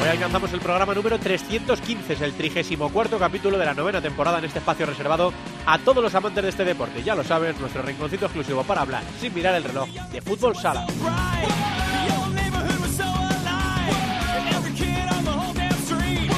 [0.00, 4.46] Hoy alcanzamos el programa número 315, es el 34 capítulo de la novena temporada en
[4.46, 5.30] este espacio reservado
[5.66, 7.02] a todos los amantes de este deporte.
[7.02, 10.86] Ya lo sabes, nuestro rinconcito exclusivo para hablar, sin mirar el reloj, de fútbol sala.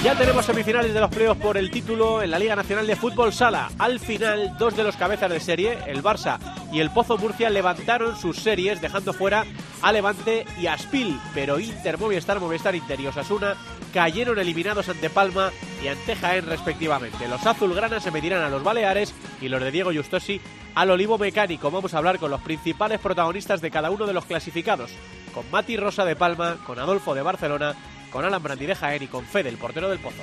[0.03, 3.33] Ya tenemos semifinales de los playoffs por el título en la Liga Nacional de Fútbol
[3.33, 3.71] Sala.
[3.79, 6.41] Al final, dos de los cabezas de serie, el Barça
[6.73, 9.45] y el Pozo Murcia, levantaron sus series dejando fuera
[9.83, 11.21] a Levante y a Spil.
[11.35, 13.55] Pero Inter, Movistar, Movistar Inter y Osasuna
[13.93, 15.51] cayeron eliminados ante Palma
[15.83, 17.29] y ante Jaén respectivamente.
[17.29, 20.41] Los azulgranas se medirán a los Baleares y los de Diego Justosi
[20.75, 21.71] al Olivo Mecánico.
[21.71, 24.91] Vamos a hablar con los principales protagonistas de cada uno de los clasificados.
[25.35, 27.77] Con Mati Rosa de Palma, con Adolfo de Barcelona
[28.13, 30.23] con Alan Brandi de Jaén y con Fede, el portero del Pozo.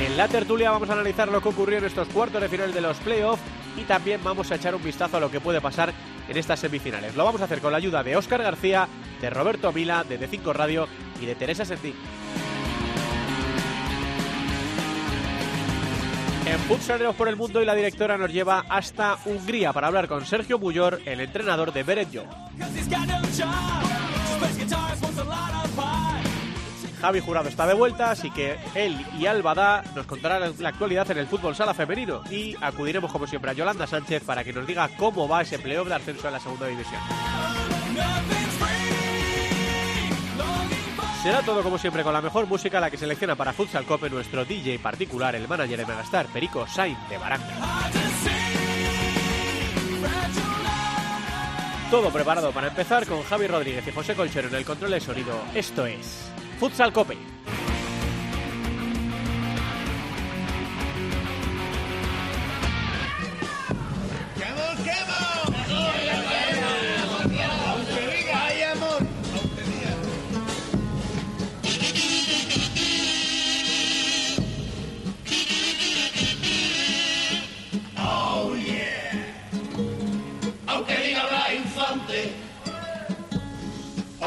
[0.00, 2.80] En la tertulia vamos a analizar lo que ocurrió en estos cuartos de final de
[2.80, 3.42] los playoffs
[3.76, 5.92] y también vamos a echar un vistazo a lo que puede pasar
[6.26, 7.14] en estas semifinales.
[7.14, 8.88] Lo vamos a hacer con la ayuda de Óscar García,
[9.20, 10.88] de Roberto Mila, de D5 Radio
[11.20, 11.94] y de Teresa Sentín.
[16.46, 20.24] En Futsaleros por el Mundo y la directora nos lleva hasta Hungría para hablar con
[20.24, 22.08] Sergio Bullor, el entrenador de Beret
[27.00, 31.18] Javi Jurado está de vuelta, así que él y Albada nos contarán la actualidad en
[31.18, 34.88] el fútbol sala femenino y acudiremos como siempre a Yolanda Sánchez para que nos diga
[34.98, 37.00] cómo va ese playoff de ascenso en la segunda división.
[41.22, 44.44] Será todo como siempre con la mejor música la que selecciona para Futsal Cope nuestro
[44.44, 47.90] DJ particular, el manager de Megastar, Perico Sain de Baranga.
[51.90, 55.34] Todo preparado para empezar con Javi Rodríguez y José Colchero en el control de sonido.
[55.54, 56.30] Esto es
[56.60, 57.30] Futsal Cope.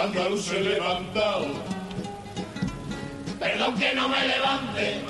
[0.04, 1.72] andaluz levantado.
[3.63, 5.01] Perdón que no me levante,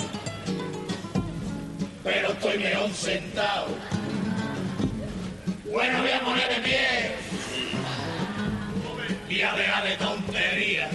[2.03, 3.67] pero estoy mejor sentado.
[5.71, 7.15] Bueno, voy a poner de pie
[9.27, 10.89] y a dejar de tontería.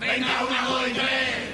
[0.00, 1.47] Venga, una, dos y tres.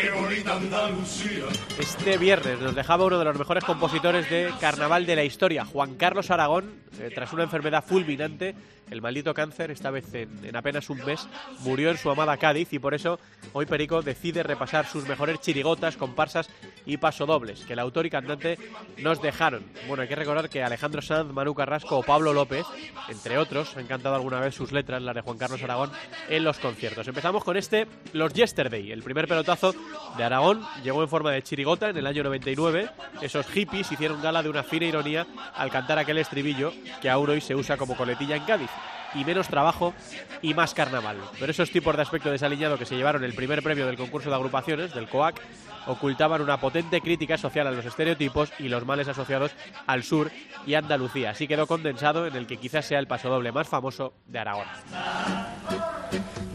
[0.00, 1.46] Qué bonita Andalucía.
[1.76, 5.96] Este viernes nos dejaba uno de los mejores compositores de carnaval de la historia, Juan
[5.96, 8.54] Carlos Aragón, eh, tras una enfermedad fulminante,
[8.90, 11.28] el maldito cáncer, esta vez en, apenas un mes,
[11.60, 13.18] murió en su amada Cádiz y por eso
[13.52, 16.48] hoy Perico decide repasar sus mejores chirigotas, comparsas
[16.86, 18.58] y pasodobles que el autor y cantante
[18.98, 19.64] nos dejaron.
[19.88, 22.64] Bueno, hay que recordar que Alejandro Sanz, Manu Carrasco o Pablo López,
[23.08, 25.90] entre otros, han cantado alguna vez sus letras, las de Juan Carlos Aragón,
[26.28, 27.06] en los conciertos.
[27.08, 29.74] Empezamos con este, Los Yesterday, el primer pelotazo
[30.16, 32.90] de Aragón, llegó en forma de chirigota en el año 99.
[33.20, 37.40] Esos hippies hicieron gala de una fina ironía al cantar aquel estribillo que aún hoy
[37.40, 38.70] se usa como coletilla en Cádiz.
[39.14, 39.94] Y menos trabajo
[40.42, 41.16] y más carnaval.
[41.38, 44.36] Pero esos tipos de aspecto desaliñado que se llevaron el primer premio del concurso de
[44.36, 45.40] agrupaciones, del COAC,
[45.86, 49.52] ocultaban una potente crítica social a los estereotipos y los males asociados
[49.86, 50.30] al sur
[50.66, 51.30] y Andalucía.
[51.30, 54.66] Así quedó condensado en el que quizás sea el pasodoble más famoso de Aragón.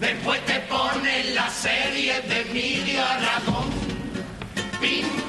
[0.04, 3.70] Después te ponen la serie de Emilio Aragón.
[4.82, 5.24] Ping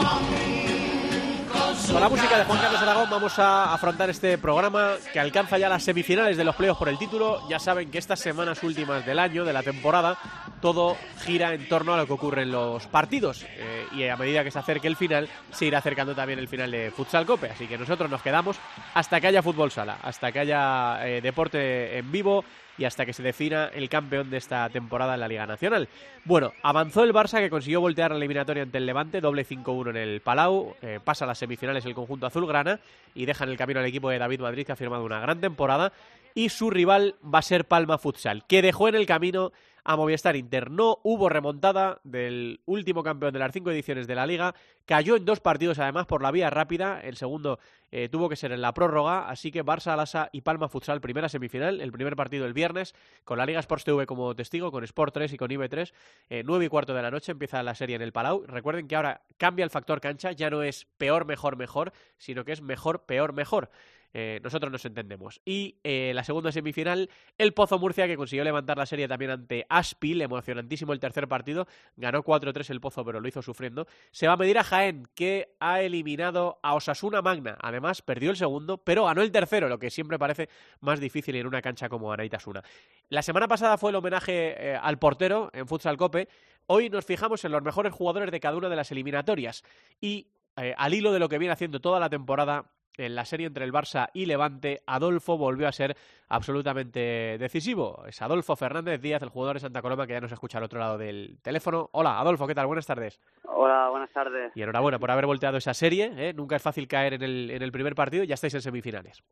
[1.93, 5.69] con la música de Juan Carlos Aragón vamos a afrontar este programa que alcanza ya
[5.69, 7.49] las semifinales de los playoffs por el título.
[7.49, 10.19] Ya saben que estas semanas últimas del año, de la temporada,
[10.61, 13.45] todo gira en torno a lo que ocurre en los partidos.
[13.45, 16.71] Eh, y a medida que se acerque el final, se irá acercando también el final
[16.71, 17.51] de Futsal Cope.
[17.51, 18.57] Así que nosotros nos quedamos
[18.95, 22.45] hasta que haya fútbol sala, hasta que haya eh, deporte en vivo
[22.79, 25.89] y hasta que se defina el campeón de esta temporada en la Liga Nacional.
[26.25, 29.97] Bueno, avanzó el Barça que consiguió voltear la eliminatoria ante el Levante, doble 5-1 en
[29.97, 32.81] el Palau, eh, pasa a las semifinales el conjunto azulgrana
[33.15, 35.41] y deja en el camino al equipo de David Madrid que ha firmado una gran
[35.41, 35.93] temporada
[36.35, 39.53] y su rival va a ser Palma Futsal, que dejó en el camino
[39.85, 40.71] a Movistar Inter.
[40.71, 44.55] No hubo remontada del último campeón de las cinco ediciones de la Liga.
[44.87, 47.01] Cayó en dos partidos además por la vía rápida.
[47.01, 47.59] El segundo
[47.91, 49.29] eh, tuvo que ser en la prórroga.
[49.29, 51.81] Así que Barça, Alasa y Palma Futsal, primera semifinal.
[51.81, 52.95] El primer partido el viernes
[53.25, 55.93] con la Liga Sports TV como testigo, con Sport 3 y con IB3.
[56.31, 58.45] Eh, nueve y cuarto de la noche empieza la serie en el Palau.
[58.47, 60.33] Recuerden que ahora cambia el factor cancha.
[60.33, 63.71] Ya no es peor, mejor, mejor, sino que es mejor, peor, mejor.
[64.17, 65.41] Eh, nosotros nos entendemos.
[65.45, 69.67] Y eh, la segunda semifinal, el Pozo Murcia, que consiguió levantar la serie también ante
[69.69, 71.67] Aspil, emocionantísimo el tercer partido,
[71.97, 73.89] ganó 4-3 el Pozo, pero lo hizo sufriendo.
[74.13, 77.59] Se va a medir a Jaén, que ha eliminado a Osasuna Magna.
[77.61, 81.49] Además, perdió el segundo, pero ganó el tercero, lo que siempre parece más difícil en
[81.49, 82.63] una cancha como Anaitasuna.
[83.09, 86.29] La semana pasada fue el homenaje eh, al portero en Futsal Cope.
[86.69, 89.65] Hoy nos fijamos en los mejores jugadores de cada una de las eliminatorias.
[90.01, 93.65] Y al hilo de lo que viene haciendo toda la temporada en la serie entre
[93.65, 95.97] el Barça y Levante, Adolfo volvió a ser
[96.29, 98.05] absolutamente decisivo.
[98.07, 100.79] Es Adolfo Fernández Díaz, el jugador de Santa Coloma, que ya nos escucha al otro
[100.79, 101.89] lado del teléfono.
[101.93, 102.67] Hola, Adolfo, ¿qué tal?
[102.67, 103.21] Buenas tardes.
[103.45, 104.53] Hola, buenas tardes.
[104.55, 106.13] Y enhorabuena por haber volteado esa serie.
[106.17, 106.33] ¿eh?
[106.35, 109.23] Nunca es fácil caer en el, en el primer partido y ya estáis en semifinales.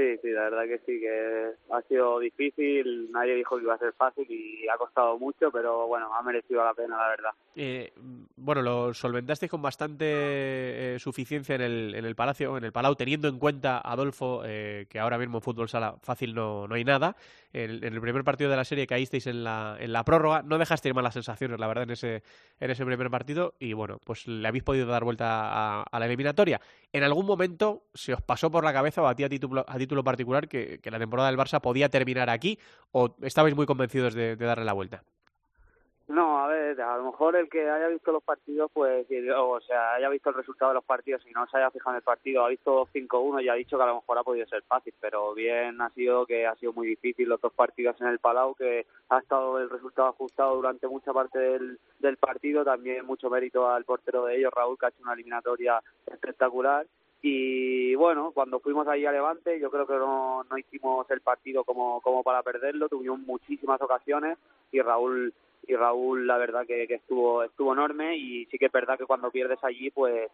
[0.00, 3.78] Sí, sí, la verdad que sí, que ha sido difícil, nadie dijo que iba a
[3.78, 7.30] ser fácil y ha costado mucho, pero bueno, ha merecido la pena, la verdad.
[7.54, 7.92] Eh,
[8.36, 12.94] bueno, lo solventasteis con bastante eh, suficiencia en el, en el Palacio, en el Palau,
[12.94, 16.84] teniendo en cuenta, Adolfo, eh, que ahora mismo en fútbol sala fácil no, no hay
[16.84, 17.14] nada.
[17.52, 20.56] En, en, el primer partido de la serie caísteis en la, en la prórroga, no
[20.56, 22.22] dejasteis malas sensaciones, la verdad, en ese,
[22.58, 26.06] en ese primer partido y bueno, pues le habéis podido dar vuelta a, a la
[26.06, 26.58] eliminatoria.
[26.92, 29.76] ¿En algún momento se os pasó por la cabeza o a ti a título, a
[29.78, 32.58] título particular que, la temporada del Barça podía terminar aquí
[32.92, 35.02] o estabais muy convencidos de, darle la vuelta?
[36.08, 39.06] No, a ver, a lo mejor el que haya visto los partidos, pues,
[39.36, 41.98] o sea, haya visto el resultado de los partidos y no se haya fijado en
[41.98, 44.64] el partido, ha visto 5-1 y ha dicho que a lo mejor ha podido ser
[44.64, 48.18] fácil, pero bien ha sido que ha sido muy difícil los dos partidos en el
[48.18, 53.70] Palau, que ha estado el resultado ajustado durante mucha parte del partido, también mucho mérito
[53.70, 56.86] al portero de ellos, Raúl, que ha hecho una eliminatoria espectacular
[57.22, 61.64] y bueno, cuando fuimos ahí a Levante, yo creo que no, no hicimos el partido
[61.64, 64.38] como, como para perderlo, tuvimos muchísimas ocasiones
[64.72, 65.34] y Raúl
[65.66, 68.16] y Raúl la verdad que, que estuvo estuvo enorme.
[68.16, 70.30] Y sí que es verdad que cuando pierdes allí pues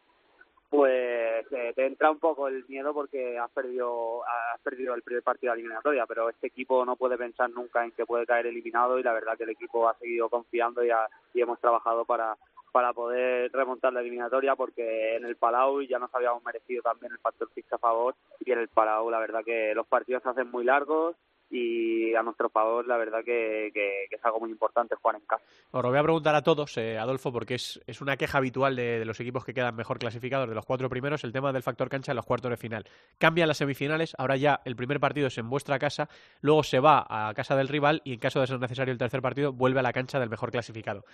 [0.71, 5.25] pues eh, te entra un poco el miedo porque has perdido has perdido el primer
[5.25, 6.07] partido de la eliminatoria.
[6.07, 9.37] Pero este equipo no puede pensar nunca en que puede caer eliminado y la verdad
[9.37, 12.37] que el equipo ha seguido confiando y, ha, y hemos trabajado para
[12.77, 17.19] para poder remontar la eliminatoria porque en el Palau ya nos habíamos merecido también el
[17.19, 18.15] factor fixo a favor
[18.45, 21.17] y en el Palau la verdad que los partidos se hacen muy largos
[21.49, 25.43] y a nuestro favor la verdad que, es algo muy importante jugar en casa.
[25.71, 28.77] Os lo voy a preguntar a todos, eh, Adolfo, porque es, es una queja habitual
[28.77, 31.63] de, de, los equipos que quedan mejor clasificados, de los cuatro primeros, el tema del
[31.63, 32.85] factor cancha en los cuartos de final.
[33.17, 36.11] Cambian las semifinales, ahora ya el primer partido es en vuestra casa,
[36.43, 39.23] luego se va a casa del rival y en caso de ser necesario el tercer
[39.23, 41.05] partido vuelve a la cancha del mejor clasificado.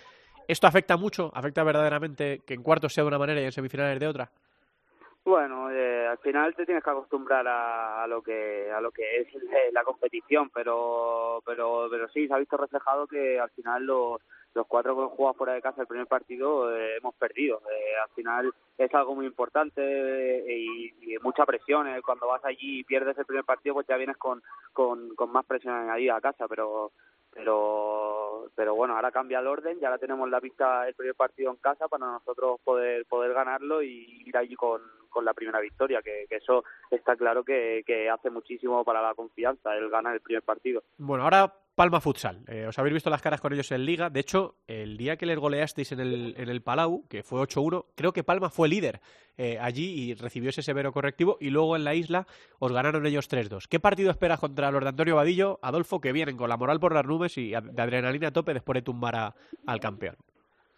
[0.47, 1.31] ¿Esto afecta mucho?
[1.33, 4.29] ¿Afecta verdaderamente que en cuartos sea de una manera y en semifinales de otra?
[5.25, 9.21] Bueno, eh, al final te tienes que acostumbrar a, a, lo que a lo que
[9.21, 9.27] es
[9.71, 14.21] la competición, pero pero pero sí se ha visto reflejado que al final los
[14.53, 17.61] los cuatro que hemos jugado fuera de casa el primer partido eh, hemos perdido.
[17.71, 21.87] Eh, al final es algo muy importante eh, y, y, mucha presión.
[21.87, 24.41] Eh, cuando vas allí y pierdes el primer partido, pues ya vienes con,
[24.71, 26.91] con, con más presión añadida a casa, pero
[27.33, 31.51] pero pero bueno ahora cambia el orden ya ahora tenemos la pista el primer partido
[31.51, 36.01] en casa para nosotros poder poder ganarlo y ir allí con, con la primera victoria
[36.01, 40.21] que, que eso está claro que, que, hace muchísimo para la confianza el ganar el
[40.21, 40.83] primer partido.
[40.97, 42.43] Bueno ahora Palma Futsal.
[42.47, 44.11] Eh, os habéis visto las caras con ellos en Liga.
[44.11, 47.85] De hecho, el día que les goleasteis en el, en el Palau, que fue 8-1,
[47.95, 49.01] creo que Palma fue líder
[49.37, 51.37] eh, allí y recibió ese severo correctivo.
[51.39, 52.27] Y luego en la isla
[52.59, 53.67] os ganaron ellos 3-2.
[53.67, 56.93] ¿Qué partido esperas contra los de Antonio Vadillo, Adolfo, que vienen con la moral por
[56.93, 60.15] las nubes y de adrenalina a tope después de tumbar a, al campeón?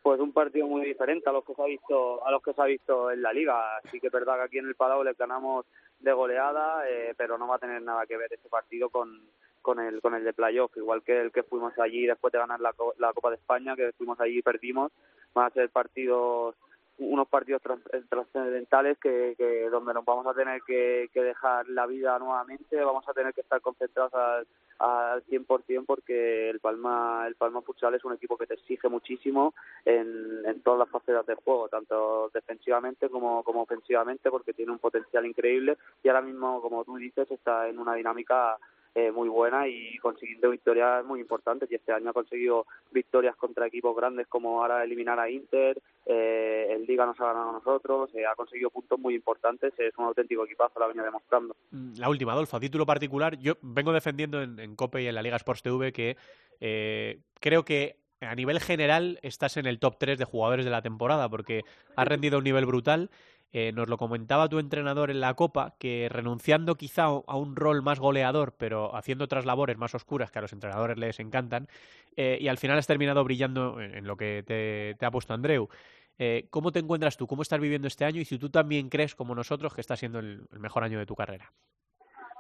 [0.02, 2.62] Pues un partido muy diferente a los que se ha visto a los que se
[2.62, 3.78] ha visto en la liga.
[3.84, 5.66] Así que es verdad que aquí en el Palau les ganamos
[6.00, 9.20] de goleada, eh, pero no va a tener nada que ver ese partido con
[9.66, 12.62] con el con el de playoff igual que el que fuimos allí después de ganar
[12.62, 14.92] la, la Copa de España que fuimos allí y perdimos
[15.34, 16.54] van a ser partidos
[17.00, 17.64] unos partidos
[18.08, 23.10] trascendentales que, que donde nos vamos a tener que, que dejar la vida nuevamente vamos
[23.10, 24.46] a tener que estar concentrados al
[24.80, 29.54] al 100% porque el Palma el Palma Futsal es un equipo que te exige muchísimo
[29.86, 34.80] en, en todas las facetas del juego, tanto defensivamente como, como ofensivamente, porque tiene un
[34.80, 38.58] potencial increíble y ahora mismo, como tú dices, está en una dinámica
[38.96, 41.70] eh, muy buena y consiguiendo victorias muy importantes.
[41.70, 46.68] Y este año ha conseguido victorias contra equipos grandes como ahora eliminar a Inter, eh,
[46.72, 50.06] el Liga nos ha ganado a nosotros, eh, ha conseguido puntos muy importantes, es un
[50.06, 51.56] auténtico equipazo, lo ha venido demostrando.
[51.72, 55.16] Mm, la última, Adolfo, a título particular, yo vengo defendiendo en, en COPE y en
[55.16, 56.16] la Liga Sports TV que
[56.60, 60.82] eh, creo que a nivel general estás en el top 3 de jugadores de la
[60.82, 61.64] temporada porque
[61.96, 63.10] has rendido a un nivel brutal
[63.58, 67.82] eh, nos lo comentaba tu entrenador en la Copa, que renunciando quizá a un rol
[67.82, 71.70] más goleador, pero haciendo otras labores más oscuras que a los entrenadores les encantan,
[72.18, 75.70] eh, y al final has terminado brillando en, lo que te, ha puesto Andreu.
[76.20, 77.28] Eh, ¿Cómo te encuentras tú?
[77.28, 78.20] ¿Cómo estás viviendo este año?
[78.20, 81.16] Y si tú también crees, como nosotros, que está siendo el mejor año de tu
[81.16, 81.54] carrera.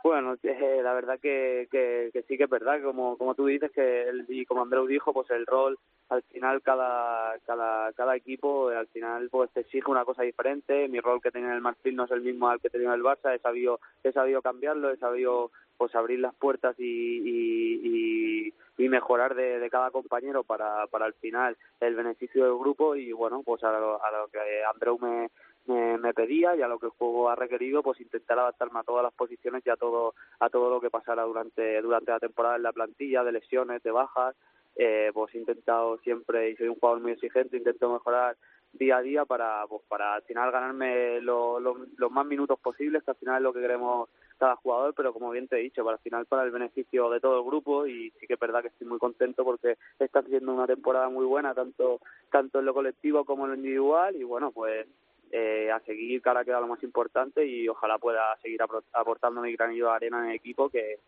[0.06, 4.06] Bueno, eh, la verdad que, que, sí que es verdad, como, como tú dices, que
[4.28, 9.30] y como Andreu dijo, pues el rol, al final cada, cada, cada equipo, al final
[9.32, 12.12] pues te exige una cosa diferente, mi rol que tenía en el Marfil no es
[12.12, 15.50] el mismo al que tenía en el Barça, he sabido, he sabido cambiarlo, he sabido
[15.76, 21.16] pues abrir las puertas y, y, y, mejorar de, de, cada compañero para, para al
[21.16, 22.96] final el beneficio del grupo.
[22.96, 24.40] Y bueno, pues a lo, a lo que
[24.72, 25.32] Andreu me,
[25.68, 29.04] me, pedía y a lo que el juego ha requerido, pues intentar adaptarme a todas
[29.04, 32.64] las posiciones y a todo, a todo lo que pasara durante, durante la temporada en
[32.64, 34.36] la plantilla, de lesiones, de bajas.
[34.78, 38.36] Eh, pues he intentado siempre, y soy un jugador muy exigente, intento mejorar
[38.74, 43.18] día a día para, pues, para al final ganarme los más minutos posibles, que al
[43.18, 46.04] final es lo que queremos cada jugador, pero como bien te he dicho, para al
[46.04, 48.86] final para el beneficio de todo el grupo y sí que es verdad que estoy
[48.86, 53.46] muy contento porque está haciendo una temporada muy buena, tanto, tanto en lo colectivo como
[53.46, 54.88] en lo individual y bueno, pues
[55.32, 58.62] eh, a seguir que ahora queda lo más importante y ojalá pueda seguir
[58.94, 61.00] aportando mi granillo de arena en el equipo que,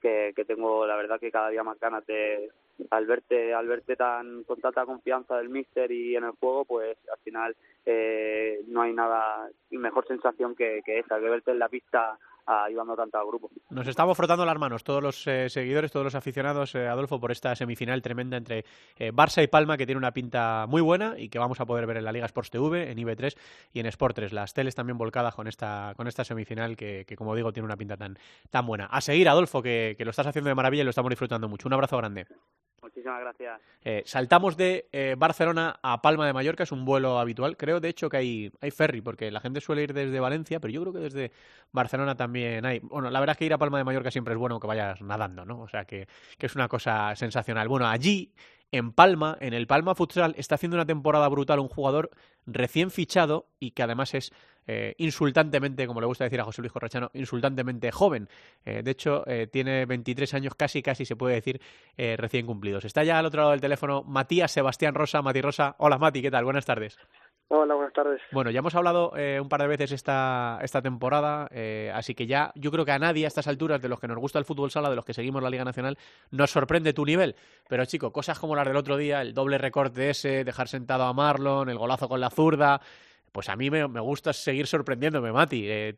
[0.00, 2.50] que, tengo la verdad que cada día más ganas de
[2.90, 6.96] al verte al verte tan con tanta confianza del míster y en el juego pues
[7.10, 11.68] al final eh, no hay nada mejor sensación que, que esa que verte en la
[11.68, 13.50] pista ayudando tanto al grupo.
[13.70, 17.32] Nos estamos frotando las manos todos los eh, seguidores, todos los aficionados, eh, Adolfo, por
[17.32, 18.64] esta semifinal tremenda entre
[18.96, 21.86] eh, Barça y Palma, que tiene una pinta muy buena y que vamos a poder
[21.86, 23.36] ver en la Liga Sports TV, en IB3
[23.72, 24.32] y en Sport 3.
[24.32, 27.96] Las teles también volcadas con esta, con esta semifinal que, como digo, tiene una pinta
[27.96, 28.18] tan,
[28.50, 28.86] tan buena.
[28.86, 31.68] A seguir, Adolfo, que, que lo estás haciendo de maravilla y lo estamos disfrutando mucho.
[31.68, 32.26] Un abrazo grande.
[32.82, 33.60] Muchísimas gracias.
[33.84, 37.56] Eh, saltamos de eh, Barcelona a Palma de Mallorca, es un vuelo habitual.
[37.56, 40.72] Creo, de hecho, que hay, hay ferry, porque la gente suele ir desde Valencia, pero
[40.72, 41.32] yo creo que desde
[41.70, 42.80] Barcelona también hay.
[42.80, 45.00] Bueno, la verdad es que ir a Palma de Mallorca siempre es bueno que vayas
[45.02, 45.60] nadando, ¿no?
[45.60, 46.08] O sea, que,
[46.38, 47.68] que es una cosa sensacional.
[47.68, 48.32] Bueno, allí
[48.72, 52.10] en Palma, en el Palma Futsal, está haciendo una temporada brutal un jugador
[52.46, 54.32] recién fichado y que además es
[54.66, 58.28] eh, insultantemente, como le gusta decir a José Luis Corrachano, insultantemente joven.
[58.64, 61.60] Eh, de hecho, eh, tiene 23 años, casi, casi se puede decir,
[61.96, 62.84] recién cumplidos.
[62.84, 65.20] Está ya al otro lado del teléfono Matías Sebastián Rosa.
[65.20, 65.76] Mati Rosa.
[65.78, 66.44] Hola Mati, ¿qué tal?
[66.44, 66.98] Buenas tardes.
[67.54, 68.22] Hola, buenas tardes.
[68.30, 72.26] Bueno, ya hemos hablado eh, un par de veces esta, esta temporada, eh, así que
[72.26, 74.46] ya yo creo que a nadie a estas alturas, de los que nos gusta el
[74.46, 75.98] fútbol sala, de los que seguimos la Liga Nacional,
[76.30, 77.36] nos sorprende tu nivel.
[77.68, 81.12] Pero chico, cosas como las del otro día, el doble recorte ese, dejar sentado a
[81.12, 82.80] Marlon, el golazo con la zurda,
[83.32, 85.70] pues a mí me, gusta seguir sorprendiéndome, Mati.
[85.70, 85.94] Eh,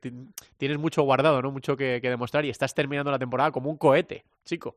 [0.57, 1.53] tienes mucho guardado, ¿no?
[1.53, 4.75] Mucho que, que demostrar y estás terminando la temporada como un cohete, chico.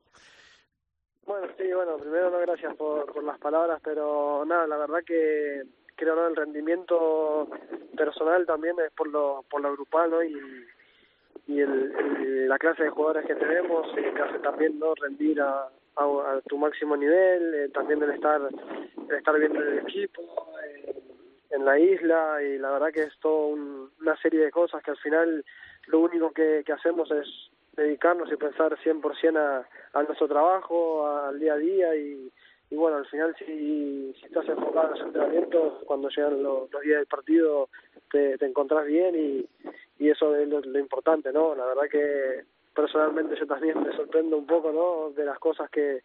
[1.26, 5.64] Bueno, sí, bueno, primero no gracias por, por las palabras, pero nada, la verdad que
[5.98, 7.48] creo no el rendimiento
[7.98, 10.24] personal también es por lo por lo grupal ¿no?
[10.24, 10.34] y
[11.48, 15.70] y el, la clase de jugadores que tenemos eh, que hace también no rendir a,
[16.48, 18.40] tu máximo nivel eh, también el estar
[19.10, 20.22] el estar viendo el equipo
[20.64, 20.96] eh,
[21.50, 23.56] en la isla y la verdad que es toda
[24.00, 25.44] una serie de cosas que al final
[25.88, 27.28] lo único que, que hacemos es
[27.76, 32.32] dedicarnos y pensar 100% a, a nuestro trabajo, al día a día y,
[32.70, 37.08] y bueno, al final si, estás enfocado en los entrenamientos, cuando llegan los, días del
[37.08, 37.70] partido
[38.12, 39.48] te, te encontrás bien y,
[40.00, 41.56] y eso es lo, importante, ¿no?
[41.56, 42.44] La verdad que
[42.76, 45.12] personalmente yo también me sorprendo un poco, ¿no?
[45.12, 46.04] De las cosas que,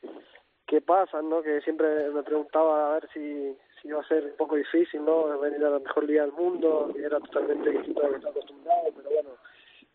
[0.66, 1.42] que pasan, ¿no?
[1.42, 5.38] Que siempre me preguntaba a ver si, si iba a ser un poco difícil, ¿no?
[5.38, 8.32] Venir a la mejor liga del mundo, que era totalmente distinto a lo que estaba
[8.32, 9.30] acostumbrado, pero bueno,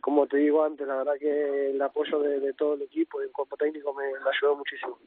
[0.02, 3.32] como te digo antes, la verdad que el apoyo de, todo el equipo y el
[3.32, 4.98] cuerpo técnico me, ayudó muchísimo.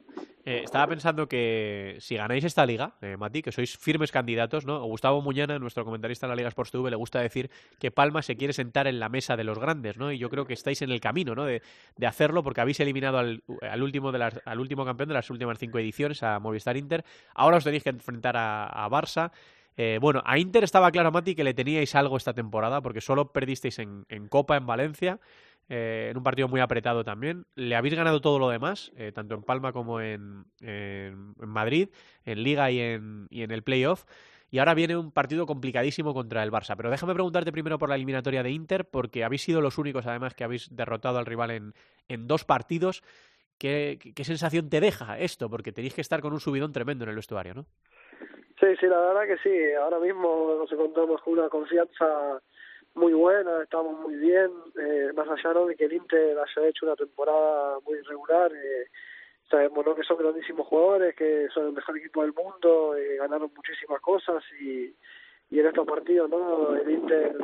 [0.45, 4.83] Eh, estaba pensando que si ganáis esta liga, eh, Mati, que sois firmes candidatos, ¿no?
[4.83, 8.35] Gustavo Muñana, nuestro comentarista en la Liga Sports TV, le gusta decir que Palma se
[8.35, 10.11] quiere sentar en la mesa de los grandes, ¿no?
[10.11, 11.45] Y yo creo que estáis en el camino, ¿no?
[11.45, 11.61] De,
[12.05, 13.41] hacerlo porque habéis eliminado al,
[13.81, 17.05] último de las, al último campeón de las últimas cinco ediciones, a Movistar Inter.
[17.33, 19.31] Ahora os tenéis que enfrentar a, a Barça.
[19.77, 23.31] Eh, bueno, a Inter estaba claro, Mati, que le teníais algo esta temporada, porque solo
[23.31, 25.19] perdisteis en, Copa en Valencia,
[25.69, 27.45] eh, en un partido muy apretado también.
[27.55, 30.45] Le habéis ganado todo lo demás, eh, tanto en Palma como en,
[31.37, 31.89] Madrid,
[32.25, 34.05] en Liga y en, y en el playoff.
[34.49, 36.75] y ahora viene un partido complicadísimo contra el Barça.
[36.75, 40.33] Pero déjame preguntarte primero por la eliminatoria de Inter, porque habéis sido los únicos además
[40.33, 41.73] que habéis derrotado al rival en,
[42.09, 43.01] en dos partidos.
[43.57, 45.49] ¿Qué, ¿Qué sensación te deja esto?
[45.49, 47.67] Porque tenéis que estar con un subidón tremendo en el vestuario, ¿no?
[48.61, 49.73] Sí, sí, la verdad que sí.
[49.73, 52.39] Ahora mismo nos encontramos con una confianza
[52.93, 55.65] muy buena, estamos muy bien, eh, más allá ¿no?
[55.65, 58.85] de que el Inter haya hecho una temporada muy irregular, eh,
[59.49, 59.95] sabemos ¿no?
[59.95, 64.43] que son grandísimos jugadores, que son el mejor equipo del mundo, eh, ganaron muchísimas cosas
[64.61, 64.93] y,
[65.51, 67.35] en estos partidos no el Inter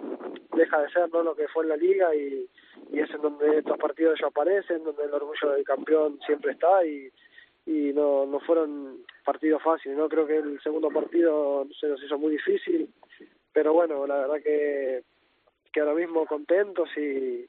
[0.54, 2.48] deja de ser no lo que fue en la liga y,
[2.92, 6.86] y es en donde estos partidos ya aparecen, donde el orgullo del campeón siempre está
[6.86, 7.12] y,
[7.66, 12.18] y no, no fueron partidos fáciles, no creo que el segundo partido se nos hizo
[12.18, 12.90] muy difícil,
[13.52, 15.04] pero bueno, la verdad que
[15.74, 17.46] que ahora mismo contentos y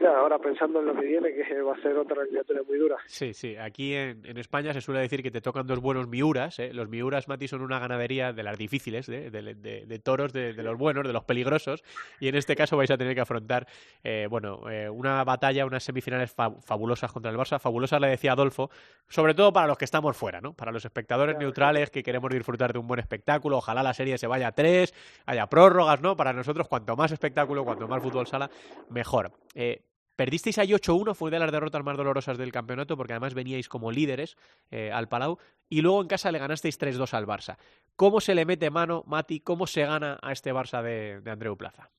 [0.00, 2.96] ya, ahora pensando en lo que viene, que va a ser otra eliminatoria muy dura.
[3.06, 3.56] Sí, sí.
[3.56, 6.58] Aquí en, en, España se suele decir que te tocan dos buenos miuras.
[6.58, 6.72] ¿eh?
[6.72, 9.30] Los miuras, Mati, son una ganadería de las difíciles, ¿eh?
[9.30, 11.82] de, de, de, toros, de, los buenos, de los peligrosos.
[12.20, 13.66] Y en este caso vais a tener que afrontar,
[14.02, 17.58] eh, bueno, eh, una batalla, unas semifinales fa fabulosas contra el Barça.
[17.58, 18.70] Fabulosas, le decía Adolfo,
[19.08, 20.54] sobre todo para los que estamos fuera, ¿no?
[20.54, 23.58] Para los espectadores claro, neutrales que queremos disfrutar de un buen espectáculo.
[23.58, 24.92] Ojalá la serie se vaya a tres,
[25.24, 26.16] haya prórrogas, ¿no?
[26.16, 28.50] Para nosotros, cuanto más espectáculo, cuanto más fútbol sala,
[28.90, 29.32] mejor.
[29.54, 29.82] Eh,
[30.16, 33.90] Perdisteis ahí 8-1, fue de las derrotas más dolorosas del campeonato, porque además veníais como
[33.90, 34.36] líderes
[34.70, 37.56] eh, al Palau, y luego en casa le ganasteis 3-2 al Barça.
[37.96, 41.56] ¿Cómo se le mete mano, Mati, cómo se gana a este Barça de, de Andreu
[41.56, 41.90] Plaza?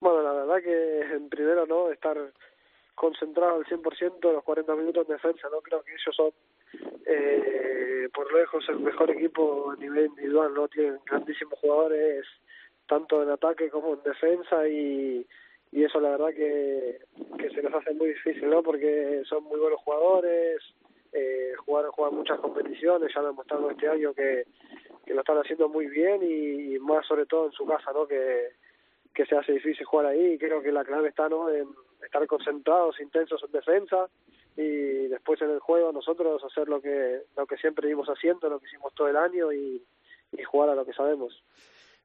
[0.00, 1.90] Bueno, la verdad que en primero, ¿no?
[1.90, 2.16] Estar
[2.94, 5.60] concentrado al 100% los 40 minutos en defensa, ¿no?
[5.60, 6.30] Creo que ellos son
[7.06, 10.68] eh, por lejos el mejor equipo a nivel individual, ¿no?
[10.68, 12.24] Tienen grandísimos jugadores,
[12.86, 15.26] tanto en ataque como en defensa, y
[15.72, 16.98] y eso la verdad que,
[17.38, 18.62] que se nos hace muy difícil, ¿no?
[18.62, 20.60] Porque son muy buenos jugadores,
[21.12, 24.44] eh, jugaron, juegan muchas competiciones, ya lo han mostrado este año que,
[25.06, 28.06] que lo están haciendo muy bien y, más sobre todo en su casa, ¿no?
[28.06, 28.48] Que,
[29.14, 31.48] que se hace difícil jugar ahí y creo que la clave está, ¿no?
[31.50, 31.68] En
[32.04, 34.08] estar concentrados, intensos en defensa
[34.56, 38.58] y después en el juego nosotros hacer lo que lo que siempre íbamos haciendo, lo
[38.58, 39.82] que hicimos todo el año y
[40.44, 41.42] jugar a lo que sabemos.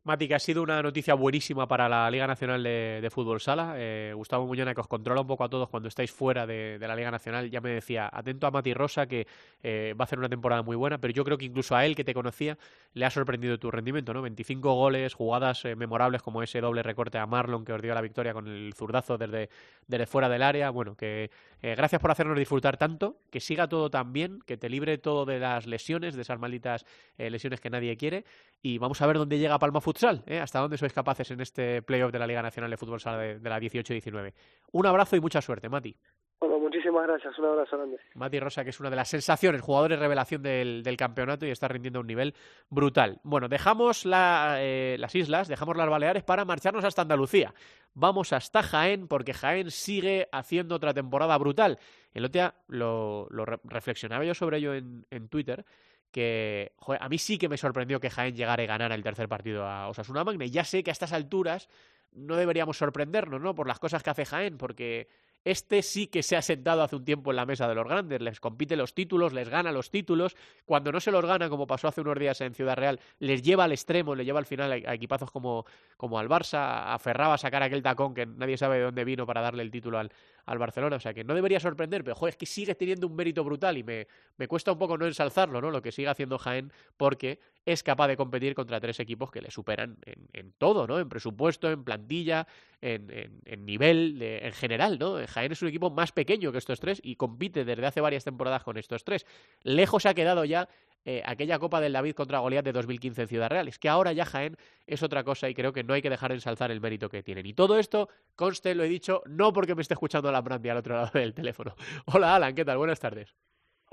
[0.06, 3.74] Mati, que ha sido una noticia buenísima para la Liga Nacional de, Fútbol Sala.
[3.76, 6.96] Eh, Gustavo Muñana, que os controla un poco a todos cuando estáis fuera de, la
[6.96, 9.26] Liga Nacional, ya me decía, atento a Mati Rosa, que
[9.64, 11.96] eh, va a hacer una temporada muy buena, pero yo creo que incluso a él,
[11.96, 12.56] que te conocía,
[12.94, 14.22] le ha sorprendido tu rendimiento, ¿no?
[14.22, 18.02] 25 goles, jugadas eh, memorables como ese doble recorte a Marlon que os dio la
[18.02, 19.50] victoria con el zurdazo desde,
[19.88, 20.70] desde fuera del área.
[20.70, 21.32] Bueno, que
[21.64, 25.40] gracias por hacernos disfrutar tanto, que siga todo tan bien, que te libre todo de
[25.40, 26.86] las lesiones, de esas malditas
[27.18, 28.24] lesiones que nadie quiere,
[28.62, 30.40] y vamos a ver dónde llega Palma Futsal, ¿eh?
[30.40, 33.40] hasta dónde sois capaces en este playoff de la Liga Nacional de Fútbol Sala de,
[33.40, 34.34] de la 18-19.
[34.74, 35.96] Un abrazo y mucha suerte, Mati.
[36.42, 37.98] Bueno, muchísimas gracias, un abrazo grande.
[38.14, 41.70] Mati Rosa, que es una de las sensaciones, jugadores revelación del, del campeonato y está
[41.70, 42.36] rindiendo a un nivel
[42.70, 43.22] brutal.
[43.24, 47.53] Bueno, dejamos la, eh, las islas, dejamos las Baleares para marcharnos hasta Andalucía.
[47.94, 51.79] Vamos hasta Jaén, porque Jaén sigue haciendo otra temporada brutal.
[52.14, 55.64] El otro día lo, lo re reflexionaba yo sobre ello en, en Twitter,
[56.11, 59.65] que a mí sí que me sorprendió que Jaén llegara y ganara el tercer partido
[59.65, 60.46] a Osasuna Magna.
[60.46, 61.70] Y ya sé que a estas alturas
[62.11, 63.53] no deberíamos sorprendernos, ¿no?
[63.53, 65.07] Por las cosas que hace Jaén, porque
[65.46, 68.20] este sí que se ha sentado hace un tiempo en la mesa de los grandes,
[68.20, 71.87] les compite los títulos, les gana los títulos, cuando no se los gana, como pasó
[71.87, 74.94] hace unos días en Ciudad Real, les lleva al extremo, le lleva al final a
[74.94, 75.65] equipazos como,
[75.98, 79.41] como al Barça, aferraba a sacar aquel tacón que nadie sabe de dónde vino para
[79.41, 80.11] darle el título al,
[80.46, 83.16] al Barcelona, o sea que no debería sorprender, pero joder, es que sigue teniendo un
[83.16, 85.72] mérito brutal y me, me cuesta un poco no ensalzarlo, ¿no?
[85.72, 89.50] Lo que sigue haciendo Jaén, porque es capaz de competir contra tres equipos que le
[89.50, 91.00] superan en, todo, ¿no?
[91.00, 92.48] En presupuesto, en plantilla,
[92.81, 95.16] en, nivel, en general, ¿no?
[95.27, 98.64] Jaén es un equipo más pequeño que estos tres y compite desde hace varias temporadas
[98.64, 99.25] con estos tres.
[99.64, 100.70] Lejos ha quedado ya
[101.05, 103.68] eh, aquella Copa del David contra Goliat de 2015 en Ciudad Real.
[103.68, 106.31] Es que ahora ya Jaén es otra cosa y creo que no hay que dejar
[106.31, 107.46] de ensalzar el mérito que tienen.
[107.46, 110.77] Y todo esto, conste, lo he dicho, no porque me esté escuchando Alan Brandy al
[110.77, 111.75] otro lado del teléfono.
[112.05, 112.77] Hola Alan, ¿qué tal?
[112.77, 113.35] Buenas tardes.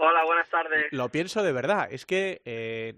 [0.05, 0.87] Hola, buenas tardes.
[0.91, 1.87] Lo pienso de verdad.
[1.89, 2.95] Es que eh,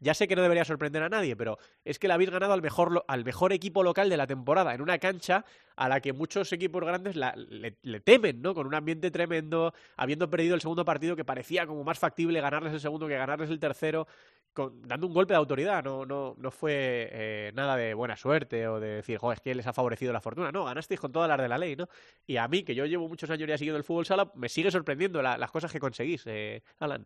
[0.00, 2.60] ya sé que no debería sorprender a nadie, pero es que le habéis ganado al
[2.60, 5.44] mejor, al mejor equipo local de la temporada en una cancha
[5.76, 8.52] a la que muchos equipos grandes la, le, le, temen, ¿no?
[8.52, 12.72] Con un ambiente tremendo, habiendo perdido el segundo partido que parecía como más factible ganarles
[12.72, 14.08] el segundo que ganarles el tercero,
[14.54, 15.82] dando un golpe de autoridad.
[15.82, 19.54] No, no, no fue eh, nada de buena suerte o de decir, joder, es que
[19.54, 20.52] les ha favorecido la fortuna.
[20.52, 21.88] No, ganasteis con todas las de la ley, ¿no?
[22.26, 24.70] Y a mí, que yo llevo muchos años ya siguiendo el fútbol sala, me sigue
[24.70, 27.04] sorprendiendo la, las cosas que conseguís, eh, Alan.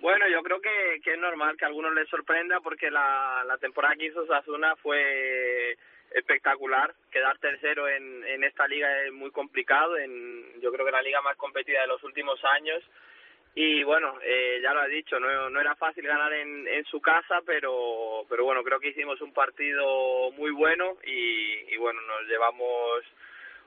[0.00, 3.58] Bueno, yo creo que, que, es normal que a algunos les sorprenda porque la, la
[3.58, 5.76] temporada que hizo Sasuna fue
[6.12, 6.94] espectacular.
[7.10, 9.98] Quedar tercero en, en esta liga es muy complicado.
[9.98, 12.82] En, yo creo que la liga más competida de los últimos años.
[13.54, 17.00] Y bueno, eh, ya lo ha dicho, no, no era fácil ganar en, en su
[17.00, 23.04] casa, pero, pero bueno, creo que hicimos un partido muy bueno y, bueno, nos llevamos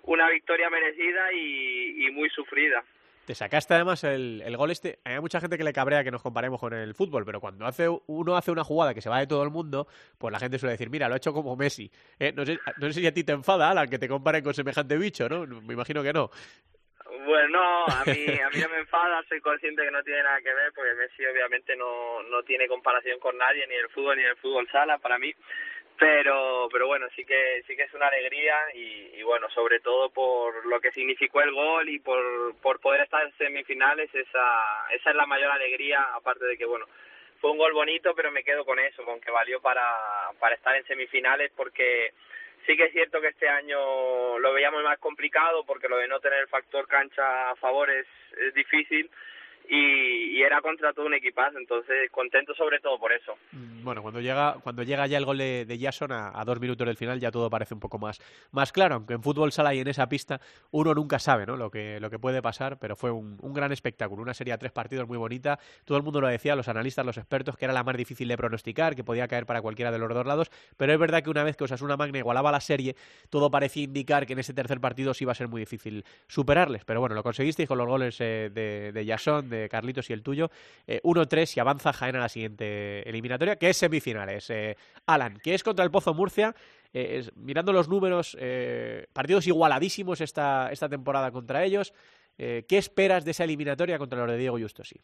[0.04, 2.84] una victoria merecida y, y muy sufrida.
[3.26, 5.00] Te sacaste además el, el, gol este.
[5.04, 7.88] Hay mucha gente que le cabrea que nos comparemos con el fútbol, pero cuando hace
[8.08, 10.72] uno hace una jugada que se va de todo el mundo, pues la gente suele
[10.72, 11.92] decir, mira, lo ha hecho como Messi.
[12.18, 14.54] Eh, no, sé, no sé si a ti te enfada, Alan, que te comparen con
[14.54, 15.46] semejante bicho, ¿no?
[15.46, 16.32] Me imagino que no.
[17.26, 20.42] Bueno, no, a mí, a mí no me enfada, soy consciente que no tiene nada
[20.42, 24.24] que ver, porque Messi obviamente no, no tiene comparación con nadie, ni el fútbol ni
[24.24, 25.34] el fútbol sala para mí,
[26.02, 30.10] pero pero bueno sí que sí que es una alegría y, y, bueno sobre todo
[30.10, 35.10] por lo que significó el gol y por por poder estar en semifinales esa esa
[35.12, 36.88] es la mayor alegría aparte de que bueno
[37.40, 39.84] fue un gol bonito pero me quedo con eso con que valió para
[40.40, 42.14] para estar en semifinales porque
[42.66, 46.20] sí que es cierto que este año lo veíamos más complicado porque lo de no
[46.20, 49.10] tener el factor cancha a favor es, es difícil
[49.72, 53.36] y, era contra todo un equipazo, entonces contento sobre todo por eso.
[53.52, 57.20] Bueno, cuando llega cuando llega ya el gol de, Jason a, dos minutos del final
[57.20, 58.20] ya todo parece un poco más,
[58.52, 61.56] más claro, aunque en fútbol sala y en esa pista uno nunca sabe ¿no?
[61.56, 64.58] lo, que, lo que puede pasar, pero fue un, un gran espectáculo, una serie de
[64.58, 67.74] tres partidos muy bonita, todo el mundo lo decía, los analistas, los expertos, que era
[67.74, 70.92] la más difícil de pronosticar, que podía caer para cualquiera de los dos lados, pero
[70.92, 72.96] es verdad que una vez que Osasuna Magna igualaba la serie,
[73.30, 76.84] todo parecía indicar que en ese tercer partido sí iba a ser muy difícil superarles,
[76.84, 80.24] pero bueno, lo conseguisteis con los goles eh, de, de Jason, de Carlitos y el
[80.24, 80.50] tuyo.
[80.88, 84.50] Eh, 1-3 y avanza Jaén a la siguiente eliminatoria, que es semifinales.
[84.50, 86.54] Eh, Alan, que es contra el Pozo Murcia.
[86.94, 91.94] Eh, mirando los números, eh, partidos igualadísimos esta, esta temporada contra ellos.
[92.38, 95.00] ¿Qué esperas de esa eliminatoria contra los de Diego Justosi?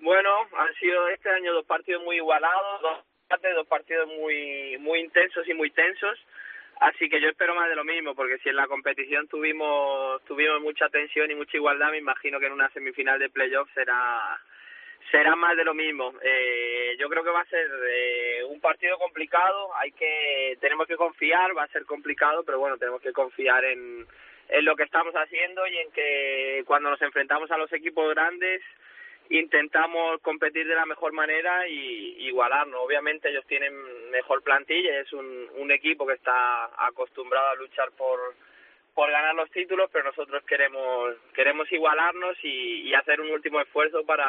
[0.00, 5.46] Bueno, han sido este año dos partidos muy igualados, dos, dos partidos muy, muy intensos
[5.46, 6.18] y muy tensos.
[6.80, 10.60] Así que yo espero más de lo mismo, porque si en la competición tuvimos tuvimos
[10.60, 14.40] mucha tensión y mucha igualdad, me imagino que en una semifinal de playoff será
[15.10, 16.12] será más de lo mismo.
[16.22, 20.96] Eh, yo creo que va a ser eh, un partido complicado, hay que tenemos que
[20.96, 24.06] confiar, va a ser complicado, pero bueno, tenemos que confiar en
[24.48, 28.62] en lo que estamos haciendo y en que cuando nos enfrentamos a los equipos grandes
[29.30, 32.80] intentamos competir de la mejor manera y igualarnos.
[32.80, 33.72] Obviamente ellos tienen
[34.10, 38.34] mejor plantilla, es un, un equipo que está acostumbrado a luchar por
[38.94, 44.04] por ganar los títulos, pero nosotros queremos queremos igualarnos y, y hacer un último esfuerzo
[44.06, 44.24] para,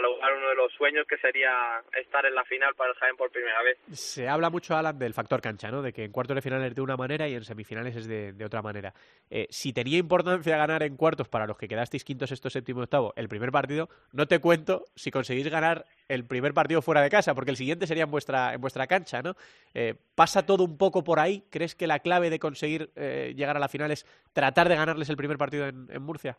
[0.00, 3.30] lograr uno de los sueños que sería estar en la final para el Jaén por
[3.30, 3.78] primera vez.
[3.92, 5.82] Se habla mucho, Alan, del factor cancha, ¿no?
[5.82, 8.32] De que en cuartos de final es de una manera y en semifinales es de,
[8.32, 8.94] de otra manera.
[9.30, 13.12] Eh, si tenía importancia ganar en cuartos para los que quedasteis quinto, sexto, séptimo, octavo
[13.16, 17.34] el primer partido, no te cuento si conseguís ganar el primer partido fuera de casa,
[17.34, 19.34] porque el siguiente sería en vuestra, en vuestra cancha, ¿no?
[19.74, 21.44] Eh, ¿Pasa todo un poco por ahí?
[21.50, 25.08] ¿Crees que la clave de conseguir eh, llegar a la final es tratar de ganarles
[25.10, 26.36] el primer partido en, en Murcia?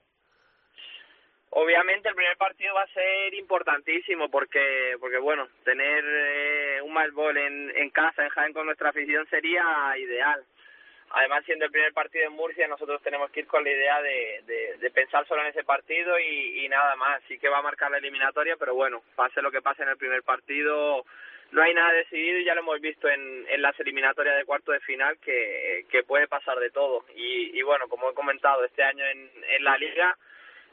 [1.52, 7.12] Obviamente el primer partido va a ser importantísimo porque, porque bueno, tener eh, un mal
[7.38, 9.64] en, en casa, en Jaén con nuestra afición sería
[9.98, 10.44] ideal.
[11.12, 14.78] Además, siendo el primer partido en Murcia, nosotros tenemos que ir con la idea de,
[14.80, 17.22] de, pensar solo en ese partido y, nada más.
[17.28, 19.98] Sí que va a marcar la eliminatoria, pero bueno, pase lo que pase en el
[19.98, 21.06] primer partido,
[21.52, 24.80] no hay nada decidido y ya lo hemos visto en, las eliminatorias de cuarto de
[24.82, 27.06] final que, que puede pasar de todo.
[27.16, 30.16] Y, y bueno, como he comentado, este año en, en la liga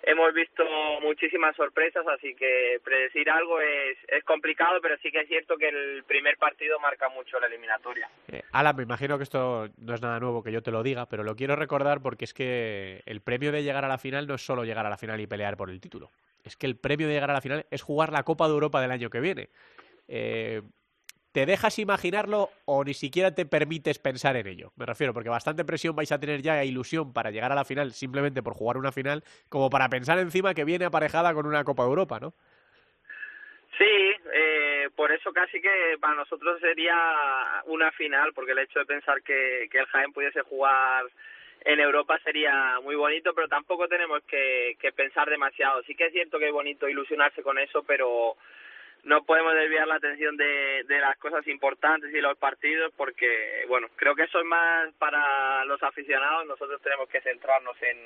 [0.07, 0.64] hemos visto
[1.03, 6.05] muchísimas sorpresas, así que predecir algo es, complicado, pero sí que es cierto que el
[6.05, 8.09] primer partido marca mucho la eliminatoria.
[8.29, 11.07] Eh, Alan, me imagino que esto no es nada nuevo que yo te lo diga,
[11.07, 14.35] pero lo quiero recordar porque es que el premio de llegar a la final no
[14.35, 16.11] es solo llegar a la final y pelear por el título.
[16.45, 18.81] Es que el premio de llegar a la final es jugar la Copa de Europa
[18.81, 19.49] del año que viene.
[20.07, 20.62] Eh,
[21.37, 24.72] ¿Te dejas imaginarlo o ni siquiera te permites pensar en ello?
[24.75, 27.66] Me refiero, porque bastante presión vais a tener ya e ilusión para llegar a la
[27.66, 31.62] final simplemente por jugar una final, como para pensar encima que viene aparejada con una
[31.62, 32.33] Copa Europa, ¿no?
[33.77, 36.96] Sí, eh, por eso casi que para nosotros sería
[37.66, 41.05] una final, porque el hecho de pensar que, que el Jaén pudiese jugar
[41.66, 45.83] en Europa sería muy bonito, pero tampoco tenemos que, que pensar demasiado.
[45.83, 48.38] Sí que es cierto que es bonito ilusionarse con eso, pero
[49.07, 53.87] no podemos desviar la atención de, de las cosas importantes y los partidos porque, bueno,
[53.95, 56.45] creo que eso es más para los aficionados.
[56.47, 57.99] Nosotros tenemos que centrarnos en,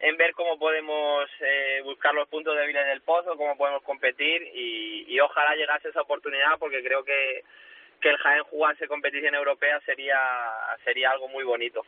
[0.00, 5.04] en ver cómo podemos eh, buscar los puntos débiles del pozo, cómo podemos competir y,
[5.06, 7.44] y ojalá llegase esa oportunidad porque creo que,
[8.00, 10.18] que el Jaén jugase competición europea sería,
[10.84, 11.86] sería algo muy bonito.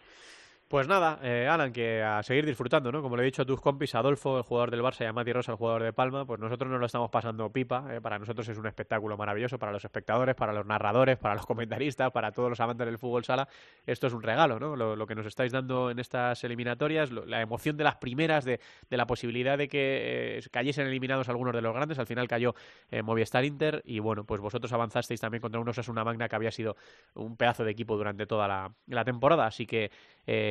[0.69, 3.01] Pues nada, eh, Alan, que a seguir disfrutando, ¿no?
[3.01, 5.33] Como le he dicho a tus compis, Adolfo, el jugador del Barça, y a Mati
[5.33, 7.87] Rosa, el jugador de Palma, pues nosotros nos lo estamos pasando pipa.
[7.91, 11.47] eh, para nosotros es un espectáculo maravilloso, para los espectadores, para los narradores, para los
[11.47, 13.49] comentaristas, para todos los amantes del fútbol sala.
[13.87, 14.77] Esto es un regalo, ¿no?
[14.77, 18.61] Lo, que nos estáis dando en estas eliminatorias, lo- la emoción de las primeras, de,
[18.91, 21.99] de la posibilidad de que eh, cayesen eliminados algunos de los grandes.
[21.99, 22.55] Al final cayó
[22.91, 26.51] eh, Movistar Inter y bueno, pues vosotros avanzasteis también contra un Osasuna Magna que había
[26.51, 26.77] sido
[27.15, 29.47] un pedazo de equipo durante toda la, la temporada.
[29.47, 29.91] Así que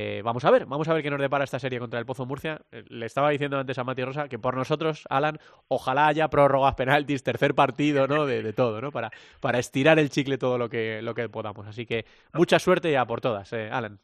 [0.07, 2.25] eh, vamos a ver, vamos a ver qué nos depara esta serie contra el Pozo
[2.25, 2.61] Murcia.
[2.71, 6.75] Eh, le estaba diciendo antes a Mati Rosa que por nosotros, Alan, ojalá haya prórrogas,
[6.75, 8.25] penaltis, tercer partido, ¿no?
[8.25, 8.91] De, de todo, ¿no?
[8.91, 11.67] Para, para estirar el chicle todo lo que, lo que podamos.
[11.67, 13.99] Así que mucha suerte ya por todas, eh, Alan.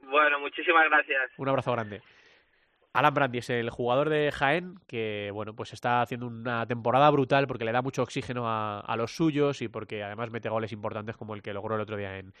[0.00, 1.32] Bueno, muchísimas gracias.
[1.36, 2.00] Un abrazo grande.
[2.94, 7.46] Alan Brandi es el jugador de Jaén que, bueno, pues está haciendo una temporada brutal
[7.48, 11.16] porque le da mucho oxígeno a, a los suyos y porque además mete goles importantes
[11.16, 12.32] como el que logró el otro día en,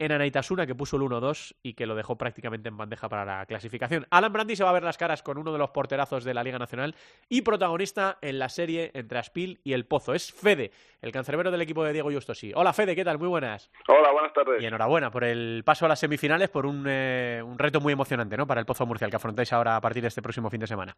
[0.00, 3.44] en Anaitasuna, que puso el 1-2 y que lo dejó prácticamente en bandeja para la
[3.44, 4.06] clasificación.
[4.10, 6.42] Alan Brandi se va a ver las caras con uno de los porterazos de la
[6.42, 6.94] Liga Nacional
[7.28, 10.14] y protagonista en la serie entre Aspil y El Pozo.
[10.14, 10.70] Es Fede,
[11.02, 12.50] el cancerbero del equipo de Diego Justosi.
[12.54, 13.18] Hola Fede, ¿qué tal?
[13.18, 13.70] Muy buenas.
[13.88, 14.62] Hola, buenas tardes.
[14.62, 18.38] Y enhorabuena por el paso a las semifinales, por un, eh, un reto muy emocionante
[18.38, 18.46] ¿no?
[18.46, 20.66] para el Pozo Murcia, el que afrontáis ahora a partir de este próximo fin de
[20.66, 20.96] semana.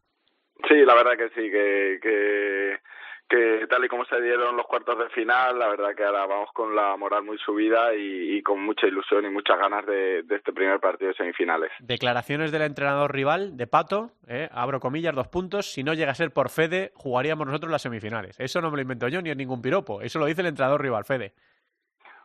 [0.68, 2.78] Sí, la verdad que sí, que, que,
[3.32, 6.50] que tal y como se dieron los cuartos de final, la verdad que ahora vamos
[6.52, 10.36] con la moral muy subida y, y con mucha ilusión y muchas ganas de, de
[10.36, 11.70] este primer partido de semifinales.
[11.80, 16.14] Declaraciones del entrenador rival, de Pato, eh, abro comillas, dos puntos, si no llega a
[16.14, 18.38] ser por Fede, jugaríamos nosotros las semifinales.
[18.38, 20.82] Eso no me lo invento yo ni es ningún piropo, eso lo dice el entrenador
[20.82, 21.32] rival, Fede.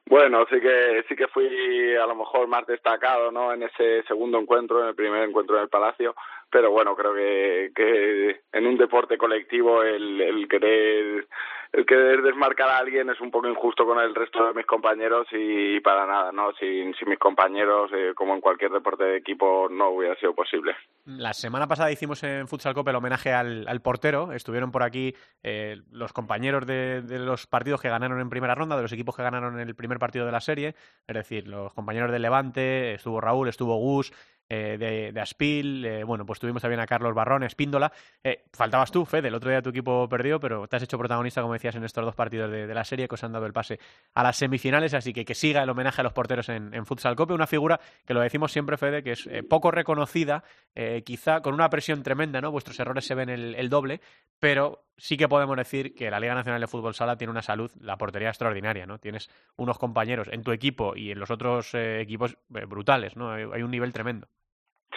[0.10, 1.48] Bueno, sí que sí que fui
[1.96, 3.52] a lo mejor más destacado, ¿no?
[3.54, 6.16] En ese segundo encuentro, en el primer encuentro en el Palacio,
[6.50, 11.28] pero bueno, creo que, que en un deporte colectivo el, el querer
[11.74, 15.28] el querer desmarcar a alguien es un poco injusto con el resto de mis compañeros
[15.32, 16.52] y, para nada, ¿no?
[16.54, 20.76] Sin, sin mis compañeros, eh, como en cualquier deporte de equipo, no hubiera sido posible.
[21.06, 24.32] La semana pasada hicimos en Futsal Copa el homenaje al, al portero.
[24.32, 28.76] Estuvieron por aquí eh, los compañeros de, de, los partidos que ganaron en primera ronda,
[28.76, 30.76] de los equipos que ganaron en el primer partido de la serie.
[31.06, 34.12] Es decir, los compañeros de Levante, estuvo Raúl, estuvo Gus,
[34.50, 37.92] eh, de, de, Aspil, eh, bueno, pues tuvimos también a Carlos Barrón, Espíndola.
[38.24, 41.42] Eh, faltabas tú, Fede, el otro día tu equipo perdió, pero te has hecho protagonista,
[41.42, 43.80] como decías, en estos dos partidos de, la serie que os han dado el pase
[44.14, 47.34] a las semifinales, así que que siga el homenaje a los porteros en, Futsal Cope,
[47.34, 50.44] una figura que lo decimos siempre, Fede, que es eh, poco reconocida,
[50.76, 52.52] eh, quizá con una presión tremenda, ¿no?
[52.52, 54.00] Vuestros errores se ven el, el doble,
[54.40, 57.72] pero sí que podemos decir que la Liga Nacional de Fútbol Sala tiene una salud,
[57.82, 59.00] la portería extraordinaria, ¿no?
[59.00, 63.32] Tienes unos compañeros en tu equipo y en los otros equipos brutales, ¿no?
[63.32, 64.28] Hay un nivel tremendo.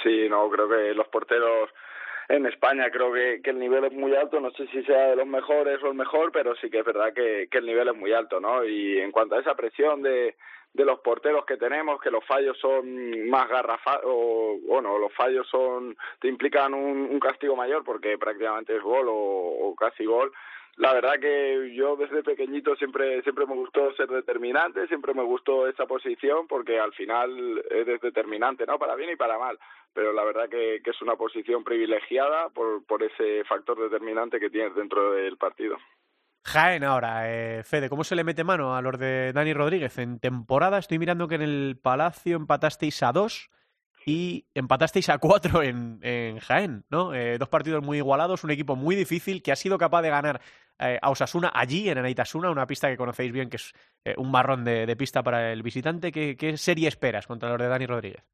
[0.03, 1.71] Sí, no, creo que los porteros
[2.29, 5.27] en España creo que, el nivel es muy alto, no sé si sea de los
[5.27, 8.39] mejores o el mejor, pero sí que es verdad que, el nivel es muy alto,
[8.41, 8.65] ¿no?
[8.65, 10.37] Y en cuanto a esa presión de,
[10.75, 15.97] los porteros que tenemos, que los fallos son más garrafados, o bueno, los fallos son
[16.21, 20.33] te implican un, un castigo mayor porque prácticamente es gol o, o casi gol,
[20.77, 25.69] la verdad que yo desde pequeñito siempre siempre me gustó ser determinante, siempre me gustó
[25.69, 28.79] esa posición porque al final es determinante, ¿no?
[28.79, 29.59] Para bien y para mal,
[29.93, 34.75] pero la verdad que, es una posición privilegiada por, por ese factor determinante que tienes
[34.75, 35.77] dentro del partido.
[36.45, 39.99] Jaén ahora, eh, Fede, ¿cómo se le mete mano a los de Dani Rodríguez?
[39.99, 43.51] En temporada estoy mirando que en el Palacio empatasteis a dos
[44.07, 47.15] y empatasteis a cuatro en, en Jaén, ¿no?
[47.15, 50.41] Eh, dos partidos muy igualados, un equipo muy difícil que ha sido capaz de ganar
[50.79, 53.73] eh, a Osasuna allí, en Anaitasuna, una pista que conocéis bien, que es
[54.05, 56.11] eh, un marrón de, de, pista para el visitante.
[56.11, 58.25] ¿Qué, ¿Qué, serie esperas contra los de Dani Rodríguez?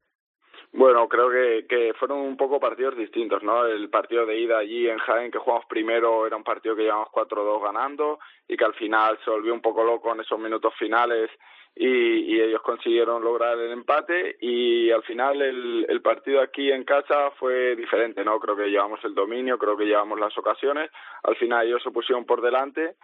[0.73, 3.65] Bueno, creo que, que fueron un poco partidos distintos, ¿no?
[3.65, 7.07] El partido de ida allí en Jaén, que jugamos primero, era un partido que llevamos
[7.09, 11.31] 4-2 ganando y que al final se volvió un poco loco en esos minutos finales
[11.73, 16.83] y, y ellos consiguieron lograr el empate y al final el, el partido aquí en
[16.83, 18.39] casa fue diferente, ¿no?
[18.39, 20.91] Creo que llevamos el dominio, creo que llevamos las ocasiones,
[21.23, 22.95] al final ellos se pusieron por delante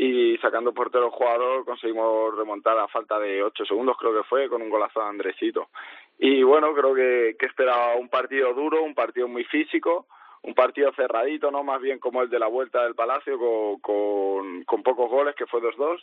[0.00, 4.62] y sacando portero jugador conseguimos remontar a falta de ocho segundos creo que fue con
[4.62, 5.70] un golazo de Andresito.
[6.20, 10.06] Y bueno creo que, que esperaba un partido duro un partido muy físico
[10.42, 13.38] un partido cerradito no más bien como el de la vuelta del Palacio
[13.80, 16.00] con, con, pocos goles que fue 2-2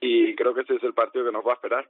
[0.00, 1.88] y creo que ese es el partido que nos va a esperar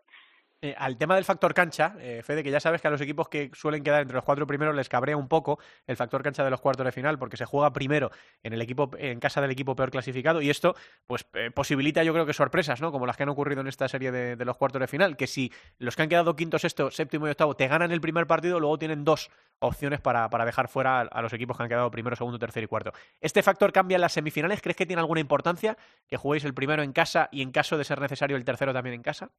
[0.60, 3.28] eh, al tema del factor cancha, eh, Fede, que ya sabes que a los equipos
[3.28, 6.50] que suelen quedar entre los cuatro primeros les cabrea un poco el factor cancha de
[6.50, 8.10] los cuartos de final, porque se juega primero
[8.42, 10.74] en el equipo, en casa del equipo peor clasificado, y esto,
[11.06, 12.90] pues, eh, posibilita, yo creo que sorpresas, ¿no?
[12.90, 15.52] Como las que han ocurrido en esta serie de, los cuartos de final, que si
[15.78, 18.78] los que han quedado quinto, sexto, séptimo y octavo te ganan el primer partido, luego
[18.78, 22.16] tienen dos opciones para, para dejar fuera a, a, los equipos que han quedado primero,
[22.16, 22.92] segundo, tercero y cuarto.
[23.20, 24.60] ¿Este factor cambia en las semifinales?
[24.60, 25.76] ¿Crees que tiene alguna importancia
[26.08, 28.94] que juguéis el primero en casa y en caso de ser necesario el tercero también
[28.94, 29.30] en casa?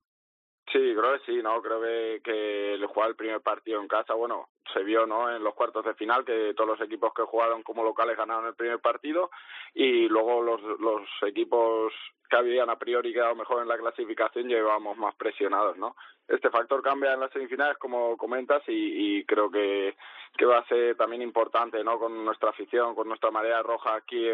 [0.72, 1.62] Sí, creo que sí, ¿no?
[1.64, 5.36] Creo que, el jugar el primer partido en casa, bueno, se vio, ¿no?
[5.36, 8.54] En los cuartos de final que todos los equipos que jugaron como locales ganaron el
[8.54, 9.32] primer partido
[9.74, 11.92] y luego los, los equipos
[12.30, 15.96] que habían a priori quedado mejor en la clasificación llevábamos más presionados, ¿no?
[16.30, 19.96] Este factor cambia en las semifinales, como comentas, y, creo que,
[20.38, 21.98] que va a ser también importante, ¿no?
[21.98, 24.28] Con nuestra afición, con nuestra marea roja aquí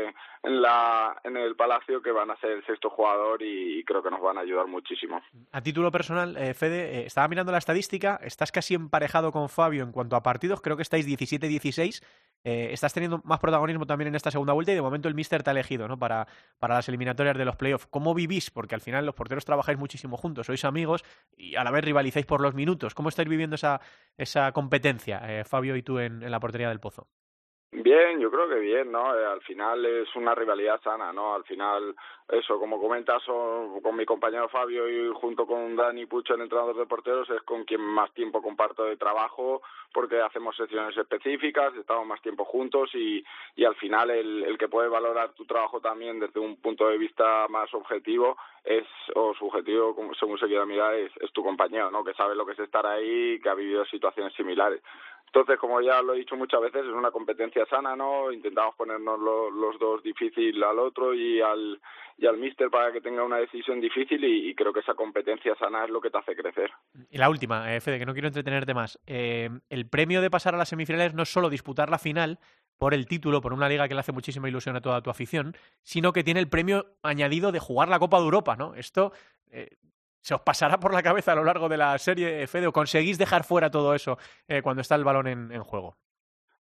[0.44, 4.12] en, la, en el Palacio, que van a ser el sexto jugador y, creo que
[4.12, 5.22] nos van a ayudar muchísimo.
[5.54, 9.84] A título personal, eh, Fede, eh, estaba mirando la estadística, estás casi emparejado con Fabio
[9.84, 12.04] en cuanto a partidos, creo que estáis 17-16,
[12.46, 15.42] eh, estás teniendo más protagonismo también en esta segunda vuelta y de momento el míster
[15.42, 15.98] te ha elegido ¿no?
[15.98, 16.28] para,
[16.60, 17.88] para las eliminatorias de los playoffs.
[17.88, 18.52] ¿Cómo vivís?
[18.52, 21.04] Porque al final los porteros trabajáis muchísimo juntos, sois amigos
[21.36, 22.94] y a la vez rivalizáis por los minutos.
[22.94, 23.82] ¿Cómo estáis viviendo esa,
[24.16, 27.08] esa competencia, eh, Fabio y tú, en, en la portería del Pozo?
[27.78, 29.14] Bien, yo creo que bien, ¿no?
[29.20, 31.36] Eh, al final es una rivalidad sana, ¿no?
[31.36, 31.94] Al final,
[32.30, 36.86] eso, como comentas, con mi compañero Fabio y junto con Dani Pucho, el entrenador de
[36.86, 39.62] porteros, es con quien más tiempo comparto de trabajo
[39.94, 43.24] porque hacemos sesiones específicas, estamos más tiempo juntos y,
[43.58, 46.98] y al final el, el que puede valorar tu trabajo también desde un punto de
[46.98, 48.86] vista más objetivo es,
[49.16, 52.04] o subjetivo, según se quiera mirar, es, es tu compañero, ¿no?
[52.06, 54.82] Que sabe lo que es estar ahí que ha vivido situaciones similares.
[55.28, 58.32] Entonces, como ya lo he dicho muchas veces, es una competencia sana, ¿no?
[58.32, 61.82] Intentamos ponernos los dos difícil al otro y al,
[62.18, 65.84] y al míster para que tenga una decisión difícil y, creo que esa competencia sana
[65.84, 66.72] es lo que te hace crecer.
[67.10, 69.00] Y la última, eh, Fede, que no quiero entretenerte más.
[69.06, 72.40] Eh, el premio de pasar a las semifinales no es solo disputar la final
[72.78, 75.56] por el título, por una liga que le hace muchísima ilusión a toda tu afición,
[75.82, 78.76] sino que tiene el premio añadido de jugar la Copa de Europa, ¿no?
[78.76, 79.12] Esto
[79.52, 79.70] eh,
[80.26, 83.20] se os pasará por la cabeza a lo largo de la serie, Fede, o conseguís
[83.20, 85.98] dejar fuera todo eso eh, cuando está el balón en, en, juego?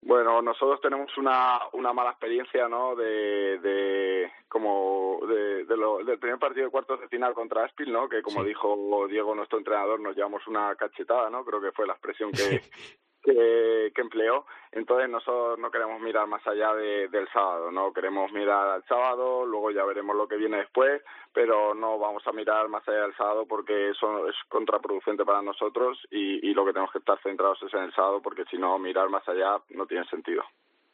[0.01, 2.97] Bueno, nosotros tenemos una, una mala experiencia, ¿no?
[2.97, 7.93] De, de como de, de lo, del primer partido de cuartos de final contra Aspil,
[7.93, 8.09] ¿no?
[8.09, 11.45] Que como dijo Diego, nuestro entrenador, nos llevamos una cachetada, ¿no?
[11.45, 12.63] Creo que fue la expresión que,
[13.23, 14.45] que, que empleó.
[14.73, 19.45] Entonces nosotros no queremos mirar más allá de, del sábado, no queremos mirar al sábado,
[19.45, 23.17] luego ya veremos lo que viene después, pero no vamos a mirar más allá del
[23.17, 27.63] sábado porque eso es contraproducente para nosotros y, y lo que tenemos que estar centrados
[27.63, 30.43] es en el sábado porque si no mirar más allá no tiene sentido.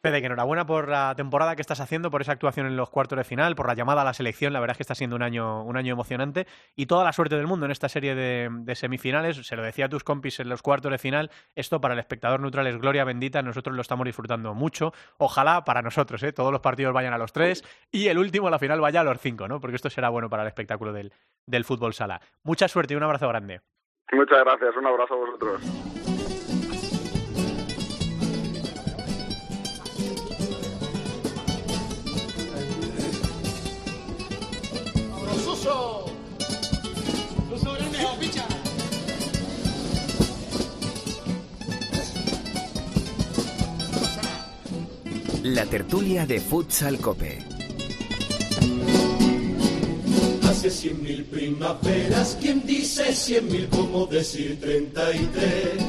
[0.01, 3.17] Fede, que enhorabuena por la temporada que estás haciendo, por esa actuación en los cuartos
[3.17, 4.53] de final, por la llamada a la selección.
[4.53, 7.35] La verdad es que está siendo un año, un año emocionante y toda la suerte
[7.35, 9.45] del mundo en esta serie de, semifinales.
[9.45, 11.31] Se lo decía a tus compis en los cuartos de final.
[11.53, 13.41] Esto para el espectador neutral es gloria bendita.
[13.41, 14.93] Nosotros lo estamos disfrutando mucho.
[15.17, 16.31] Ojalá para nosotros, ¿eh?
[16.31, 19.03] todos los partidos vayan a los tres y el último, a la final, vaya a
[19.03, 19.59] los cinco, ¿no?
[19.59, 21.11] Porque esto será bueno para el espectáculo del,
[21.45, 22.21] del fútbol sala.
[22.43, 23.59] Mucha suerte y un abrazo grande.
[24.13, 24.77] Muchas gracias.
[24.77, 26.08] Un abrazo a vosotros.
[45.43, 47.39] La tertulia de Futsal Cope.
[50.43, 55.83] Hace cien mil primaveras, quien dice cien mil como decir treinta y tres.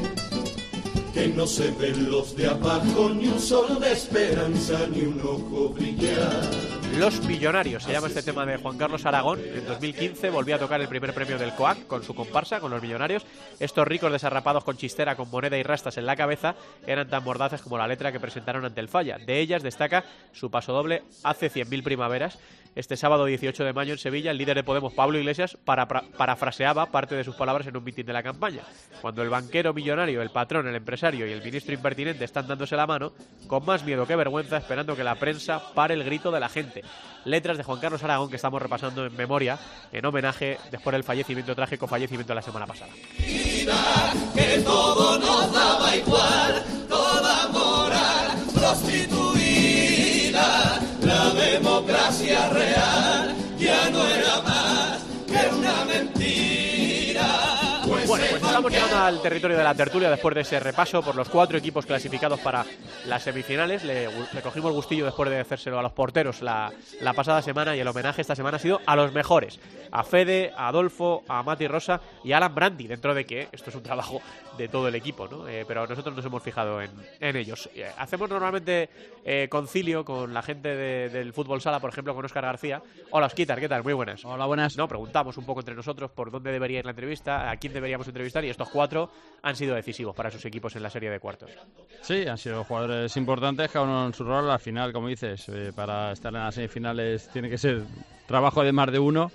[1.12, 5.70] Que no se ven los de abajo, ni un sol de esperanza, ni un ojo
[5.70, 6.79] brillar.
[6.98, 9.40] Los Millonarios, se llama este tema de Juan Carlos Aragón.
[9.40, 12.82] En 2015 volvió a tocar el primer premio del COAC con su comparsa, con los
[12.82, 13.24] Millonarios.
[13.58, 17.62] Estos ricos desarrapados con chistera, con moneda y rastas en la cabeza, eran tan mordaces
[17.62, 19.18] como la letra que presentaron ante el Falla.
[19.18, 22.38] De ellas destaca su paso doble hace 100.000 primaveras,
[22.74, 26.86] este sábado 18 de mayo en Sevilla, el líder de Podemos, Pablo Iglesias, para, parafraseaba
[26.86, 28.62] parte de sus palabras en un mitin de la campaña.
[29.00, 32.86] Cuando el banquero millonario, el patrón, el empresario y el ministro impertinente están dándose la
[32.86, 33.12] mano,
[33.46, 36.82] con más miedo que vergüenza, esperando que la prensa pare el grito de la gente.
[37.24, 39.58] Letras de Juan Carlos Aragón que estamos repasando en memoria,
[39.92, 42.92] en homenaje después del fallecimiento, trágico fallecimiento de la semana pasada.
[44.34, 49.19] Que todo nos daba igual, toda moral prostituida
[52.40, 54.89] democracia real ya no era más
[58.10, 61.28] Bueno, pues estamos llegando al territorio de la tertulia después de ese repaso por los
[61.28, 62.66] cuatro equipos clasificados para
[63.06, 63.84] las semifinales.
[63.84, 64.08] Le,
[64.42, 67.86] cogimos el gustillo después de hacérselo a los porteros la, la, pasada semana y el
[67.86, 69.60] homenaje esta semana ha sido a los mejores.
[69.92, 73.70] A Fede, a Adolfo, a Mati Rosa y a Alan Brandi, dentro de que esto
[73.70, 74.20] es un trabajo
[74.58, 75.46] de todo el equipo, ¿no?
[75.46, 77.70] Eh, pero nosotros nos hemos fijado en, en ellos.
[77.76, 78.90] Eh, hacemos normalmente
[79.24, 82.82] eh, concilio con la gente del fútbol sala, por ejemplo, con Oscar García.
[83.12, 83.84] Hola, Osquitar, ¿qué tal?
[83.84, 84.24] Muy buenas.
[84.24, 84.76] Hola, buenas.
[84.76, 87.99] No, preguntamos un poco entre nosotros por dónde debería ir la entrevista, a quién deberíamos
[88.08, 89.10] entrevistar y estos cuatro
[89.42, 91.50] han sido decisivos para sus equipos en la serie de cuartos.
[92.02, 94.50] Sí, han sido jugadores importantes, cada uno en su rol.
[94.50, 97.82] Al final, como dices, eh, para estar en las semifinales tiene que ser
[98.26, 99.30] trabajo de más de uno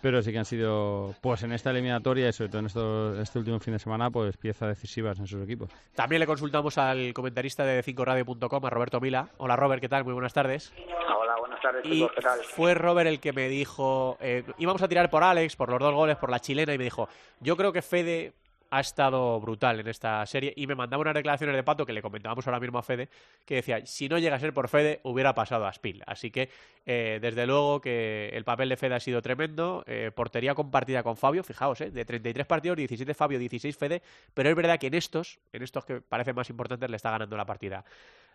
[0.00, 3.58] pero sí que han sido, pues en esta eliminatoria y sobre todo en este último
[3.60, 5.70] fin de semana, pues piezas decisivas en sus equipos.
[5.94, 9.28] También le consultamos al comentarista de 5radio.com, a Roberto Mila.
[9.38, 10.04] Hola Robert, ¿qué tal?
[10.04, 10.72] Muy buenas tardes.
[10.76, 11.84] Hola, buenas tardes.
[11.86, 12.38] Y ¿qué tal?
[12.40, 15.94] fue Robert el que me dijo, eh, íbamos a tirar por Alex, por los dos
[15.94, 17.08] goles, por la chilena, y me dijo,
[17.40, 18.32] yo creo que Fede
[18.70, 22.02] ha estado brutal en esta serie y me mandaba unas declaraciones de Pato que le
[22.02, 23.08] comentábamos ahora mismo a Fede
[23.44, 26.02] que decía, si no llega a ser por Fede hubiera pasado a Spill.
[26.06, 26.50] Así que
[26.86, 31.16] eh, desde luego que el papel de Fede ha sido tremendo, eh, portería compartida con
[31.16, 34.02] Fabio, fijaos, eh, de 33 partidos, 17 Fabio, 16 Fede,
[34.34, 37.36] pero es verdad que en estos, en estos que parecen más importantes le está ganando
[37.36, 37.84] la partida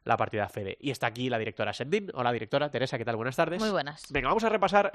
[0.03, 0.77] la partida Fede.
[0.79, 2.11] Y está aquí la directora Sendin.
[2.13, 3.15] Hola directora, Teresa, ¿qué tal?
[3.15, 3.59] Buenas tardes.
[3.59, 4.05] Muy buenas.
[4.09, 4.91] Venga, vamos a repasar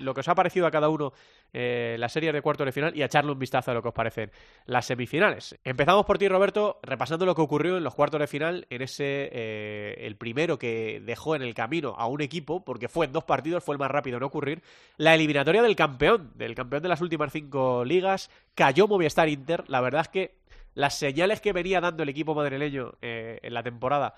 [0.00, 1.12] lo que os ha parecido a cada uno
[1.52, 3.94] la serie de cuartos de final y a echarle un vistazo a lo que os
[3.94, 4.30] parecen
[4.66, 5.58] las semifinales.
[5.64, 9.30] Empezamos por ti, Roberto, repasando lo que ocurrió en los cuartos de final, en ese,
[9.32, 13.24] eh, el primero que dejó en el camino a un equipo, porque fue en dos
[13.24, 14.62] partidos, fue el más rápido en ocurrir,
[14.96, 19.80] la eliminatoria del campeón, del campeón de las últimas cinco ligas, cayó Movistar Inter, la
[19.80, 20.34] verdad es que
[20.74, 24.14] las señales que venía dando el equipo madrileño eh, en la temporada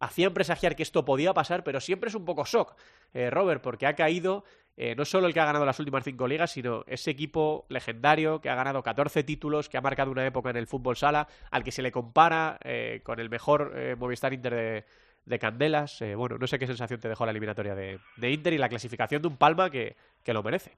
[0.00, 2.76] hacían presagiar que esto podía pasar, pero siempre es un poco shock,
[3.14, 4.44] eh, Robert, porque ha caído
[4.80, 8.40] eh, no solo el que ha ganado las últimas cinco ligas, sino ese equipo legendario
[8.40, 11.64] que ha ganado 14 títulos, que ha marcado una época en el fútbol sala, al
[11.64, 14.84] que se le compara eh, con el mejor eh, Movistar Inter
[15.26, 16.02] de, Candelas.
[16.16, 17.98] bueno, no sé qué sensación te dejó la eliminatoria de,
[18.30, 20.70] Inter y la clasificación de un Palma que, que, lo merece.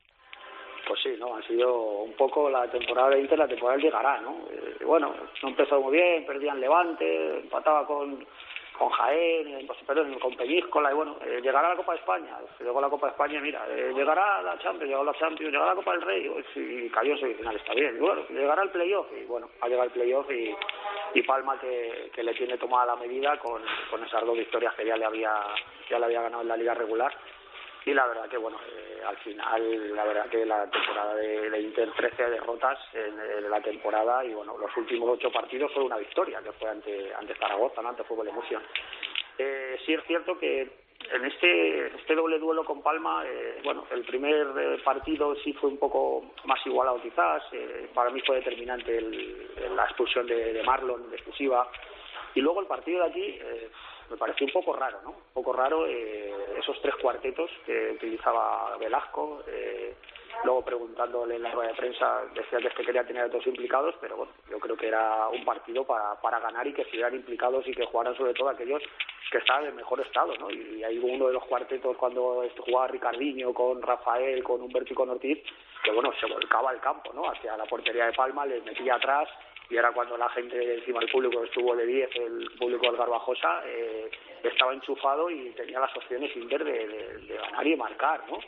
[0.88, 1.36] Pues sí, ¿no?
[1.36, 4.46] Ha sido un poco la temporada de Inter, la temporada llegará, ¿no?
[4.84, 8.26] bueno, no empezó muy bien, perdían Levante, empataba con
[8.80, 12.38] con Jaén, pues, perdón, con Peñíscola, y bueno, eh, llegará a la Copa de España,
[12.58, 15.74] llegó la Copa de España, mira, eh, llegará la Champions, llegó la Champions, llegará la
[15.74, 19.26] Copa del Rey, pues, y cayó semifinal, está bien, y bueno, llegará al playoff, y
[19.26, 20.56] bueno, ha llegado el playoff y,
[21.12, 23.60] y Palma que, que le tiene tomada la medida con,
[23.90, 25.30] con esas dos victorias que ya le había,
[25.90, 27.12] ya le había ganado en la liga regular,
[27.84, 31.90] y la verdad que bueno eh, al final la verdad que la temporada de, Inter
[31.92, 36.52] 13 derrotas en, la temporada y bueno los últimos ocho partidos fue una victoria que
[36.52, 37.88] fue ante ante Zaragoza ¿no?
[37.90, 38.62] ante Fútbol Emoción
[39.38, 40.68] eh, sí es cierto que
[41.12, 45.70] en este este doble duelo con Palma eh, bueno el primer eh, partido sí fue
[45.70, 47.42] un poco más igualado quizás
[47.94, 49.00] para mí fue determinante
[49.74, 51.66] la expulsión de, de Marlon exclusiva
[52.34, 53.40] y luego el partido de aquí
[54.10, 55.10] me pareció un poco raro, ¿no?
[55.10, 59.42] Un poco raro eh, esos tres cuartetos que utilizaba Velasco.
[59.46, 59.94] Eh,
[60.44, 63.94] luego preguntándole en la rueda de prensa decía que este quería tener a todos implicados,
[64.00, 67.66] pero bueno, yo creo que era un partido para, para ganar y que estuvieran implicados
[67.66, 68.82] y que jugaran sobre todo aquellos
[69.30, 70.50] que estaban en mejor estado, ¿no?
[70.50, 74.96] Y ahí hubo uno de los cuartetos cuando jugaba Ricardiño con Rafael, con Humberto y
[74.96, 75.38] con Ortiz,
[75.84, 77.30] que bueno, se volcaba al campo, ¿no?
[77.30, 79.28] Hacia la portería de Palma, les metía atrás
[79.70, 83.62] y era cuando la gente encima del público estuvo de 10, el público del Garbajosa,
[83.64, 84.10] eh,
[84.42, 86.88] estaba enchufado y tenía las opciones Inter de,
[87.20, 88.38] de, ganar y marcar, ¿no?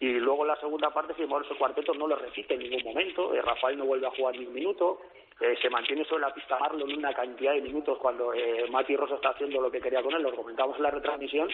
[0.00, 3.34] Y luego en la segunda parte, firmó ese cuarteto no lo repite en ningún momento,
[3.34, 5.00] eh, Rafael no vuelve a jugar ni un minuto,
[5.40, 9.14] eh, se mantiene sobre la pista Marlon una cantidad de minutos cuando eh, Mati Rosa
[9.14, 11.48] está haciendo lo que quería con él, lo comentamos en la retransmisión,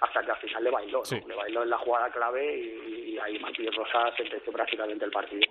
[0.00, 3.38] hasta que al final le bailó, le bailó en la jugada clave y, y ahí
[3.40, 5.50] Mati Rosa sentenció prácticamente el partido.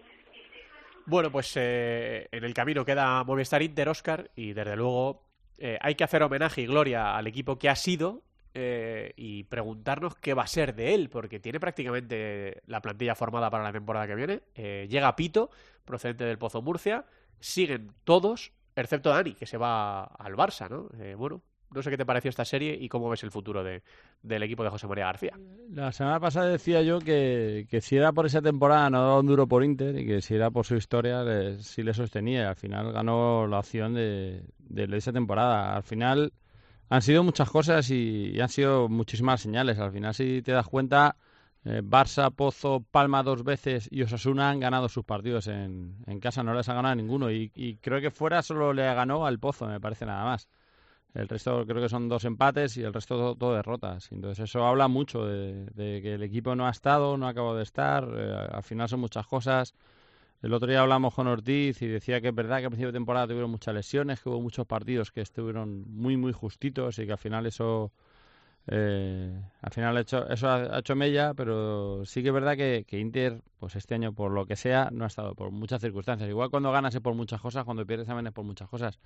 [1.09, 5.23] Bueno, pues eh, en el camino queda Movistar Inter, Oscar, y desde luego
[5.57, 8.21] eh, hay que hacer homenaje y gloria al equipo que ha sido
[8.53, 13.49] eh, y preguntarnos qué va a ser de él, porque tiene prácticamente la plantilla formada
[13.49, 14.41] para la temporada que viene.
[14.87, 15.49] llega Pito,
[15.83, 17.05] procedente del Pozo Murcia,
[17.39, 20.89] siguen todos, excepto Dani, que se va al Barça, ¿no?
[21.17, 21.41] bueno,
[21.73, 23.83] no sé qué te pareció esta serie y cómo ves el futuro de,
[24.23, 25.33] del equipo de José María García.
[25.69, 29.27] La semana pasada decía yo que, que si era por esa temporada no daba un
[29.27, 31.23] duro por Inter y que si era por su historia
[31.59, 32.49] sí le sostenía.
[32.49, 35.75] Al final ganó la opción de, de, esa temporada.
[35.75, 36.33] Al final
[36.89, 39.77] han sido muchas cosas y, han sido muchísimas señales.
[39.79, 41.15] Al final si te das cuenta...
[41.65, 46.41] Eh, Barça, Pozo, Palma dos veces y Osasuna han ganado sus partidos en, en casa,
[46.41, 49.67] no les ha ganado ninguno y, y creo que fuera solo le ganó al Pozo,
[49.67, 50.47] me parece nada más.
[51.13, 54.11] El resto creo que son dos empates y el resto todo, derrotas.
[54.11, 57.63] Entonces eso habla mucho de, que el equipo no ha estado, no ha acabado de
[57.63, 58.07] estar.
[58.15, 59.73] Eh, al final son muchas cosas.
[60.41, 62.93] El otro día hablamos con Ortiz y decía que es verdad que a principio de
[62.93, 67.11] temporada tuvieron muchas lesiones, que hubo muchos partidos que estuvieron muy muy justitos y que
[67.11, 67.91] al final eso
[68.67, 72.85] eh, al final ha hecho, eso ha, hecho mella, pero sí que es verdad que,
[72.87, 76.29] que, Inter, pues este año por lo que sea, no ha estado por muchas circunstancias.
[76.29, 78.99] Igual cuando ganas es por muchas cosas, cuando pierdes también es por muchas cosas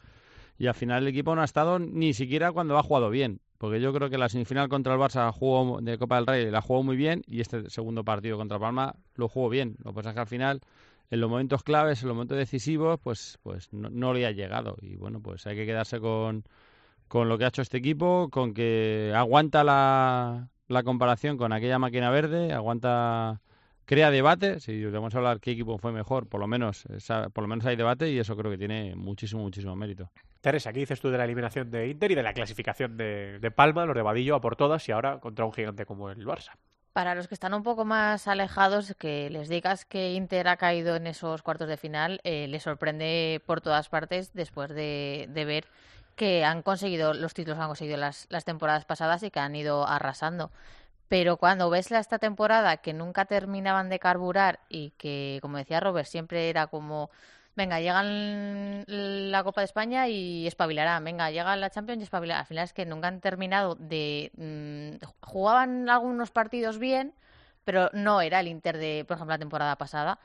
[0.57, 3.81] y al final el equipo no ha estado ni siquiera cuando ha jugado bien, porque
[3.81, 6.83] yo creo que la semifinal contra el Barça jugó de Copa del Rey la jugó
[6.83, 9.77] muy bien y este segundo partido contra Palma lo jugó bien.
[9.83, 10.61] Lo que pasa es que al final
[11.09, 14.95] en los momentos claves, en los momentos decisivos, pues pues no, le ha llegado y
[14.95, 16.43] bueno, pues hay que quedarse con
[17.07, 21.77] con lo que ha hecho este equipo, con que aguanta la, la comparación con aquella
[21.77, 23.41] máquina verde, aguanta
[23.85, 24.59] crea debate.
[24.59, 26.83] Si vamos a hablar qué equipo fue mejor, por lo menos,
[27.33, 30.09] por lo menos hay debate y eso creo que tiene muchísimo, muchísimo mérito.
[30.41, 33.51] Teresa, ¿qué dices tú de la eliminación de Inter y de la clasificación de, de
[33.51, 36.51] Palma, los de Vadillo a por todas y ahora contra un gigante como el Barça?
[36.93, 40.95] Para los que están un poco más alejados, que les digas que Inter ha caído
[40.95, 45.65] en esos cuartos de final, eh, les sorprende por todas partes después de, ver
[46.15, 49.87] que han conseguido los títulos han conseguido las, las temporadas pasadas y que han ido
[49.87, 50.51] arrasando.
[51.07, 56.07] Pero cuando ves esta temporada que nunca terminaban de carburar y que, como decía Robert,
[56.07, 57.11] siempre era como
[57.55, 62.41] venga, llegan la Copa de España y espabilarán, venga, llega la Champions y espabilarán.
[62.41, 64.31] Al final es que nunca han terminado de...
[64.37, 67.13] Mm, jugaban algunos partidos bien,
[67.63, 70.19] pero no era el Inter de, por ejemplo, la temporada pasada.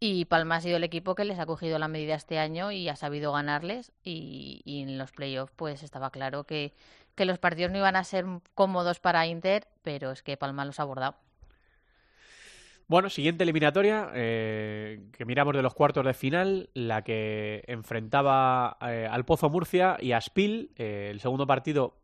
[0.00, 2.88] Y Palma ha sido el equipo que les ha cogido la medida este año y
[2.88, 3.92] ha sabido ganarles.
[4.02, 6.74] Y, y en los playoffs, pues estaba claro que,
[7.14, 10.80] que los partidos no iban a ser cómodos para Inter, pero es que Palma los
[10.80, 11.16] ha abordado.
[12.88, 19.08] Bueno, siguiente eliminatoria, eh, que miramos de los cuartos de final, la que enfrentaba eh,
[19.10, 20.72] al Pozo Murcia y a Spil.
[20.76, 21.96] Eh, el segundo partido,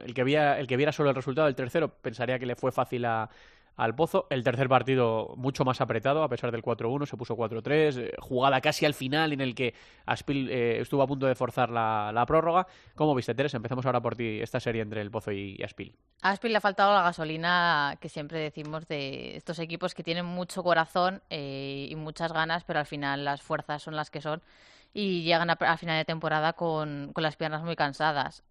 [0.00, 3.04] el que, el que viera solo el resultado del tercero, pensaría que le fue fácil
[3.04, 3.28] a,
[3.76, 4.26] al Pozo.
[4.30, 8.60] El tercer partido mucho más apretado, a pesar del 4-1, se puso 4-3, eh, jugada
[8.60, 9.74] casi al final en el que
[10.06, 12.66] Aspil eh, estuvo a punto de forzar la, prórroga.
[12.94, 13.56] ¿Cómo viste, Teresa?
[13.56, 15.94] Empezamos ahora por ti esta serie entre el Pozo y, Aspil.
[16.22, 20.24] A Aspil le ha faltado la gasolina que siempre decimos de estos equipos que tienen
[20.24, 24.42] mucho corazón eh, y muchas ganas, pero al final las fuerzas son las que son
[24.96, 28.44] y llegan a, final de temporada con, con, las piernas muy cansadas.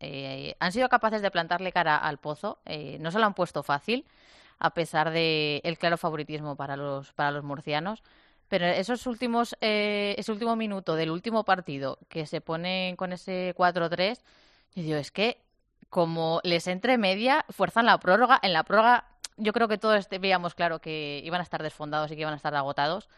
[0.60, 2.60] han sido capaces de plantarle cara al Pozo,
[3.00, 4.06] no se lo han puesto fácil
[4.64, 8.02] a pesar de el claro favoritismo para los, para los murcianos.
[8.48, 13.54] Pero esos últimos, eh, ese último minuto del último partido que se pone con ese
[13.58, 14.22] 4-3,
[14.76, 15.42] yo digo, es que
[15.90, 18.40] como les entre media, fuerzan la prórroga.
[18.42, 19.06] En la prórroga
[19.38, 22.38] yo creo que todos veíamos claro que iban a estar desfondados y que iban a
[22.38, 23.10] estar agotados.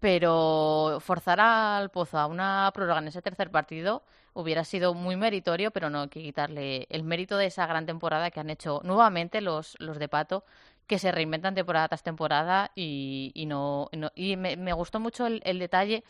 [0.00, 5.70] Pero forzar al Pozo a una prórroga en ese tercer partido hubiera sido muy meritorio,
[5.72, 9.40] pero no hay que quitarle el mérito de esa gran temporada que han hecho nuevamente
[9.40, 10.44] los, los de Pato
[10.90, 15.58] que se reinventan temporada tras temporada y, y no, y me, me, gustó mucho el,
[15.60, 16.02] detalle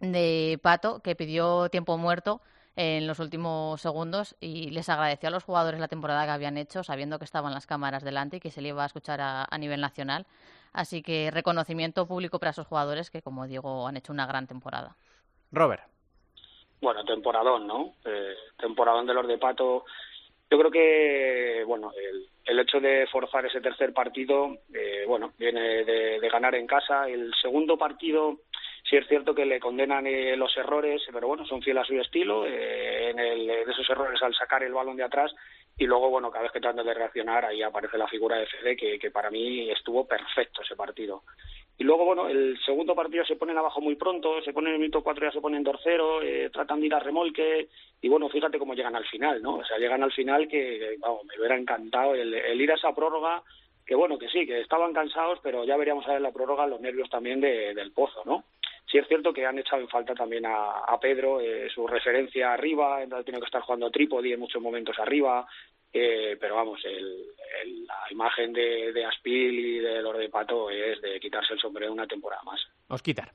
[0.00, 2.40] de Pato que pidió tiempo muerto
[2.74, 6.82] en los últimos segundos y les agradeció a los jugadores la temporada que habían hecho,
[6.82, 9.82] sabiendo que estaban las cámaras delante y que se le iba a escuchar a, nivel
[9.82, 10.24] nacional.
[10.72, 14.96] Así que reconocimiento público para esos jugadores que, como digo, han hecho una gran temporada.
[15.52, 15.82] Robert.
[16.80, 17.92] Bueno, temporadón, ¿no?
[18.06, 19.84] Eh, temporadón de los de Pato.
[20.50, 25.84] Yo creo que, bueno, el, el hecho de forzar ese tercer partido, eh, bueno, viene
[25.84, 27.06] de, ganar en casa.
[27.06, 28.38] El segundo partido,
[28.88, 32.00] sí es cierto que le condenan eh, los errores, pero bueno, son fieles a su
[32.00, 35.34] estilo, eh, en, el, en esos errores al sacar el balón de atrás.
[35.76, 38.76] Y luego, bueno, cada vez que tratan de reaccionar, ahí aparece la figura de Fede,
[38.76, 41.24] que, que para mí estuvo perfecto ese partido.
[41.80, 44.80] Y luego, bueno, el segundo partido se ponen abajo muy pronto, se ponen en el
[44.80, 47.68] minuto cuatro ya se ponen tercero, eh, tratan de ir a remolque
[48.02, 49.58] y bueno, fíjate cómo llegan al final, ¿no?
[49.58, 53.44] O sea, llegan al final que, vamos, me hubiera encantado el, ir a esa prórroga,
[53.86, 56.80] que bueno, que sí, que estaban cansados, pero ya veríamos a ver la prórroga los
[56.80, 58.42] nervios también del pozo, ¿no?
[58.90, 62.98] Sí es cierto que han echado en falta también a, Pedro, eh, su referencia arriba,
[63.24, 65.46] tiene que estar jugando trípode en muchos momentos arriba,
[65.92, 67.26] eh, pero vamos, el,
[67.86, 71.92] la imagen de, de, Aspil y de los de Pato es de quitarse el sombrero
[71.92, 72.60] una temporada más.
[72.88, 73.32] Os quitar.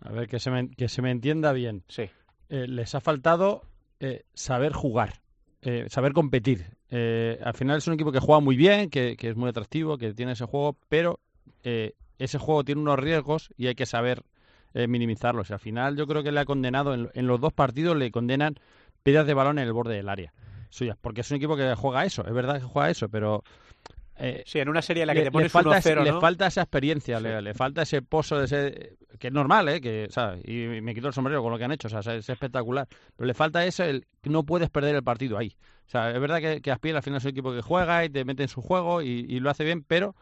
[0.00, 1.82] A ver, que se me, que se me entienda bien.
[1.88, 2.10] Sí.
[2.48, 3.62] Eh, les ha faltado
[4.00, 5.14] eh, saber jugar,
[5.62, 6.64] eh, saber competir.
[6.90, 10.14] al final es un equipo que juega muy bien, que, que es muy atractivo, que
[10.14, 11.18] tiene ese juego, pero
[11.62, 14.22] ese juego tiene unos riesgos y hay que saber
[14.74, 15.50] minimizarlos.
[15.50, 18.54] al final yo creo que le ha condenado, en, en los dos partidos le condenan
[19.02, 20.32] pérdidas de balón en el borde del área
[20.76, 23.42] suyas, porque es un equipo que juega eso, es verdad que juega eso, pero...
[24.18, 26.46] Eh, sí, en una serie en la que te pones le falta, 0 le falta
[26.46, 29.80] esa experiencia, le, falta ese pozo de ese que es normal, ¿eh?
[29.80, 30.08] Que,
[30.44, 32.86] Y me quito el sombrero con lo que han hecho, o sea, es espectacular.
[33.16, 35.56] Pero le falta eso, el no puedes perder el partido ahí.
[35.86, 38.10] O sea, es verdad que, que Aspiel al final es un equipo que juega y
[38.10, 40.14] te mete en su juego y, lo hace bien, pero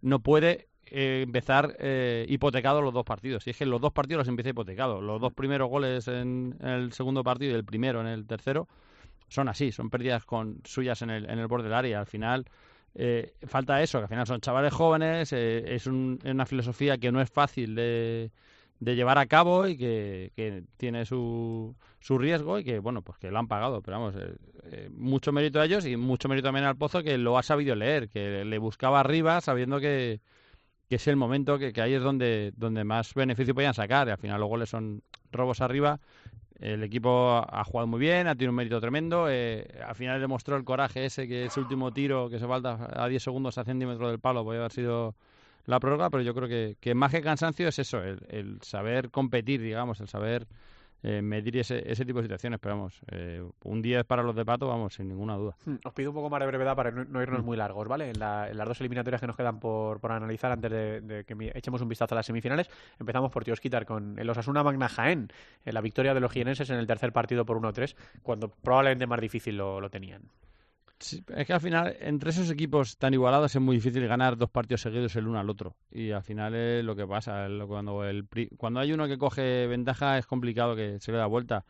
[0.00, 3.46] no puede eh, empezar eh, hipotecado los dos partidos.
[3.46, 5.00] Y es que los dos partidos los empieza hipotecado.
[5.00, 8.68] Los dos primeros goles en el segundo partido y el primero en el tercero
[9.28, 12.00] son así, son pérdidas con suyas en el, en el borde del área.
[12.00, 12.46] Al final
[12.94, 17.20] eh, falta eso, que al final son chavales jóvenes, eh, es una filosofía que no
[17.20, 18.30] es fácil de,
[18.80, 23.18] de llevar a cabo y que, que tiene su, su riesgo y que, bueno, pues
[23.18, 23.82] que lo han pagado.
[23.82, 27.38] Pero vamos, eh, mucho mérito a ellos y mucho mérito también al Pozo que lo
[27.38, 30.20] ha sabido leer, que le buscaba arriba sabiendo que,
[30.88, 34.08] que es el momento que, que ahí es donde, donde más beneficio podían sacar.
[34.08, 36.00] Y al final los goles son robos arriba
[36.60, 39.28] el equipo ha jugado muy bien, ha tenido un mérito tremendo.
[39.30, 43.08] Eh, al final demostró el coraje ese, que ese último tiro que se falta a
[43.08, 45.14] 10 segundos a centímetros del palo podía haber sido
[45.66, 49.10] la prórroga, pero yo creo que, que más que cansancio es eso, el, el saber
[49.10, 50.46] competir, digamos, el saber
[51.02, 52.58] eh, medir ese, ese tipo de situaciones.
[52.60, 55.56] Pero vamos, eh, un 10 para los de Pato, vamos, sin ninguna duda.
[55.64, 58.10] Hmm, os pido un poco más de brevedad para no, irnos muy largos, ¿vale?
[58.10, 61.88] En, las dos eliminatorias que nos quedan por, por analizar antes de, que echemos un
[61.88, 65.28] vistazo a las semifinales, empezamos por quitar con el Osasuna Magna Jaén,
[65.64, 69.20] en la victoria de los jienenses en el tercer partido por 1-3, cuando probablemente más
[69.20, 70.22] difícil lo, lo tenían
[71.00, 74.82] es que al final, entre esos equipos tan igualados, es muy difícil ganar dos partidos
[74.82, 75.76] seguidos el uno al otro.
[75.90, 77.46] Y al final es lo que pasa.
[77.66, 78.26] Cuando, el,
[78.56, 81.64] cuando hay uno que coge ventaja, es complicado que se le da vuelta.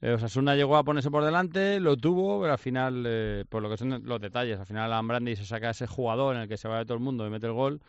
[0.00, 3.70] Eh, Osasuna llegó a ponerse por delante, lo tuvo, pero al final, eh, por lo
[3.70, 6.66] que son los detalles, al final Ambrandi se saca ese jugador en el que se
[6.66, 7.80] va de todo el mundo y mete el gol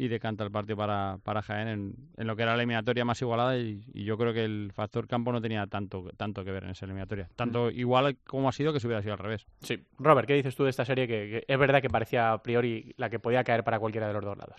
[0.00, 3.20] y decanta el partido para, para Jaén en, en, lo que era la eliminatoria más
[3.20, 6.70] igualada y, yo creo que el factor campo no tenía tanto, tanto que ver en
[6.70, 7.28] esa eliminatoria.
[7.36, 7.78] Tanto mm.
[7.78, 9.46] igual como ha sido que se hubiera sido al revés.
[9.60, 9.78] Sí.
[9.98, 13.10] Robert, ¿qué dices tú de esta serie que, es verdad que parecía a priori la
[13.10, 14.56] que podía caer para cualquiera de los dos lados?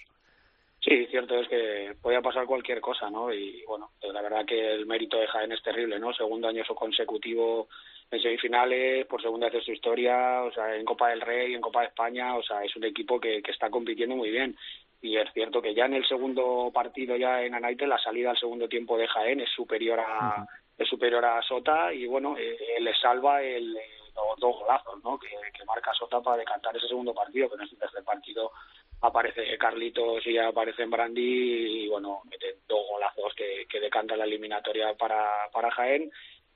[0.79, 3.33] Sí, cierto es que podía pasar cualquier cosa, ¿no?
[3.33, 6.13] Y bueno, la verdad que el mérito de Jaén es terrible, ¿no?
[6.13, 7.67] Segundo año consecutivo
[8.11, 11.61] en semifinales, por segunda vez en su historia, o sea, en Copa del Rey, en
[11.61, 14.55] Copa de España, o sea, es un equipo que, que está compitiendo muy bien
[15.01, 18.37] y es cierto que ya en el segundo partido ya en Anaite la salida al
[18.37, 20.45] segundo tiempo de Jaén es superior a
[20.77, 25.17] es superior a Sota y bueno eh, le salva el, los dos golazos ¿no?
[25.17, 25.27] que,
[25.65, 28.51] marca Sota para decantar ese segundo partido pero en ese tercer partido
[29.01, 34.93] aparece Carlitos y aparece Brandi y bueno mete dos golazos que, que decantan la eliminatoria
[34.93, 36.11] para, para Jaén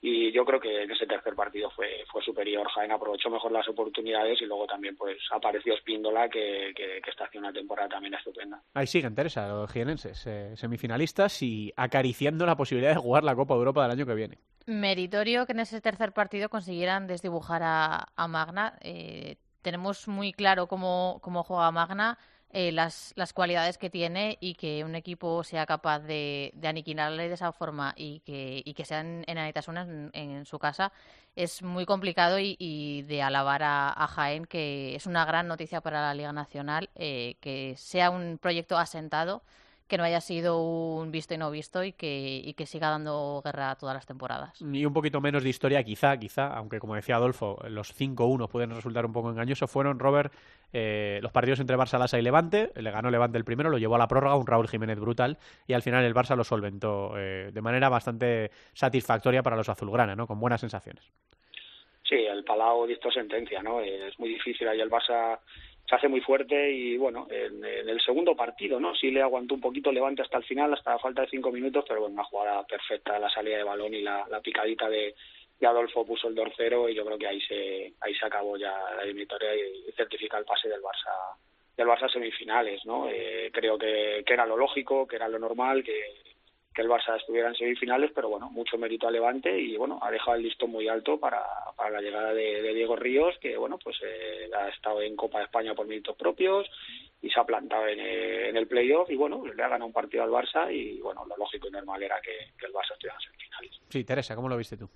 [0.07, 2.67] y yo creo que en ese tercer partido fue fue superior.
[2.69, 7.49] Jaén aprovechó mejor las oportunidades y luego también pues apareció Espíndola que, que, está haciendo
[7.49, 8.61] una temporada también estupenda.
[8.75, 13.55] Ahí siguen, Teresa, los jienenses, eh, semifinalistas y acariciando la posibilidad de jugar la Copa
[13.55, 14.37] de Europa del año que viene.
[14.67, 18.77] Meritorio que en ese tercer partido consiguieran desdibujar a, a Magna.
[18.81, 22.19] Eh, tenemos muy claro cómo, cómo juega Magna
[22.51, 27.27] eh, las, las, cualidades que tiene y que un equipo sea capaz de, de aniquilarle
[27.27, 30.93] de esa forma y que, y que sean en Anitasuna en, en, su casa
[31.35, 36.13] es muy complicado y, de alabar a, Jaén, que es una gran noticia para la
[36.13, 39.43] Liga Nacional, eh, que sea un proyecto asentado
[39.87, 43.41] que no haya sido un visto y no visto y que, y que siga dando
[43.43, 44.59] guerra todas las temporadas.
[44.61, 48.71] Y un poquito menos de historia, quizá, quizá, aunque como decía Adolfo, los 5-1 pueden
[48.71, 50.33] resultar un poco engañosos, fueron, Robert,
[50.73, 52.71] eh, los partidos entre Barça, Lasa y Levante.
[52.75, 55.73] Le ganó Levante el primero, lo llevó a la prórroga, un Raúl Jiménez brutal, y
[55.73, 60.25] al final el Barça lo solventó eh, de manera bastante satisfactoria para los azulgrana, ¿no?
[60.25, 61.11] Con buenas sensaciones.
[62.07, 63.81] Sí, el Palau dictó sentencia, ¿no?
[63.81, 65.39] Es muy difícil ahí el Barça
[65.87, 68.95] se hace muy fuerte y bueno, en, el segundo partido, ¿no?
[68.95, 71.85] Sí le aguantó un poquito Levante hasta el final, hasta la falta de cinco minutos,
[71.87, 75.15] pero bueno, una jugada perfecta, la salida de balón y la, picadita de,
[75.61, 79.01] Adolfo puso el dorcero y yo creo que ahí se ahí se acabó ya la
[79.01, 81.37] eliminatoria y, certifica el pase del Barça
[81.75, 83.09] del Barça semifinales, ¿no?
[83.09, 86.34] Eh, creo que, que era lo lógico, que era lo normal, que
[86.75, 90.11] que el Barça estuviera en semifinales, pero bueno, mucho mérito a Levante y bueno, ha
[90.11, 91.41] dejado el listón muy alto para,
[91.77, 95.45] para la llegada de, Diego Ríos, que bueno, pues eh, ha estado en Copa de
[95.45, 96.69] España por méritos propios
[97.21, 99.93] y se ha plantado en, eh, en el playoff y bueno, le ha ganado un
[99.93, 103.15] partido al Barça y bueno, lo lógico y normal era que, que el Barça estuviera
[103.15, 103.81] en semifinales.
[103.89, 104.89] Sí, Teresa, ¿cómo lo viste tú?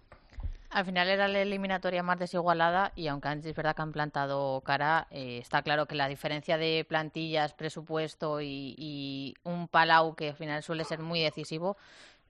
[0.71, 5.07] Al final era la eliminatoria más desigualada y aunque es verdad que han plantado cara,
[5.09, 10.61] eh, está claro que la diferencia de plantillas, presupuesto y, un Palau que al final
[10.61, 11.75] suele ser muy decisivo,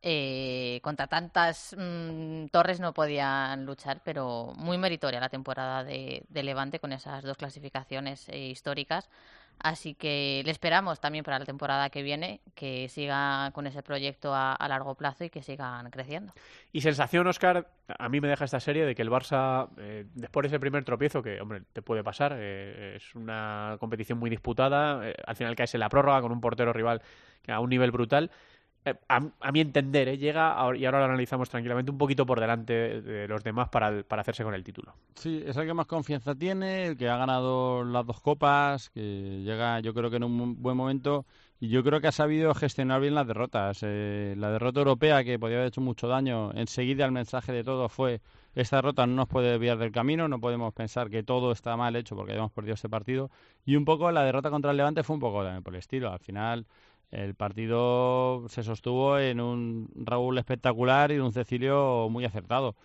[0.02, 6.80] eh, contra tantas mm, torres no podían luchar, pero muy meritoria la temporada de, Levante
[6.80, 9.10] con esas dos clasificaciones eh, históricas.
[9.62, 14.34] Así que le esperamos también para la temporada que viene que siga con ese proyecto
[14.34, 16.32] a, largo plazo y que sigan creciendo.
[16.72, 20.44] Y sensación, Oscar, a mí me deja esta serie de que el Barça, eh, después
[20.44, 25.10] de ese primer tropiezo, que, hombre, te puede pasar, eh, es una competición muy disputada,
[25.10, 27.02] eh, al final caes en la prórroga con un portero rival
[27.48, 28.32] a un nivel brutal,
[28.86, 33.02] eh, a, mi entender, eh, llega, y ahora lo analizamos tranquilamente, un poquito por delante
[33.02, 34.94] de los demás para, para hacerse con el título.
[35.16, 39.42] Sí, es el que más confianza tiene, el que ha ganado las dos copas, que
[39.44, 41.26] llega yo creo que en un buen momento
[41.62, 43.80] y yo creo que ha sabido gestionar bien las derrotas.
[43.82, 47.90] Eh, la derrota europea, que podía haber hecho mucho daño, enseguida el mensaje de todo
[47.90, 48.22] fue
[48.56, 51.96] esta derrota no nos puede desviar del camino, no podemos pensar que todo está mal
[51.96, 53.30] hecho porque hayamos perdido este partido.
[53.66, 56.12] Y un poco la derrota contra el Levante fue un poco también por el estilo.
[56.12, 56.66] Al final
[57.12, 62.76] el partido se sostuvo en un Raúl espectacular y un Cecilio muy acertado.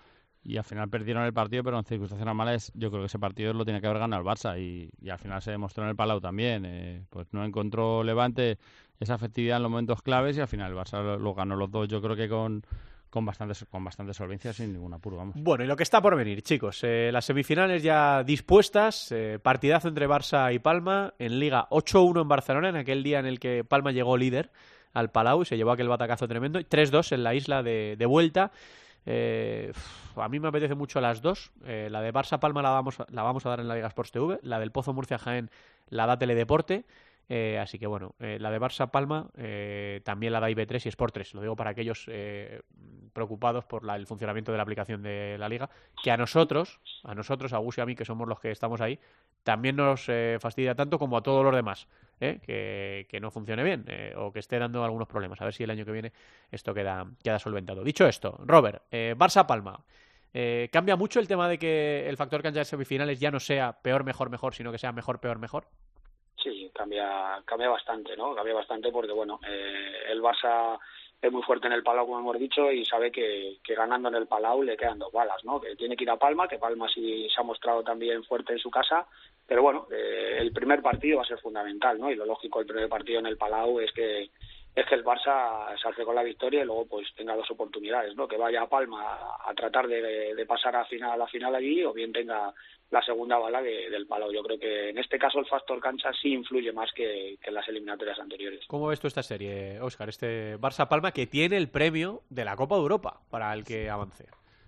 [0.43, 3.55] Y al final perdieron el partido, pero en circunstancias normales yo creo que ese partido
[3.55, 4.59] lo tiene que haber ganado el Barça.
[4.61, 6.65] Y, al final se demostró en el Palau también.
[6.67, 8.59] Eh, pues no encontró Levante
[9.01, 11.89] esa efectividad en los momentos claves y al final el Barça lo, ganó los dos.
[11.89, 12.63] Yo creo que con,
[13.15, 15.37] con bastante, con bastante solvencia sin ningún apuro, vamos.
[15.39, 16.81] Bueno, y lo que está por venir, chicos.
[16.83, 19.13] Eh, las semifinales ya dispuestas.
[19.13, 21.15] Eh, partidazo entre Barça y Palma.
[21.21, 24.51] En Liga 8-1 en Barcelona, en aquel día en el que Palma llegó líder
[24.95, 26.59] al Palau y se llevó aquel batacazo tremendo.
[26.59, 28.51] Y 3-2 en la isla de, vuelta.
[29.07, 29.71] Eh,
[30.17, 31.53] a mí me apetece mucho las dos.
[31.65, 34.11] Eh, la de Barça Palma la vamos, la vamos a dar en la Liga Sports
[34.11, 34.41] TV.
[34.43, 35.51] La del Pozo Murcia Jaén
[35.89, 36.85] la da Teledeporte.
[37.29, 40.89] Eh, así que bueno, eh, la de Barça Palma eh, también la da IB3 y
[40.91, 41.35] Sport 3.
[41.35, 42.61] Lo digo para aquellos eh,
[43.13, 45.71] preocupados por el funcionamiento de la aplicación de la liga,
[46.03, 48.81] que a nosotros, a nosotros, a Gus y a mí, que somos los que estamos
[48.81, 48.99] ahí,
[49.43, 53.85] también nos eh, fastidia tanto como a todos los demás, que, que no funcione bien
[54.17, 55.41] o que esté dando algunos problemas.
[55.41, 56.13] A ver si el año que viene
[56.51, 57.85] esto queda, queda solventado.
[57.85, 59.85] Dicho esto, Robert, Barça Palma.
[60.73, 64.05] ¿Cambia mucho el tema de que el factor cancha de semifinales ya no sea peor,
[64.05, 65.67] mejor, mejor, sino que sea mejor, peor, mejor?
[66.43, 68.35] Sí, cambia, cambia bastante, ¿no?
[68.35, 70.79] Cambia bastante porque, bueno, eh, el Barça
[71.23, 74.17] es muy fuerte en el Palau, como hemos dicho, y sabe que, que ganando en
[74.17, 75.59] el Palau le quedan dos balas, ¿no?
[75.59, 78.59] Que tiene que ir a Palma, que Palma sí se ha mostrado también fuerte en
[78.59, 79.07] su casa,
[79.47, 82.11] pero bueno, eh, el primer partido va a ser fundamental, ¿no?
[82.11, 84.31] Y lo lógico, el primer partido en el Palau es que
[84.75, 88.15] es que el Barça se hace con la victoria y luego pues tenga dos oportunidades,
[88.17, 88.27] ¿no?
[88.27, 89.03] Que vaya a Palma
[89.47, 92.53] a, tratar de, de pasar a final a final allí o bien tenga
[92.91, 94.33] la segunda bala de- del Palau.
[94.33, 97.55] Yo creo que en este caso el factor cancha sí influye más que, que en
[97.55, 98.65] las eliminatorias anteriores.
[98.67, 100.09] ¿Cómo ves tú esta serie, Óscar?
[100.09, 103.89] Este Barça Palma que tiene el premio de la Copa de Europa para el que
[103.91, 104.27] avance.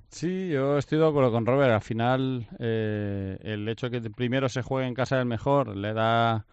[0.09, 1.73] Sí, yo estoy de acuerdo con Robert.
[1.73, 5.93] Al final, eh, el hecho de que primero se juegue en casa del mejor le
[5.93, 6.47] da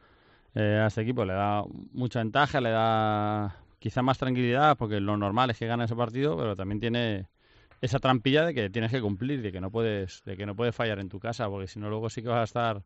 [0.56, 5.18] eh, a este equipo, le da mucha ventaja, le da quizá más tranquilidad, porque lo
[5.18, 7.28] normal es que gane ese partido, pero también tiene
[7.82, 10.76] esa trampilla de que tienes que cumplir, de que no puedes, de que no puedes
[10.76, 12.84] fallar en tu casa, porque si no luego sí que vas a estar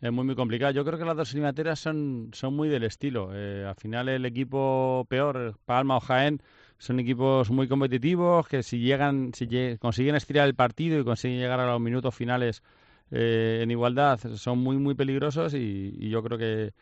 [0.00, 0.72] eh, muy muy complicado.
[0.72, 3.30] Yo creo que las dos eliminatorias son, son muy del estilo.
[3.32, 6.42] Eh, al final el equipo peor, Palma o Jaén,
[6.78, 11.38] son equipos muy competitivos que si llegan, si lle- consiguen estirar el partido y consiguen
[11.38, 12.62] llegar a los minutos finales
[13.10, 16.72] eh, en igualdad, son muy muy peligrosos y, y yo creo que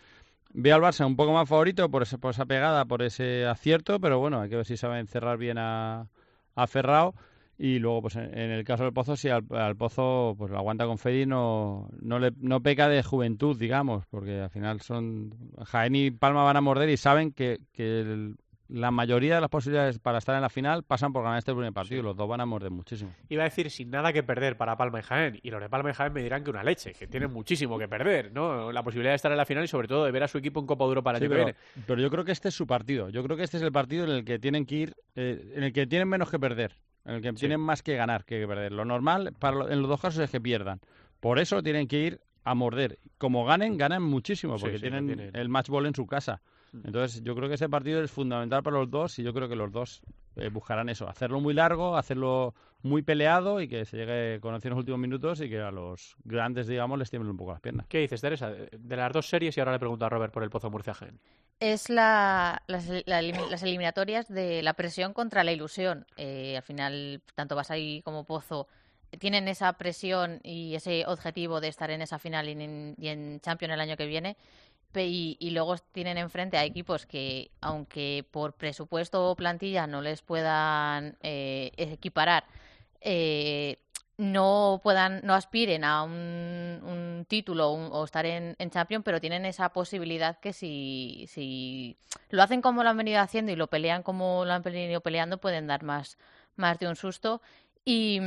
[0.55, 4.01] veo al Barça un poco más favorito por, ese, por esa pegada, por ese acierto,
[4.01, 6.09] pero bueno, hay que ver si saben cerrar bien a,
[6.55, 7.15] a Ferrao.
[7.59, 10.87] Y luego, pues en, el caso del Pozo, si al, al Pozo pues lo aguanta
[10.87, 15.33] con Fedi, no, no, le, no peca de juventud, digamos, porque al final son.
[15.67, 18.37] Jaén y Palma van a morder y saben que, que el-
[18.69, 21.73] la mayoría de las posibilidades para estar en la final pasan por ganar este primer
[21.73, 22.03] partido.
[22.03, 23.13] Los dos van a morder muchísimo.
[23.29, 25.39] Iba a decir sin nada que perder para Palma y Jaén.
[25.43, 27.87] Y los de Palma y Jaén me dirán que una leche, que tienen muchísimo que
[27.89, 28.73] perder, ¿no?
[28.73, 30.61] La posibilidad de estar en la final y sobre todo de ver a su equipo
[30.61, 31.45] en Copa Europa el Sí, pero,
[31.87, 33.11] pero yo creo que este es su partido.
[33.11, 35.65] Yo creo que este es el partido en el que tienen que ir, eh, en
[35.65, 38.73] el que tienen menos que perder, en el que tienen más que ganar que perder.
[38.73, 40.81] Lo normal para lo- en los dos casos es que pierdan.
[41.21, 42.99] Por eso tienen que ir a morder.
[43.19, 46.41] Como ganen, ganan muchísimo, porque tienen, tienen- el match ball en su casa.
[46.85, 49.57] Entonces, yo creo que ese partido es fundamental para los dos y yo creo que
[49.57, 50.03] los dos
[50.37, 54.71] eh, buscarán eso, hacerlo muy largo, hacerlo muy peleado y que se llegue con en
[54.71, 57.87] los últimos minutos y que a los grandes, digamos, les tiemblen un poco las piernas.
[57.89, 58.51] ¿Qué dices, Teresa?
[58.51, 61.21] De las dos series y ahora le pregunto a Robert por el Pozo Murcia Jaén.
[61.61, 66.07] Es la, las, la las eliminatorias de la presión contra la ilusión.
[66.17, 68.67] Eh, al final, tanto Basay como Pozo
[69.19, 73.41] tienen esa presión y ese objetivo de estar en esa final y en, y en
[73.41, 74.37] Champions el año que viene.
[74.95, 81.17] Y, luego tienen enfrente a equipos que, aunque por presupuesto o plantilla no les puedan
[81.23, 82.45] eh, equiparar,
[83.01, 83.79] eh,
[84.19, 89.71] no puedan, no aspiren a un, título o estar en, en Champions, pero tienen esa
[89.73, 91.97] posibilidad que si, si
[92.31, 95.39] lo hacen como lo han venido haciendo y lo pelean como lo han venido peleando,
[95.39, 96.19] pueden dar más,
[96.57, 97.41] más de un susto.
[97.85, 98.21] Y,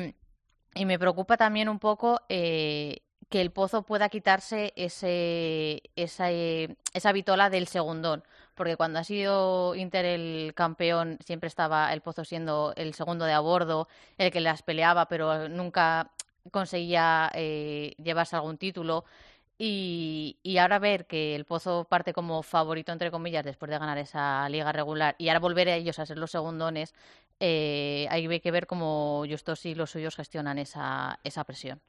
[0.75, 6.75] y me preocupa también un poco eh, que el Pozo pueda quitarse ese, esa, eh,
[6.93, 8.23] esa vitola del segundón.
[8.55, 13.33] Porque cuando ha sido Inter el campeón, siempre estaba el Pozo siendo el segundo de
[13.33, 16.11] a bordo, el que las peleaba, pero nunca
[16.51, 19.05] conseguía eh, llevarse algún título.
[19.57, 24.47] Y, ahora ver que el Pozo parte como favorito, entre comillas, después de ganar esa
[24.49, 26.93] liga regular, y ahora volver a ellos a ser los segundones,
[27.39, 31.81] eh, hay que ver cómo Justos y los suyos gestionan esa, esa presión.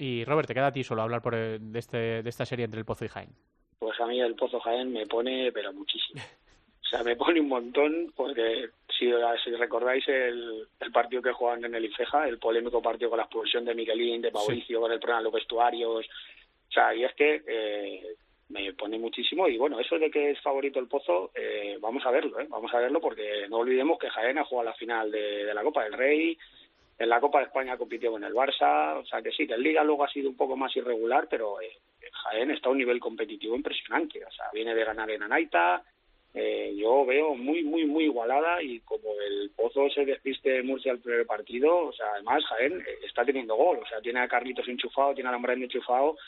[0.00, 2.64] Y Robert, te queda a ti solo hablar por, eh, de, este, de esta serie
[2.64, 3.28] entre el Pozo y Jaén.
[3.78, 6.22] Pues a mí el Pozo Jaén me pone, pero muchísimo.
[6.82, 9.12] O sea, me pone un montón porque si,
[9.44, 13.26] si recordáis el, el partido que juegan en el Ifeja, el polémico partido con la
[13.26, 17.14] expulsión de Miguelín, de Mauricio, con el problema de los vestuarios, o sea, y es
[17.14, 18.02] que eh,
[18.48, 22.10] me pone muchísimo y bueno, eso de que es favorito el Pozo, eh, vamos a
[22.10, 22.46] verlo, ¿eh?
[22.48, 25.62] vamos a verlo porque no olvidemos que Jaén ha jugado la final de, de la
[25.62, 26.36] Copa del Rey,
[27.00, 29.62] en la Copa de España compitió con el Barça, o sea que sí, que en
[29.62, 31.72] Liga luego ha sido un poco más irregular, pero eh,
[32.12, 35.82] Jaén está a un nivel competitivo impresionante, o sea, viene de ganar en Anaita,
[36.34, 40.92] eh, yo veo muy, muy, muy igualada y como el Pozo se despiste de Murcia
[40.92, 44.28] al primer partido, o sea, además Jaén eh, está teniendo gol, o sea, tiene a
[44.28, 46.18] Carlitos enchufado, tiene a Lambrán enchufado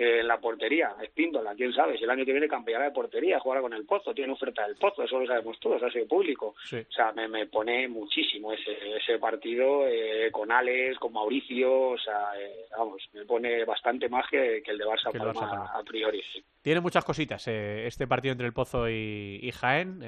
[0.00, 3.60] en la portería, Espíndola, quién sabe, si el año que viene cambiará de portería, jugará
[3.60, 6.54] con el Pozo, tiene oferta del Pozo, eso lo sabemos todos, ha sido público.
[6.56, 11.98] O sea, me, me pone muchísimo ese, ese partido eh, con Alex, con Mauricio, o
[11.98, 16.22] sea, eh, vamos, me pone bastante más que, el de Barça, Palma, a priori.
[16.62, 20.00] Tiene muchas cositas eh, este partido entre el Pozo y, Jaén.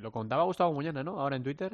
[0.00, 1.20] lo contaba Gustavo Muñana, ¿no?
[1.20, 1.70] Ahora en Twitter,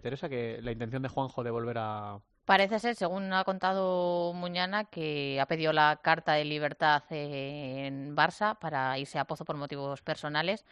[0.00, 4.84] Teresa, que la intención de Juanjo de volver a, Parece ser, según ha contado Muñana,
[4.84, 10.02] que ha pedido la carta de libertad en Barça para irse a Pozo por motivos
[10.02, 10.64] personales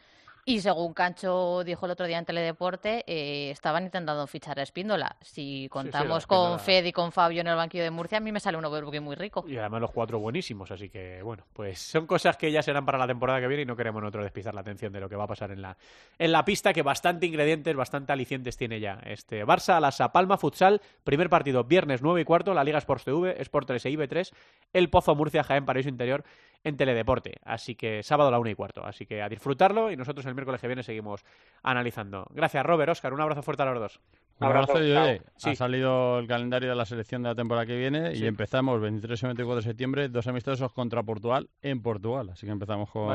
[0.45, 5.17] y según Cancho dijo el otro día en Teledeporte, eh, estaban intentando fichar a Espíndola.
[5.21, 8.41] Si contamos con Fed y con Fabio en el banquillo de Murcia, a mí me
[8.41, 9.45] sale un overbooking muy rico.
[9.47, 12.99] Y además los cuatro buenísimos, así que bueno, pues son cosas que ya serán para
[12.99, 15.25] la temporada que viene y no queremos nosotros despistar la atención de lo que va
[15.25, 15.77] a pasar en la,
[16.19, 19.01] en la pista, que bastante ingredientes, bastante alicientes tiene ya.
[19.05, 23.41] Este Barça, la Palma, Futsal, primer partido viernes 9 y cuarto, la Liga Sports TV,
[23.43, 24.33] Sport 3 e IB3,
[24.73, 26.25] el Pozo Murcia, Jaén, Paraíso Interior
[26.65, 27.37] en Teledeporte.
[27.45, 28.85] Así que sábado a la una y cuarto.
[28.85, 31.25] Así que a disfrutarlo y nosotros el miércoles que viene seguimos
[31.63, 32.27] analizando.
[32.31, 33.13] Gracias, Robert, Oscar.
[33.13, 34.01] Un abrazo fuerte a los dos.
[34.41, 38.15] Un abrazo, y ha salido el calendario de la selección de la temporada que viene
[38.15, 42.31] y empezamos 23 y 24 de septiembre, dos amistosos contra Portugal en Portugal.
[42.31, 43.15] Así que empezamos con,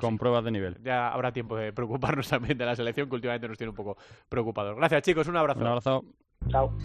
[0.00, 0.76] con pruebas de nivel.
[0.82, 3.96] Ya habrá tiempo de preocuparnos también de la selección que últimamente nos tiene un poco
[4.28, 4.76] preocupados.
[4.76, 5.28] Gracias, chicos.
[5.28, 5.60] Un abrazo.
[5.60, 6.04] Un abrazo.
[6.48, 6.76] Chao.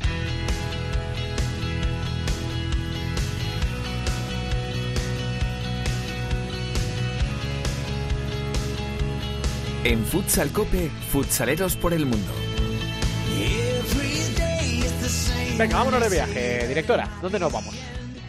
[9.85, 12.31] En Futsal Cope, futsaleros por el mundo.
[15.57, 16.67] Venga, vámonos de viaje.
[16.69, 17.75] Directora, ¿dónde nos vamos?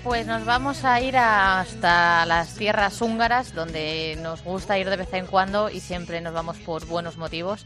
[0.02, 5.12] Pues nos vamos a ir hasta las tierras húngaras, donde nos gusta ir de vez
[5.12, 7.64] en cuando y siempre nos vamos por buenos motivos.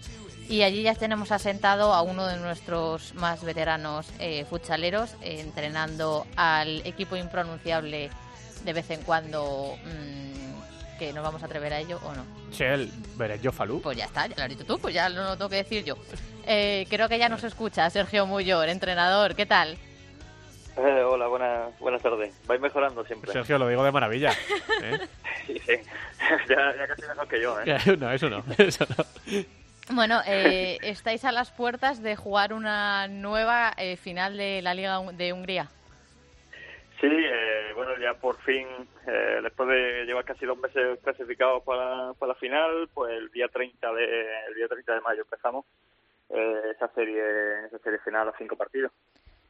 [0.51, 6.87] Y allí ya tenemos asentado a uno de nuestros más veteranos eh, futsaleros, entrenando al
[6.87, 8.11] equipo impronunciable
[8.67, 9.77] de vez en cuando.
[9.87, 10.29] Mm,
[10.99, 12.25] que nos vamos a atrever a ello o no.
[12.51, 12.91] Chel,
[13.41, 13.81] yo Falú.
[13.81, 15.97] Pues ya está, ya lo has dicho tú, pues ya lo tengo que decir yo.
[16.47, 19.79] Eh, creo que ya nos escucha Sergio Muyor, entrenador, ¿qué tal?
[20.77, 22.33] Eh, hola, buenas buenas tardes.
[22.47, 23.33] Vais mejorando siempre.
[23.33, 24.31] Sergio, lo digo de maravilla.
[24.83, 24.99] ¿eh?
[25.47, 25.73] sí, sí.
[26.49, 27.79] Ya, ya, casi mejor que yo, ¿eh?
[27.99, 28.45] No, eso no.
[28.59, 29.05] Eso no.
[29.95, 35.33] Bueno, eh, estáis a las puertas de jugar una nueva final de la Liga de
[35.33, 35.69] Hungría.
[37.01, 38.67] Sí, eh, bueno, ya por fin,
[39.07, 43.47] eh, después de llevar casi dos meses clasificados para, para la final, pues el día
[43.47, 44.05] 30 de,
[44.49, 45.65] el día 30 de mayo empezamos
[46.31, 47.23] eh, esa serie
[47.67, 48.91] esa serie final a cinco partidos.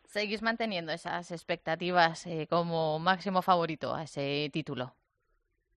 [0.05, 4.93] ¿Seguís manteniendo esas expectativas como máximo favorito a ese título?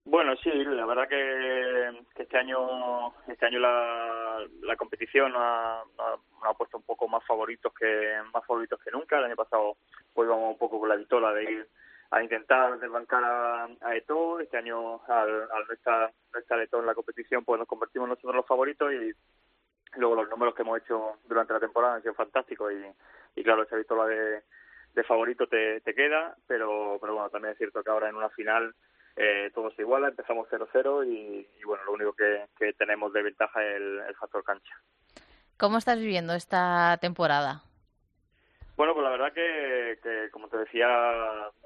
[0.04, 6.82] Bueno, sí, la verdad que, este año este año la, competición ha, ha, puesto un
[6.82, 9.18] poco más favoritos que más favoritos que nunca.
[9.18, 9.76] El año pasado
[10.12, 11.68] pues íbamos un poco con la vitola de ir
[12.10, 14.40] a intentar desbancar a, a Eto.
[14.40, 18.08] Este año al, al no estar no estar Eto en la competición pues nos convertimos
[18.08, 19.12] nosotros en los favoritos y
[19.98, 23.62] luego los números que hemos hecho durante la temporada han sido fantásticos y, y claro
[23.62, 24.42] esa vitola de,
[24.94, 28.30] de favorito te, te queda, pero pero bueno también es cierto que ahora en una
[28.30, 28.74] final
[29.16, 33.76] eh, todo se iguala, empezamos 0-0 y, bueno, lo único que, tenemos de ventaja es
[33.76, 34.74] el, factor cancha.
[35.58, 37.62] ¿Cómo estás viviendo esta temporada?
[38.76, 40.88] Bueno, pues la verdad que, como te decía,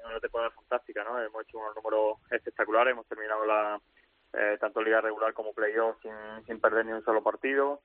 [0.05, 1.21] una temporada fantástica, ¿no?
[1.21, 3.79] Hemos hecho unos números espectaculares, hemos terminado la
[4.33, 6.11] eh, tanto liga regular como playoff sin,
[6.45, 7.81] sin perder ni un solo partido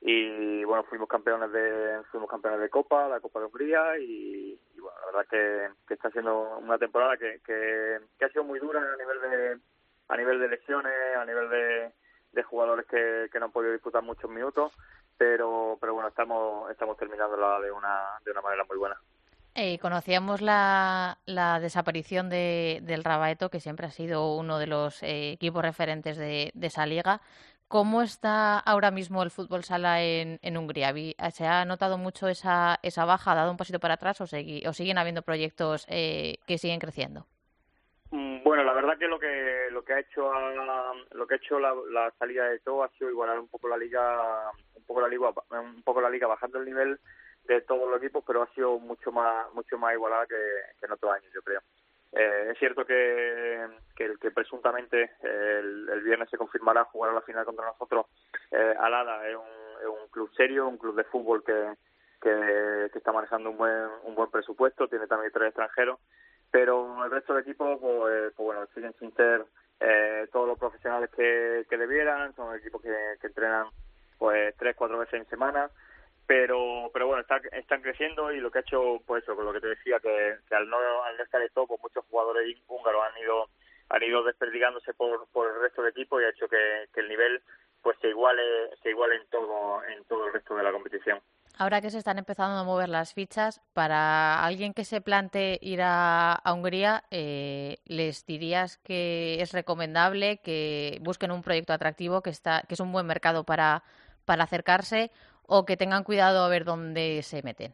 [0.00, 4.96] y bueno fuimos campeones de fuimos campeones de Copa la Copa de Hungría y, bueno
[5.00, 8.96] la verdad que, que, está siendo una temporada que, que, ha sido muy dura a
[8.96, 9.58] nivel de
[10.08, 11.92] a nivel de lesiones a nivel de,
[12.32, 14.72] de jugadores que, que no han podido disputar muchos minutos
[15.16, 18.96] pero pero bueno estamos estamos terminándola de una de una manera muy buena
[19.58, 25.02] eh, conocíamos la, la desaparición de, del Rabaeto, que siempre ha sido uno de los
[25.02, 27.22] eh, equipos referentes de, de, esa liga.
[27.68, 30.94] ¿Cómo está ahora mismo el fútbol sala en, Hungría?
[31.32, 33.32] ¿Se ha notado mucho esa, esa baja?
[33.32, 37.26] ¿Ha dado un pasito para atrás o, siguen habiendo proyectos eh, que siguen creciendo?
[38.12, 40.30] Mm, bueno, la verdad que lo que lo que ha hecho
[41.10, 44.48] lo que ha hecho la, salida de todo ha sido igualar un poco la liga,
[44.76, 47.00] un poco la liga, un poco la liga bajando el nivel
[47.48, 50.36] de todos los equipos, pero ha sido mucho más mucho más igualada que,
[50.78, 51.60] que en otros años, yo creo.
[52.12, 57.20] Eh, es cierto que, que, que presuntamente el, el, viernes se confirmará jugar a la
[57.22, 58.06] final contra nosotros.
[58.50, 61.74] Eh, Alada es un, club serio, un club de fútbol que,
[62.22, 65.98] que, está manejando un buen, un buen presupuesto, tiene también tres extranjeros,
[66.50, 69.44] pero el resto de equipos, pues, pues bueno, siguen sin ser
[69.80, 73.66] eh, todos los profesionales que, que debieran, son equipos que, que entrenan
[74.18, 75.70] pues tres, cuatro veces en semana,
[76.26, 79.52] pero pero bueno, está, están creciendo y lo que ha hecho, pues eso, con lo
[79.52, 83.02] que te decía, que, que al, no, al no estar esto, pues muchos jugadores húngaros
[83.04, 83.48] han ido
[83.88, 87.08] han ido desperdigándose por, por el resto del equipo y ha hecho que, que el
[87.08, 87.40] nivel
[87.82, 88.42] pues se iguale
[88.82, 91.20] se iguale en todo en todo el resto de la competición.
[91.58, 95.80] Ahora que se están empezando a mover las fichas, para alguien que se plantee ir
[95.80, 102.28] a, a Hungría, eh, ¿les dirías que es recomendable que busquen un proyecto atractivo, que,
[102.28, 103.84] está, que es un buen mercado para,
[104.26, 105.10] para acercarse,
[105.48, 107.72] o que tengan cuidado a ver dónde se meten?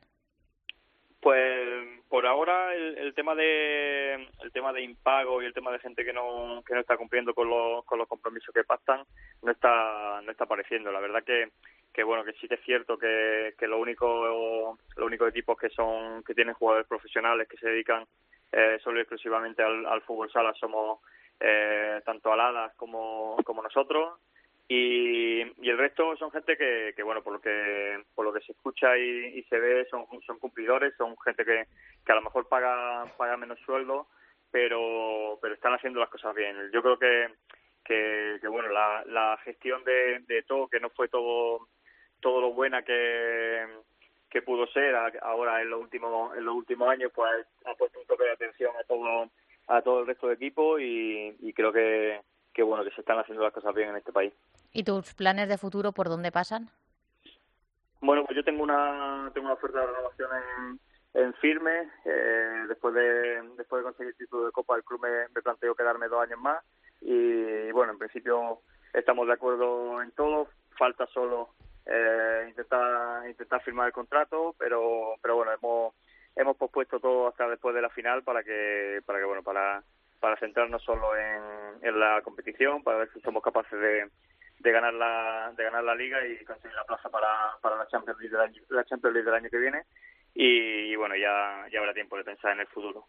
[1.21, 5.79] Pues por ahora el, el tema de el tema de impago y el tema de
[5.79, 9.03] gente que no que no está cumpliendo con los con los compromisos que pactan
[9.41, 11.49] no está no está apareciendo la verdad que
[11.91, 15.71] que bueno que sí que es cierto que que lo único los únicos equipos que
[15.71, 18.05] son que tienen jugadores profesionales que se dedican
[18.53, 21.01] eh, solo y exclusivamente al, al fútbol sala somos
[21.41, 24.21] eh, tanto Aladas como como nosotros
[24.75, 28.41] y, y el resto son gente que, que bueno por lo que por lo que
[28.41, 31.67] se escucha y, se ve son cumplidores son gente que,
[32.07, 34.07] que a lo mejor paga paga menos sueldo
[34.51, 36.57] pero pero están haciendo las cosas bien.
[36.73, 37.29] Yo creo que
[37.85, 41.69] que, bueno la, la gestión de, de todo que no fue todo
[42.21, 43.67] todo lo buena que
[44.31, 48.07] que pudo ser ahora en los últimos en los últimos años pues ha puesto un
[48.07, 49.29] toque de atención a todo
[49.67, 52.23] a todo el resto del equipo y, y creo que
[52.55, 54.33] que bueno que se están haciendo las cosas bien en este país
[54.73, 56.71] ¿Y tus planes de futuro por dónde pasan?
[58.01, 60.31] Bueno, pues yo tengo una tengo una oferta de renovación
[61.15, 61.89] en, firme.
[62.05, 65.75] Eh, después de después de conseguir el título de Copa, el club me, me planteo
[65.75, 66.65] quedarme dos años más.
[67.01, 68.61] Y bueno, en principio
[68.93, 70.49] estamos de acuerdo en todo.
[70.77, 71.51] Falta solo
[71.87, 75.95] eh, intentar intentar firmar el contrato, pero pero bueno hemos
[76.37, 79.83] hemos pospuesto todo hasta después de la final para que para que bueno para
[80.21, 81.43] para centrarnos solo en,
[81.83, 84.09] en la competición, para ver si somos capaces de
[84.63, 87.29] de ganar la de ganar la liga y conseguir la plaza para,
[87.61, 89.85] para la Champions League del año, la Champions League del año que viene.
[90.35, 93.07] Y, y bueno ya ya habrá tiempo de pensar en el futuro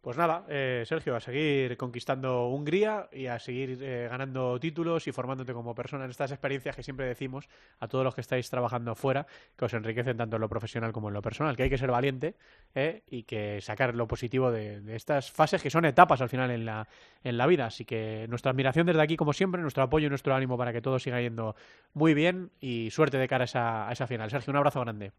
[0.00, 5.12] Pues nada, eh, Sergio, a seguir conquistando Hungría y a seguir eh, ganando títulos y
[5.12, 7.48] formándote como persona en estas experiencias que siempre decimos
[7.80, 9.26] a todos los que estáis trabajando fuera,
[9.56, 11.90] que os enriquecen tanto en lo profesional como en lo personal, que hay que ser
[11.90, 12.36] valiente
[12.76, 16.52] eh, y que sacar lo positivo de, de, estas fases que son etapas al final
[16.52, 16.86] en la,
[17.24, 17.66] en la vida.
[17.66, 20.80] Así que nuestra admiración desde aquí, como siempre, nuestro apoyo y nuestro ánimo para que
[20.80, 21.56] todo siga yendo
[21.92, 24.30] muy bien y suerte de cara a esa, a esa final.
[24.30, 25.10] Sergio, un abrazo grande.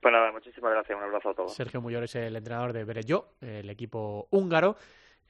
[0.00, 1.54] Pues nada, muchísimas gracias, un abrazo a todos.
[1.54, 4.76] Sergio Muyor es el entrenador de Berelló, el equipo húngaro,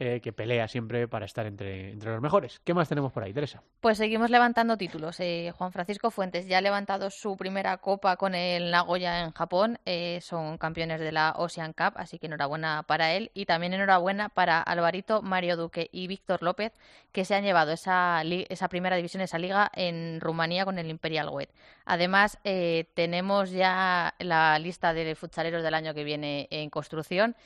[0.03, 2.59] eh, que pelea siempre para estar entre, entre los mejores.
[2.65, 3.63] ¿Qué más tenemos por ahí, Teresa?
[3.83, 5.21] Pues seguimos levantando títulos.
[5.21, 9.79] Eh, Juan Francisco Fuentes ya ha levantado su primera copa con el Nagoya en Japón.
[9.85, 13.31] Eh, son campeones de la Ocean Cup, así que enhorabuena para él.
[13.35, 16.73] Y también enhorabuena para Alvarito, Mario Duque y Víctor López,
[17.13, 21.29] que se han llevado esa, esa primera división, esa liga en Rumanía con el Imperial
[21.29, 21.51] Wet.
[21.85, 27.37] Además, eh, tenemos ya la lista de futsaleros del año que viene en construcción.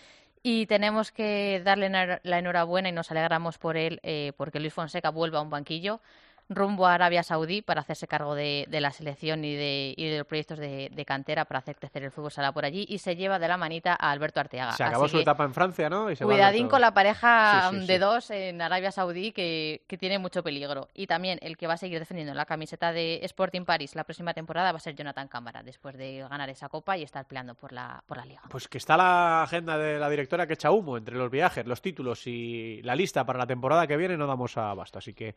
[0.46, 5.08] Y tenemos que darle la enhorabuena y nos alegramos por él, eh, porque Luis Fonseca
[5.08, 6.02] vuelve a un banquillo
[6.48, 10.18] rumbo a Arabia Saudí para hacerse cargo de, de la selección y de, y de
[10.18, 13.16] los proyectos de, de, cantera para hacer crecer el fútbol sala por allí y se
[13.16, 14.72] lleva de la manita a Alberto Arteaga.
[14.72, 16.10] Se acabó Así su etapa en Francia, ¿no?
[16.10, 17.98] Y se cuidadín con la pareja Sí, sí, de sí.
[17.98, 20.88] dos en Arabia Saudí que, que tiene mucho peligro.
[20.94, 24.34] Y también el que va a seguir defendiendo la camiseta de Sporting Paris la próxima
[24.34, 27.72] temporada va a ser Jonathan Cámara, después de ganar esa copa y estar peleando por
[27.72, 28.42] la, por la liga.
[28.48, 31.80] Pues que está la agenda de la directora que echa humo entre los viajes, los
[31.80, 34.98] títulos y la lista para la temporada que viene no damos abasto.
[34.98, 35.34] Así que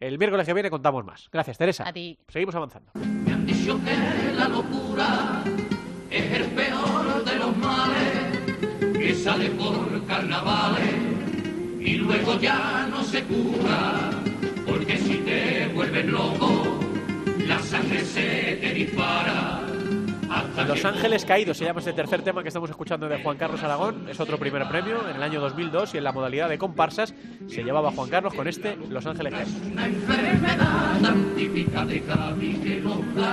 [0.00, 1.28] el miércoles que viene contamos más.
[1.32, 1.88] Gracias, Teresa.
[1.88, 2.18] A ti.
[2.28, 2.92] Seguimos avanzando.
[2.94, 5.42] Me han dicho que la locura
[6.10, 10.94] es el peor de los males, que sale por carnavales
[11.80, 14.10] y luego ya no se cura,
[14.66, 16.80] porque si te vuelves loco,
[17.46, 19.67] la sangre se te dispara.
[20.66, 24.08] Los Ángeles Caídos se llama este tercer tema que estamos escuchando de Juan Carlos Aragón.
[24.08, 27.14] Es otro primer premio en el año 2002 y en la modalidad de comparsas
[27.48, 29.52] se llevaba Juan Carlos con este Los Ángeles Caídos.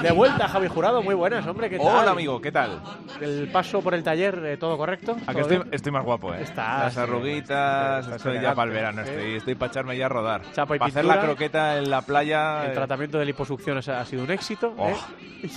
[0.02, 1.70] de vuelta, Javi Jurado, muy buenas, hombre.
[1.70, 1.88] ¿qué tal?
[1.88, 2.82] Hola, amigo, ¿qué tal?
[3.20, 5.18] El paso por el taller, eh, ¿todo correcto?
[5.26, 6.42] ¿A que ¿Todo estoy, estoy más guapo, ¿eh?
[6.42, 10.10] Estás, Las arruguitas, estás estoy ya para el verano, estoy, estoy para echarme ya a
[10.10, 10.42] rodar.
[10.54, 11.22] Chapa y para hacer pintura.
[11.22, 12.66] la croqueta en la playa.
[12.66, 14.74] El eh, tratamiento de liposucción ha ha sido un éxito.
[14.78, 15.50] Oh, ¿eh?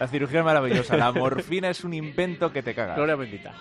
[0.00, 2.96] La cirugía es maravillosa, la morfina es un invento que te cagas.
[2.96, 3.52] Gloria bendita.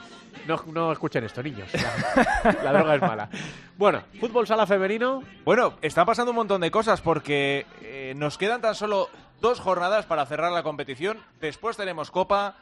[0.48, 1.70] No, no escuchen esto, niños.
[1.74, 3.30] La, la droga es mala.
[3.78, 5.22] Bueno, fútbol sala femenino.
[5.44, 9.10] Bueno, están pasando un montón de cosas porque eh, nos quedan tan solo
[9.42, 11.18] dos jornadas para cerrar la competición.
[11.42, 12.56] Después tenemos Copa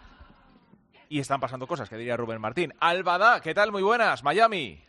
[1.08, 2.74] y están pasando cosas, que diría Rubén Martín.
[2.80, 3.72] Albada, ¿qué tal?
[3.72, 4.82] Muy buenas, Miami.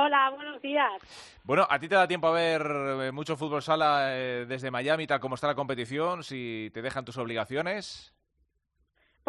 [0.00, 0.92] Hola, buenos días.
[1.42, 5.08] Bueno, ¿a ti te da tiempo a ver eh, mucho fútbol sala eh, desde Miami,
[5.08, 6.22] tal como está la competición?
[6.22, 8.12] Si te dejan tus obligaciones.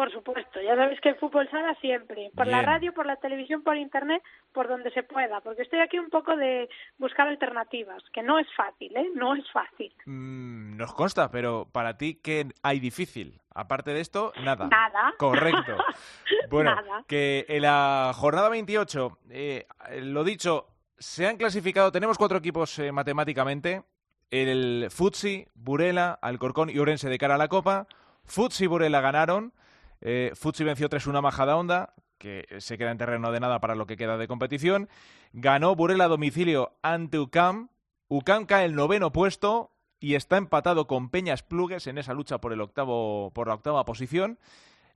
[0.00, 3.62] Por supuesto, ya sabéis que el fútbol sala siempre, por la radio, por la televisión,
[3.62, 8.22] por internet, por donde se pueda, porque estoy aquí un poco de buscar alternativas, que
[8.22, 9.10] no es fácil, ¿eh?
[9.14, 9.92] No es fácil.
[10.06, 13.42] Mm, nos consta, pero para ti, ¿qué hay difícil?
[13.54, 14.68] Aparte de esto, nada.
[14.68, 15.12] Nada.
[15.18, 15.76] Correcto.
[16.48, 17.04] Bueno, Nada.
[17.06, 19.66] que en la jornada 28, eh,
[20.00, 20.66] lo dicho,
[20.98, 23.82] se han clasificado, tenemos cuatro equipos eh, matemáticamente,
[24.30, 27.86] el Futsi, Burela, Alcorcón y Orense de cara a la Copa.
[28.24, 29.52] Futsi y Burela ganaron,
[30.00, 33.86] eh, Futsi venció 3-1 a Majadahonda, que se queda en terreno de nada para lo
[33.86, 34.88] que queda de competición.
[35.32, 37.70] Ganó Burela a domicilio ante UCAM.
[38.08, 42.52] UCAM cae el noveno puesto y está empatado con Peñas Plugues en esa lucha por
[42.52, 44.38] el octavo por la octava posición.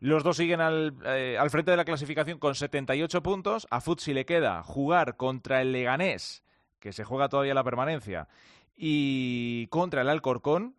[0.00, 3.66] Los dos siguen al, eh, al frente de la clasificación con 78 puntos.
[3.70, 6.44] A Futsi le queda jugar contra el Leganés,
[6.78, 8.28] que se juega todavía la permanencia,
[8.76, 10.76] y contra el Alcorcón.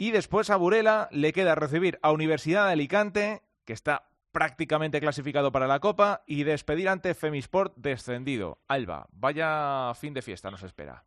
[0.00, 5.50] Y después a Burela le queda recibir a Universidad de Alicante, que está prácticamente clasificado
[5.50, 8.58] para la Copa, y despedir ante Femisport descendido.
[8.68, 11.02] Alba, vaya fin de fiesta nos espera.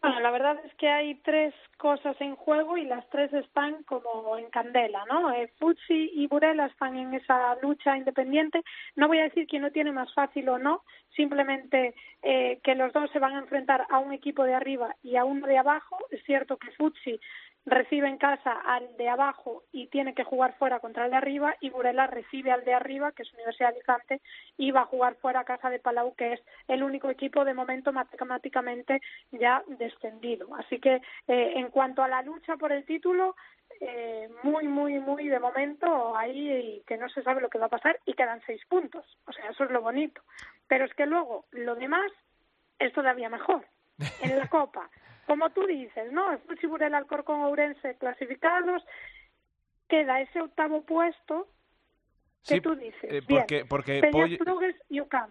[0.00, 4.38] Bueno, la verdad es que hay tres cosas en juego y las tres están como
[4.38, 5.32] en candela, ¿no?
[5.32, 8.62] Eh, Futsi y Burela están en esa lucha independiente.
[8.94, 10.84] No voy a decir quién lo tiene más fácil o no,
[11.16, 15.16] simplemente eh, que los dos se van a enfrentar a un equipo de arriba y
[15.16, 15.98] a uno de abajo.
[16.10, 17.18] Es cierto que Futsi
[17.68, 21.56] recibe en casa al de abajo y tiene que jugar fuera contra el de arriba
[21.60, 24.20] y Burela recibe al de arriba, que es Universidad de Alicante,
[24.56, 27.54] y va a jugar fuera a casa de Palau, que es el único equipo de
[27.54, 29.00] momento matemáticamente
[29.32, 30.54] ya descendido.
[30.56, 30.96] Así que
[31.26, 33.36] eh, en cuanto a la lucha por el título,
[33.80, 37.70] eh, muy, muy, muy de momento ahí que no se sabe lo que va a
[37.70, 39.04] pasar y quedan seis puntos.
[39.26, 40.22] O sea, eso es lo bonito.
[40.66, 42.10] Pero es que luego lo demás
[42.78, 43.64] es todavía mejor.
[44.22, 44.88] En la Copa,
[45.28, 46.32] como tú dices, ¿no?
[46.32, 48.82] El Futsi Burela, Alcorcón, Ourense clasificados,
[49.88, 51.46] queda ese octavo puesto
[52.46, 53.04] que Sí, tú dices.
[53.04, 53.40] eh, Bien.
[53.42, 55.30] porque- porque Peñas Pollo- Plugues y UCAM.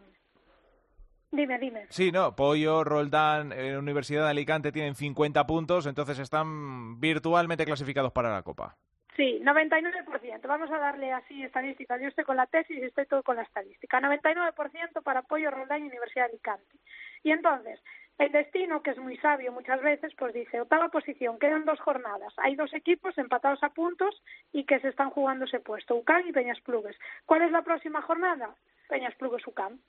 [1.32, 1.88] Dime, dime.
[1.90, 8.14] Sí, no, Pollo, Roldán, eh, Universidad de Alicante tienen 50 puntos, entonces están virtualmente clasificados
[8.14, 8.78] para la Copa.
[9.18, 10.48] Sí, 99%.
[10.48, 12.00] Vamos a darle así estadísticas.
[12.00, 14.00] Yo estoy con la tesis y estoy todo con la estadística.
[14.00, 16.78] 99% para Pollo Roldán y Universidad de Alicante.
[17.24, 17.80] Y entonces,
[18.18, 22.34] el destino, que es muy sabio muchas veces, pues dice, octava posición, quedan dos jornadas.
[22.38, 26.32] Hay dos equipos empatados a puntos y que se están jugando ese puesto, UCAM y
[26.32, 26.98] Peñas Plugues.
[27.26, 28.56] ¿Cuál es la próxima jornada?
[28.90, 29.80] Peñas Plugues UCAM.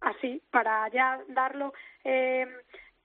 [0.00, 1.72] Así, para ya darlo...
[2.04, 2.46] Eh,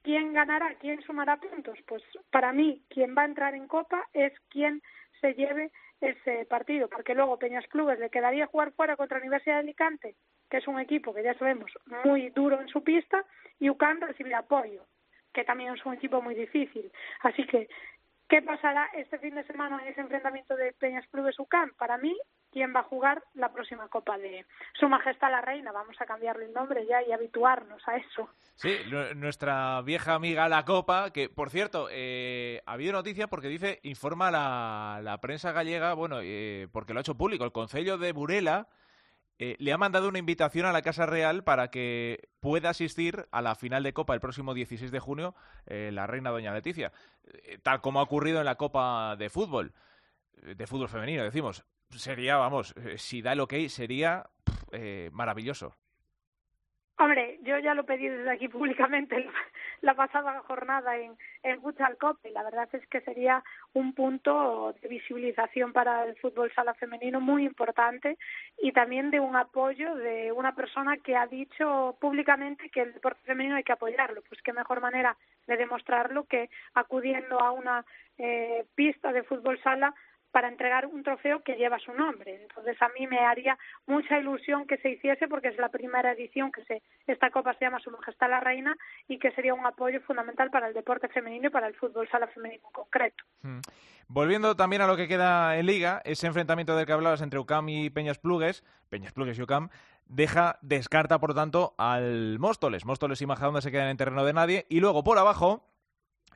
[0.04, 0.74] ¿Quién ganará?
[0.76, 1.78] ¿Quién sumará puntos?
[1.86, 2.02] Pues
[2.32, 4.82] para mí, quien va a entrar en Copa es quien
[5.20, 9.62] se lleve ese partido, porque luego Peñas Clubes le quedaría jugar fuera contra Universidad de
[9.62, 10.16] Alicante,
[10.50, 11.72] que es un equipo que ya sabemos
[12.04, 13.24] muy duro en su pista,
[13.60, 14.86] y UCAM recibirá apoyo,
[15.34, 16.92] que también es un equipo muy difícil.
[17.22, 17.68] Así que,
[18.30, 21.74] ¿qué pasará este fin de semana en ese enfrentamiento de Peñas Clubes UCAM?
[21.76, 22.16] Para mí,
[22.52, 24.46] ¿quién va a jugar la próxima Copa de
[24.80, 25.72] Su Majestad la Reina?
[25.72, 28.30] Vamos a cambiarle el nombre ya y habituarnos a eso.
[28.56, 33.48] Sí, nu- nuestra vieja amiga La Copa, que por cierto, eh, ha habido noticia porque
[33.50, 37.98] dice, informa la, la prensa gallega, bueno, eh, porque lo ha hecho público, el Concello
[37.98, 38.68] de Burela
[39.40, 43.42] eh, le ha mandado una invitación a la Casa Real para que pueda asistir a
[43.42, 45.36] la final de Copa el próximo 16 de junio
[45.68, 46.92] eh, la reina Doña Leticia,
[47.26, 49.74] eh, tal como ha ocurrido en la Copa de fútbol,
[50.42, 51.66] de fútbol femenino, decimos.
[51.90, 54.30] Sería, vamos, si da el ok, sería
[55.12, 55.78] maravilloso.
[57.00, 59.30] Hombre, yo ya lo pedí desde aquí públicamente
[59.82, 63.44] la, pasada jornada en, en Cup y la verdad es que sería
[63.74, 68.18] un punto de visibilización para el fútbol sala femenino muy importante
[68.58, 73.22] y también de un apoyo de una persona que ha dicho públicamente que el deporte
[73.26, 74.24] femenino hay que apoyarlo.
[74.28, 77.86] Pues qué mejor manera de demostrarlo que acudiendo a una
[78.18, 79.94] eh, pista de fútbol sala
[80.32, 82.40] para entregar un trofeo que lleva su nombre.
[82.42, 86.52] Entonces a mí me haría mucha ilusión que se hiciese porque es la primera edición
[86.52, 88.76] que se esta copa se llama Su Majestad la Reina
[89.08, 92.28] y que sería un apoyo fundamental para el deporte femenino y para el fútbol sala
[92.28, 93.24] femenino en concreto.
[93.42, 93.60] Mm.
[94.10, 97.68] Volviendo también a lo que queda en Liga, ese enfrentamiento del que hablabas entre UCAM
[97.68, 99.70] y Peñas Plugues, Peñas Plugues y UCAM,
[100.06, 102.86] deja, descarta por tanto al Móstoles.
[102.86, 104.66] Móstoles y Majadahonda se quedan en terreno de nadie.
[104.70, 105.66] Y luego por abajo,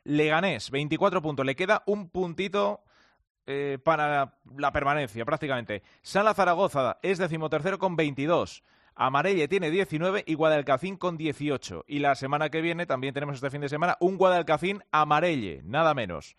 [0.03, 1.45] Leganés, 24 puntos.
[1.45, 2.81] Le queda un puntito
[3.53, 5.81] eh, para la permanencia prácticamente.
[6.01, 8.63] Sala Zaragoza es decimotercero con 22.
[8.95, 11.85] Amarelle tiene 19 y Guadalcacín con 18.
[11.87, 15.93] Y la semana que viene, también tenemos este fin de semana, un Guadalcacín Amarelle, nada
[15.93, 16.35] menos.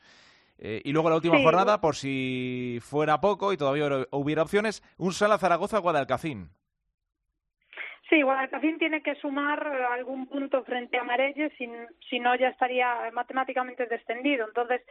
[0.59, 1.43] Eh, y luego la última Sí.
[1.45, 6.51] jornada, por si fuera poco y todavía hubiera- opciones, un Sala Zaragoza Guadalcacín.
[8.09, 11.67] Sí, Guadalcacín tiene que sumar algún punto frente a Marelles, si,
[12.11, 14.47] si no ya estaría matemáticamente descendido.
[14.47, 14.83] Entonces,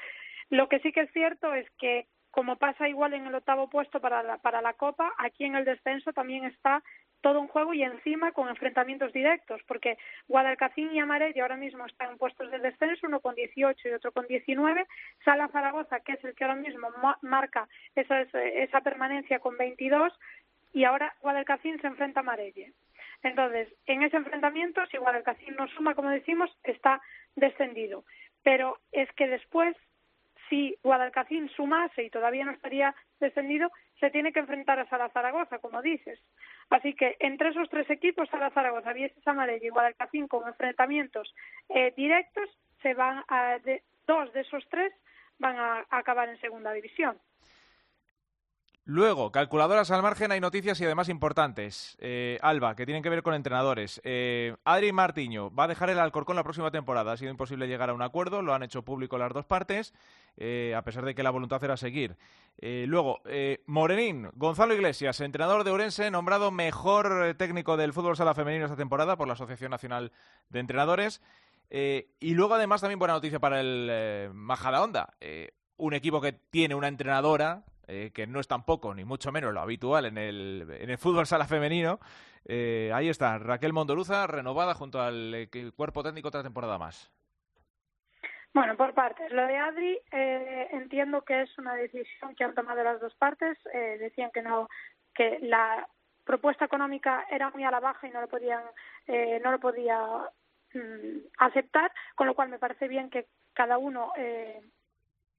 [0.51, 3.99] lo que sí que es cierto es que como pasa igual en el octavo puesto
[3.99, 6.83] para la, para la Copa, aquí en el descenso también está
[7.21, 9.97] todo un juego y encima con enfrentamientos directos, porque
[10.27, 14.11] Guadalcacín y Amarello ahora mismo están en puestos de descenso, uno con 18 y otro
[14.11, 14.87] con 19,
[15.23, 16.89] Sala Zaragoza, que es el que ahora mismo
[17.21, 20.11] marca esa, esa permanencia con 22,
[20.73, 22.65] y ahora Guadalcacín se enfrenta a Amarello.
[23.23, 27.01] Entonces, en ese enfrentamiento, si Guadalcacín no suma, como decimos, está
[27.35, 28.03] descendido.
[28.41, 29.75] Pero es que después
[30.51, 33.71] si Guadalcacín sumase y todavía no estaría descendido,
[34.01, 36.19] se tiene que enfrentar a Sala Zaragoza, como dices.
[36.69, 41.33] Así que entre esos tres equipos, Sala Zaragoza, Vieses Amarello y Guadalcacín con enfrentamientos
[41.69, 42.49] eh, directos,
[42.81, 43.59] se van a,
[44.05, 44.93] dos de esos tres
[45.39, 47.17] van a acabar en segunda división.
[48.93, 51.97] Luego, calculadoras al margen, hay noticias y además importantes.
[52.01, 54.01] Eh, Alba, que tienen que ver con entrenadores.
[54.03, 57.13] Eh, Adri Martiño va a dejar el Alcorcón la próxima temporada.
[57.13, 59.93] Ha sido imposible llegar a un acuerdo, lo han hecho público las dos partes,
[60.35, 62.17] eh, a pesar de que la voluntad era seguir.
[62.57, 63.21] Eh, luego,
[63.65, 69.15] Morenín, Gonzalo Iglesias, entrenador de Orense, nombrado mejor técnico del fútbol sala femenino esta temporada
[69.15, 70.11] por la Asociación Nacional
[70.49, 71.21] de Entrenadores.
[71.69, 75.13] y luego, además, también buena noticia para el Majadahonda.
[75.77, 79.61] un equipo que tiene una entrenadora eh, que no es tampoco, ni mucho menos lo
[79.61, 81.99] habitual en el, en el fútbol sala femenino.
[82.45, 87.11] Eh, ahí está, Raquel Mondoruza, renovada junto al eh, cuerpo técnico otra temporada más.
[88.53, 89.31] Bueno, por partes.
[89.31, 93.57] Lo de Adri entiendo que es una decisión que han tomado las dos partes.
[93.97, 94.67] decían que no,
[95.13, 95.87] que la
[96.25, 98.63] propuesta económica era muy a la baja y no lo podían,
[99.07, 100.01] no lo podía
[100.73, 104.11] mm, aceptar, con lo cual me parece bien que cada uno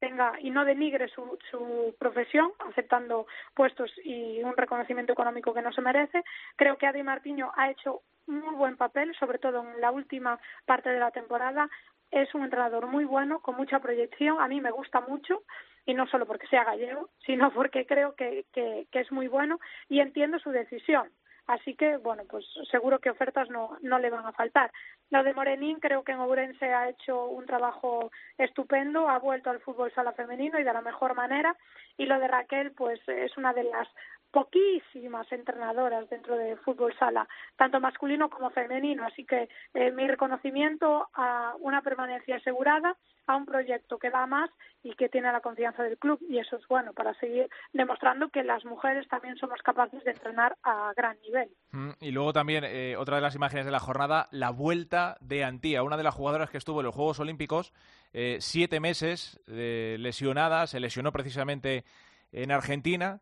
[0.02, 5.72] tenga y no denigre su, su profesión, aceptando puestos y un reconocimiento económico que no
[5.72, 6.24] se merece.
[6.56, 10.90] Creo que Adi Martiño ha hecho muy buen papel, sobre todo en la última parte
[10.90, 11.70] de la temporada.
[12.10, 14.40] Es un entrenador muy bueno, con mucha proyección.
[14.40, 15.44] A mí me gusta mucho
[15.86, 20.00] y no solo porque sea gallego, sino porque creo que, que es muy bueno y
[20.00, 21.10] entiendo su decisión.
[21.46, 24.70] Así que, bueno, pues seguro que ofertas no, no le van a faltar.
[25.10, 29.60] Lo de Morenín creo que en Ourense ha hecho un trabajo estupendo, ha vuelto al
[29.60, 31.56] fútbol sala femenino y de la mejor manera.
[31.96, 33.88] Y lo de Raquel, pues es una de las
[34.32, 39.04] poquísimas entrenadoras dentro de fútbol sala, tanto masculino como femenino.
[39.04, 42.96] Así que eh, mi reconocimiento a una permanencia asegurada,
[43.26, 44.50] a un proyecto que da más
[44.82, 46.18] y que tiene la confianza del club.
[46.28, 50.56] Y eso es bueno para seguir demostrando que las mujeres también somos capaces de entrenar
[50.62, 51.50] a gran nivel.
[51.70, 55.44] Mm, y luego también, eh, otra de las imágenes de la jornada, la vuelta de
[55.44, 57.74] Antía, una de las jugadoras que estuvo en los Juegos Olímpicos,
[58.14, 61.84] eh, siete meses lesionada, se lesionó precisamente
[62.32, 63.20] en Argentina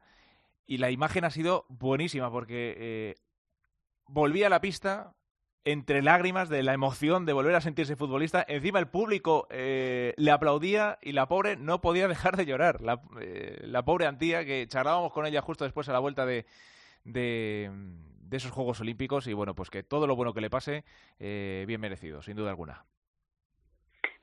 [0.70, 3.14] y la imagen ha sido buenísima porque eh,
[4.06, 5.14] volví a la pista
[5.64, 8.44] entre lágrimas de la emoción de volver a sentirse futbolista.
[8.46, 12.82] Encima el público eh, le aplaudía y la pobre no podía dejar de llorar.
[12.82, 16.46] La, eh, la, pobre Antía, que charlábamos con ella justo después a la vuelta de,
[17.02, 17.68] de,
[18.20, 19.26] de, esos Juegos Olímpicos.
[19.26, 20.84] Y bueno, pues que todo lo bueno que le pase,
[21.18, 22.84] bien merecido, sin duda alguna.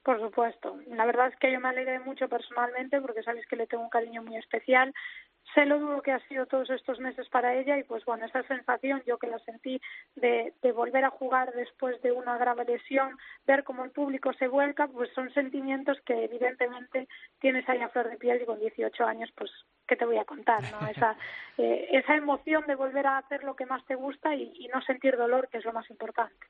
[0.02, 0.80] Por supuesto.
[0.88, 3.90] La verdad es que yo me alegré mucho personalmente porque sabéis que le tengo un
[3.90, 4.94] cariño muy especial
[5.58, 8.44] sé lo duro que ha sido todos estos meses para ella y pues bueno, esa
[8.44, 9.82] sensación yo que la sentí
[10.16, 13.18] de, de volver a jugar después de una grave lesión,
[13.48, 17.08] ver cómo el público se vuelca, pues son sentimientos que evidentemente
[17.40, 19.50] tienes ahí a flor de piel y con 18 años pues
[19.88, 20.62] ¿qué te voy a contar?
[20.72, 20.88] ¿no?
[20.90, 21.18] Esa,
[21.58, 24.80] eh, esa emoción de volver a hacer lo que más te gusta y, y no
[24.82, 26.46] sentir dolor, que es lo más importante.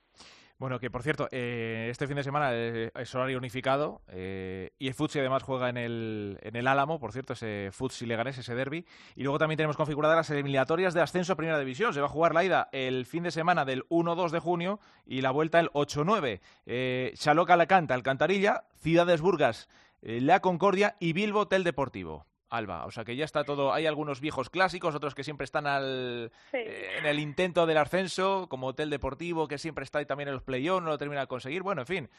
[0.59, 4.95] Bueno, que por cierto, eh, este fin de semana es, horario unificado eh, y el
[4.95, 8.83] Futsi además juega en el, en el Álamo, por cierto, ese Futsi Leganés, ese derby.
[9.15, 11.93] Y luego también tenemos configuradas las eliminatorias de ascenso a Primera División.
[11.93, 15.21] Se va a jugar la ida el fin de semana del 1-2 de junio y
[15.21, 16.41] la vuelta el 8-9.
[16.65, 19.69] Eh, Chaloca Alacanta, Alcantarilla, Ciudades Burgas,
[20.01, 22.25] eh, La Concordia y Bilbo Hotel Deportivo.
[22.49, 22.85] Alba.
[22.85, 23.73] O sea que ya está todo.
[23.73, 28.47] Hay algunos viejos clásicos, otros que siempre están al, eh, en el intento del ascenso,
[28.49, 31.27] como Hotel Deportivo, que siempre está ahí también en los play no lo termina de
[31.27, 31.63] conseguir.
[31.63, 32.09] Bueno, en fin.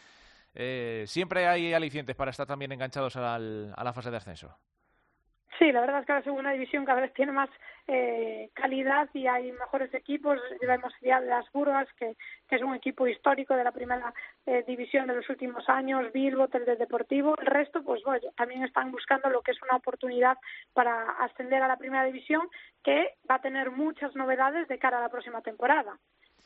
[0.55, 4.57] Eh, siempre hay alicientes para estar también enganchados a la fase de ascenso.
[5.59, 7.51] Sí, la verdad es que la segunda división cada vez tiene más
[7.89, 10.39] eh, calidad y hay mejores equipos.
[10.61, 12.15] Llevamos ya las Burgas, que,
[12.49, 14.15] es un equipo histórico de la primera
[14.47, 17.35] eh, división de los últimos años, Bilbo, del Deportivo.
[17.41, 20.39] El resto, pues bueno, también están buscando lo que es una oportunidad
[20.75, 22.49] para ascender a la primera división,
[22.85, 25.99] que va a tener muchas novedades de cara a la próxima temporada.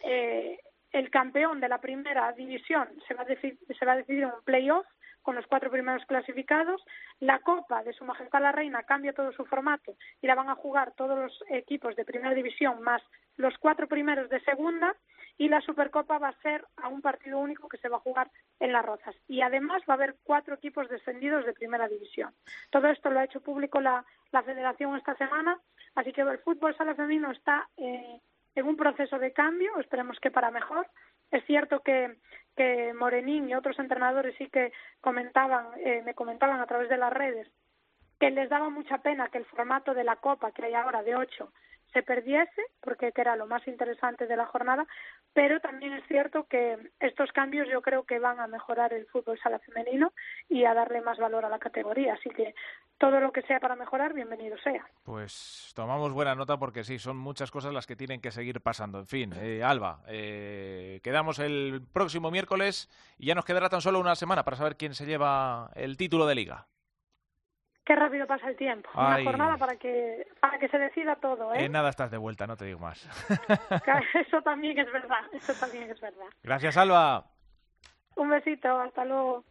[0.05, 0.59] Eh,
[0.90, 4.30] el campeón de la primera división se va a, decidir, se va a decidir en
[4.30, 4.86] un playoff
[5.23, 6.82] con los cuatro primeros clasificados.
[7.20, 10.57] La Copa de Su Majestad la Reina cambia todo su formato y la van a
[10.57, 13.03] jugar todos los equipos de primera división más
[13.36, 14.94] los cuatro primeros de segunda
[15.39, 18.31] y la Supercopa va a ser a un partido único que se va a jugar
[18.61, 19.16] en Las Rozas.
[19.27, 22.35] Y además va a haber cuatro equipos descendidos de primera división.
[22.70, 25.59] Todo esto lo ha hecho público la, la Federación esta semana,
[25.94, 28.20] así que el fútbol sala femenino está eh,
[28.55, 30.86] en un proceso de cambio, esperemos que para mejor.
[31.32, 32.16] Es cierto que,
[32.56, 37.12] que Morenín y otros entrenadores sí que comentaban, eh, me comentaban a través de las
[37.12, 37.48] redes
[38.20, 41.16] que les daba mucha pena que el formato de la Copa que hay ahora de
[41.16, 41.52] ocho
[41.93, 44.86] se perdiese, porque era lo más interesante de la jornada,
[45.32, 49.39] pero también es cierto que estos cambios yo creo que van a mejorar el fútbol
[49.43, 50.12] sala femenino
[50.48, 52.55] y a darle más valor a la categoría, así que
[52.98, 54.86] todo lo que sea para mejorar, bienvenido sea.
[55.02, 58.98] Pues tomamos buena nota porque sí, son muchas cosas las que tienen que seguir pasando.
[58.98, 62.89] En fin, eh, Alba, eh, quedamos el próximo miércoles
[63.19, 66.27] y ya nos quedará tan solo una semana para saber quién se lleva el título
[66.27, 66.66] de liga.
[67.84, 68.88] Qué rápido pasa el tiempo.
[68.94, 71.64] Una jornada para que, para que se decida todo, ¿eh?
[71.64, 73.09] En nada estás de vuelta, no te digo más.
[74.14, 76.26] eso también es verdad, eso también es verdad.
[76.42, 77.26] Gracias, Alba.
[78.14, 79.44] Un besito, hasta luego.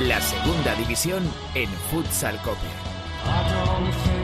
[0.00, 1.22] La segunda división
[1.54, 4.23] en Futsal Cope.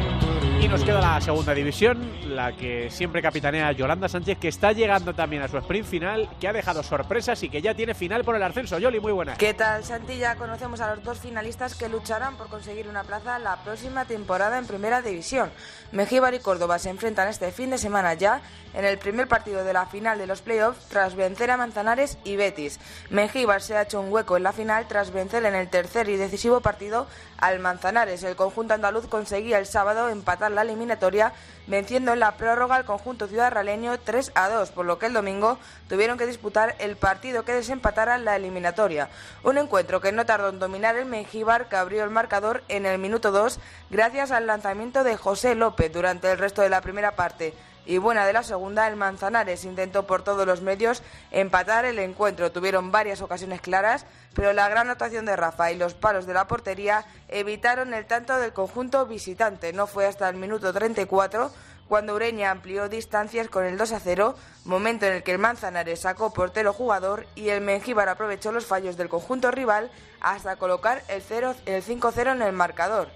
[0.60, 5.14] Y nos queda la segunda división, la que siempre capitanea Yolanda Sánchez, que está llegando
[5.14, 8.36] también a su sprint final, que ha dejado sorpresas y que ya tiene final por
[8.36, 8.78] el ascenso.
[8.78, 9.36] Yoli, muy buena.
[9.36, 10.18] ¿Qué tal, Santi?
[10.18, 14.58] Ya conocemos a los dos finalistas que lucharán por conseguir una plaza la próxima temporada
[14.58, 15.50] en Primera División.
[15.92, 18.42] Mejíbar y Córdoba se enfrentan este fin de semana ya
[18.74, 22.36] en el primer partido de la final de los playoffs tras vencer a Manzanares y
[22.36, 22.78] Betis.
[23.10, 26.16] Mengíbar se ha hecho un hueco en la final tras vencer en el tercer y
[26.16, 27.06] decisivo partido
[27.38, 28.22] al Manzanares.
[28.22, 31.32] El conjunto andaluz conseguía el sábado empatar la eliminatoria
[31.66, 35.58] venciendo en la prórroga al conjunto ciudadraleño 3 a 2, por lo que el domingo
[35.88, 39.08] tuvieron que disputar el partido que desempatara la eliminatoria.
[39.44, 42.98] Un encuentro que no tardó en dominar el Mengíbar, que abrió el marcador en el
[42.98, 43.60] minuto 2
[43.90, 47.54] gracias al lanzamiento de José López durante el resto de la primera parte
[47.86, 52.52] y buena de la segunda, el Manzanares intentó por todos los medios empatar el encuentro.
[52.52, 56.46] Tuvieron varias ocasiones claras, pero la gran actuación de Rafa y los palos de la
[56.46, 59.72] portería evitaron el tanto del conjunto visitante.
[59.72, 61.50] No fue hasta el minuto 34
[61.90, 65.98] cuando Ureña amplió distancias con el 2 a 0, momento en el que el Manzanares
[65.98, 69.90] sacó portero jugador y el Mengíbar aprovechó los fallos del conjunto rival
[70.20, 71.20] hasta colocar el,
[71.66, 73.08] el 5-0 en el marcador.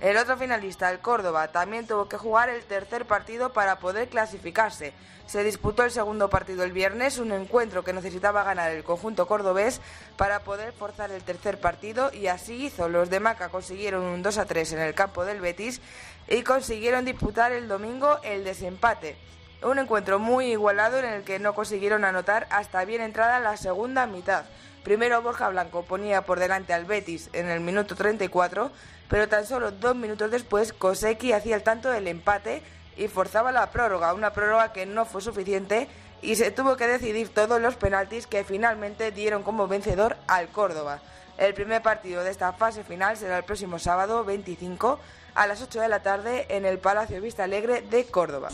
[0.00, 4.94] El otro finalista, el Córdoba, también tuvo que jugar el tercer partido para poder clasificarse.
[5.26, 9.82] Se disputó el segundo partido el viernes, un encuentro que necesitaba ganar el conjunto cordobés
[10.16, 12.88] para poder forzar el tercer partido y así hizo.
[12.88, 15.82] Los de Maca consiguieron un 2 a 3 en el campo del Betis
[16.28, 19.18] y consiguieron disputar el domingo el desempate.
[19.62, 24.06] Un encuentro muy igualado en el que no consiguieron anotar hasta bien entrada la segunda
[24.06, 24.46] mitad.
[24.82, 28.72] Primero Borja Blanco ponía por delante al Betis en el minuto 34,
[29.10, 32.62] pero tan solo dos minutos después Koseki hacía el tanto del empate
[32.96, 35.88] y forzaba la prórroga, una prórroga que no fue suficiente
[36.22, 41.00] y se tuvo que decidir todos los penaltis que finalmente dieron como vencedor al Córdoba.
[41.38, 45.00] El primer partido de esta fase final será el próximo sábado 25
[45.34, 48.50] a las 8 de la tarde en el Palacio Vista Alegre de Córdoba.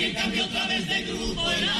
[0.00, 1.79] También cambió otra vez de grupo el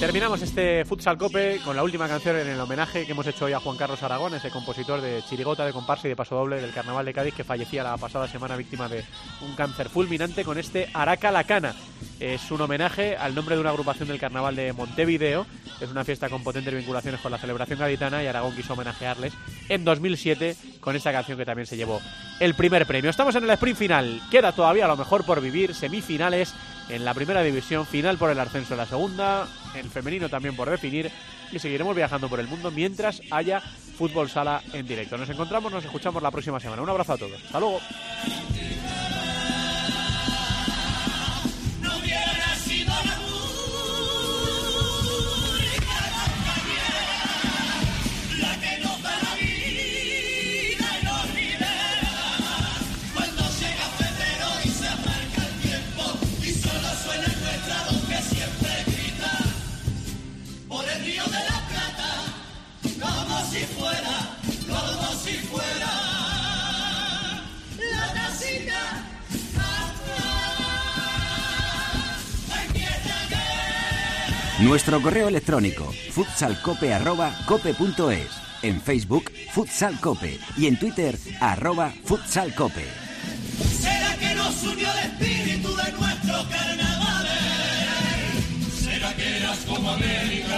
[0.00, 3.52] Terminamos este Futsal Cope con la última canción en el homenaje que hemos hecho hoy
[3.52, 6.72] a Juan Carlos Aragón, ese compositor de chirigota, de comparsa y de paso doble del
[6.72, 9.04] Carnaval de Cádiz que fallecía la pasada semana víctima de
[9.42, 11.74] un cáncer fulminante con este Araca la Cana.
[12.20, 15.46] Es un homenaje al nombre de una agrupación del Carnaval de Montevideo.
[15.80, 19.32] Es una fiesta con potentes vinculaciones con la celebración gaditana y Aragón quiso homenajearles
[19.70, 21.98] en 2007 con esta canción que también se llevó
[22.38, 23.10] el primer premio.
[23.10, 24.20] Estamos en el sprint final.
[24.30, 26.52] Queda todavía a lo mejor por vivir semifinales
[26.90, 30.68] en la primera división, final por el ascenso en la segunda, el femenino también por
[30.68, 31.10] definir
[31.50, 35.16] y seguiremos viajando por el mundo mientras haya fútbol sala en directo.
[35.16, 36.82] Nos encontramos, nos escuchamos la próxima semana.
[36.82, 37.42] Un abrazo a todos.
[37.42, 37.80] Hasta luego.
[74.60, 78.28] Nuestro correo electrónico futsalcope.cope.es.
[78.62, 80.38] En Facebook, Futsalcope.
[80.58, 82.84] Y en Twitter, arroba futsalcope.
[83.80, 87.26] ¿Será que nos unió el espíritu de nuestro carnaval?
[88.70, 90.49] ¿Será que eras como América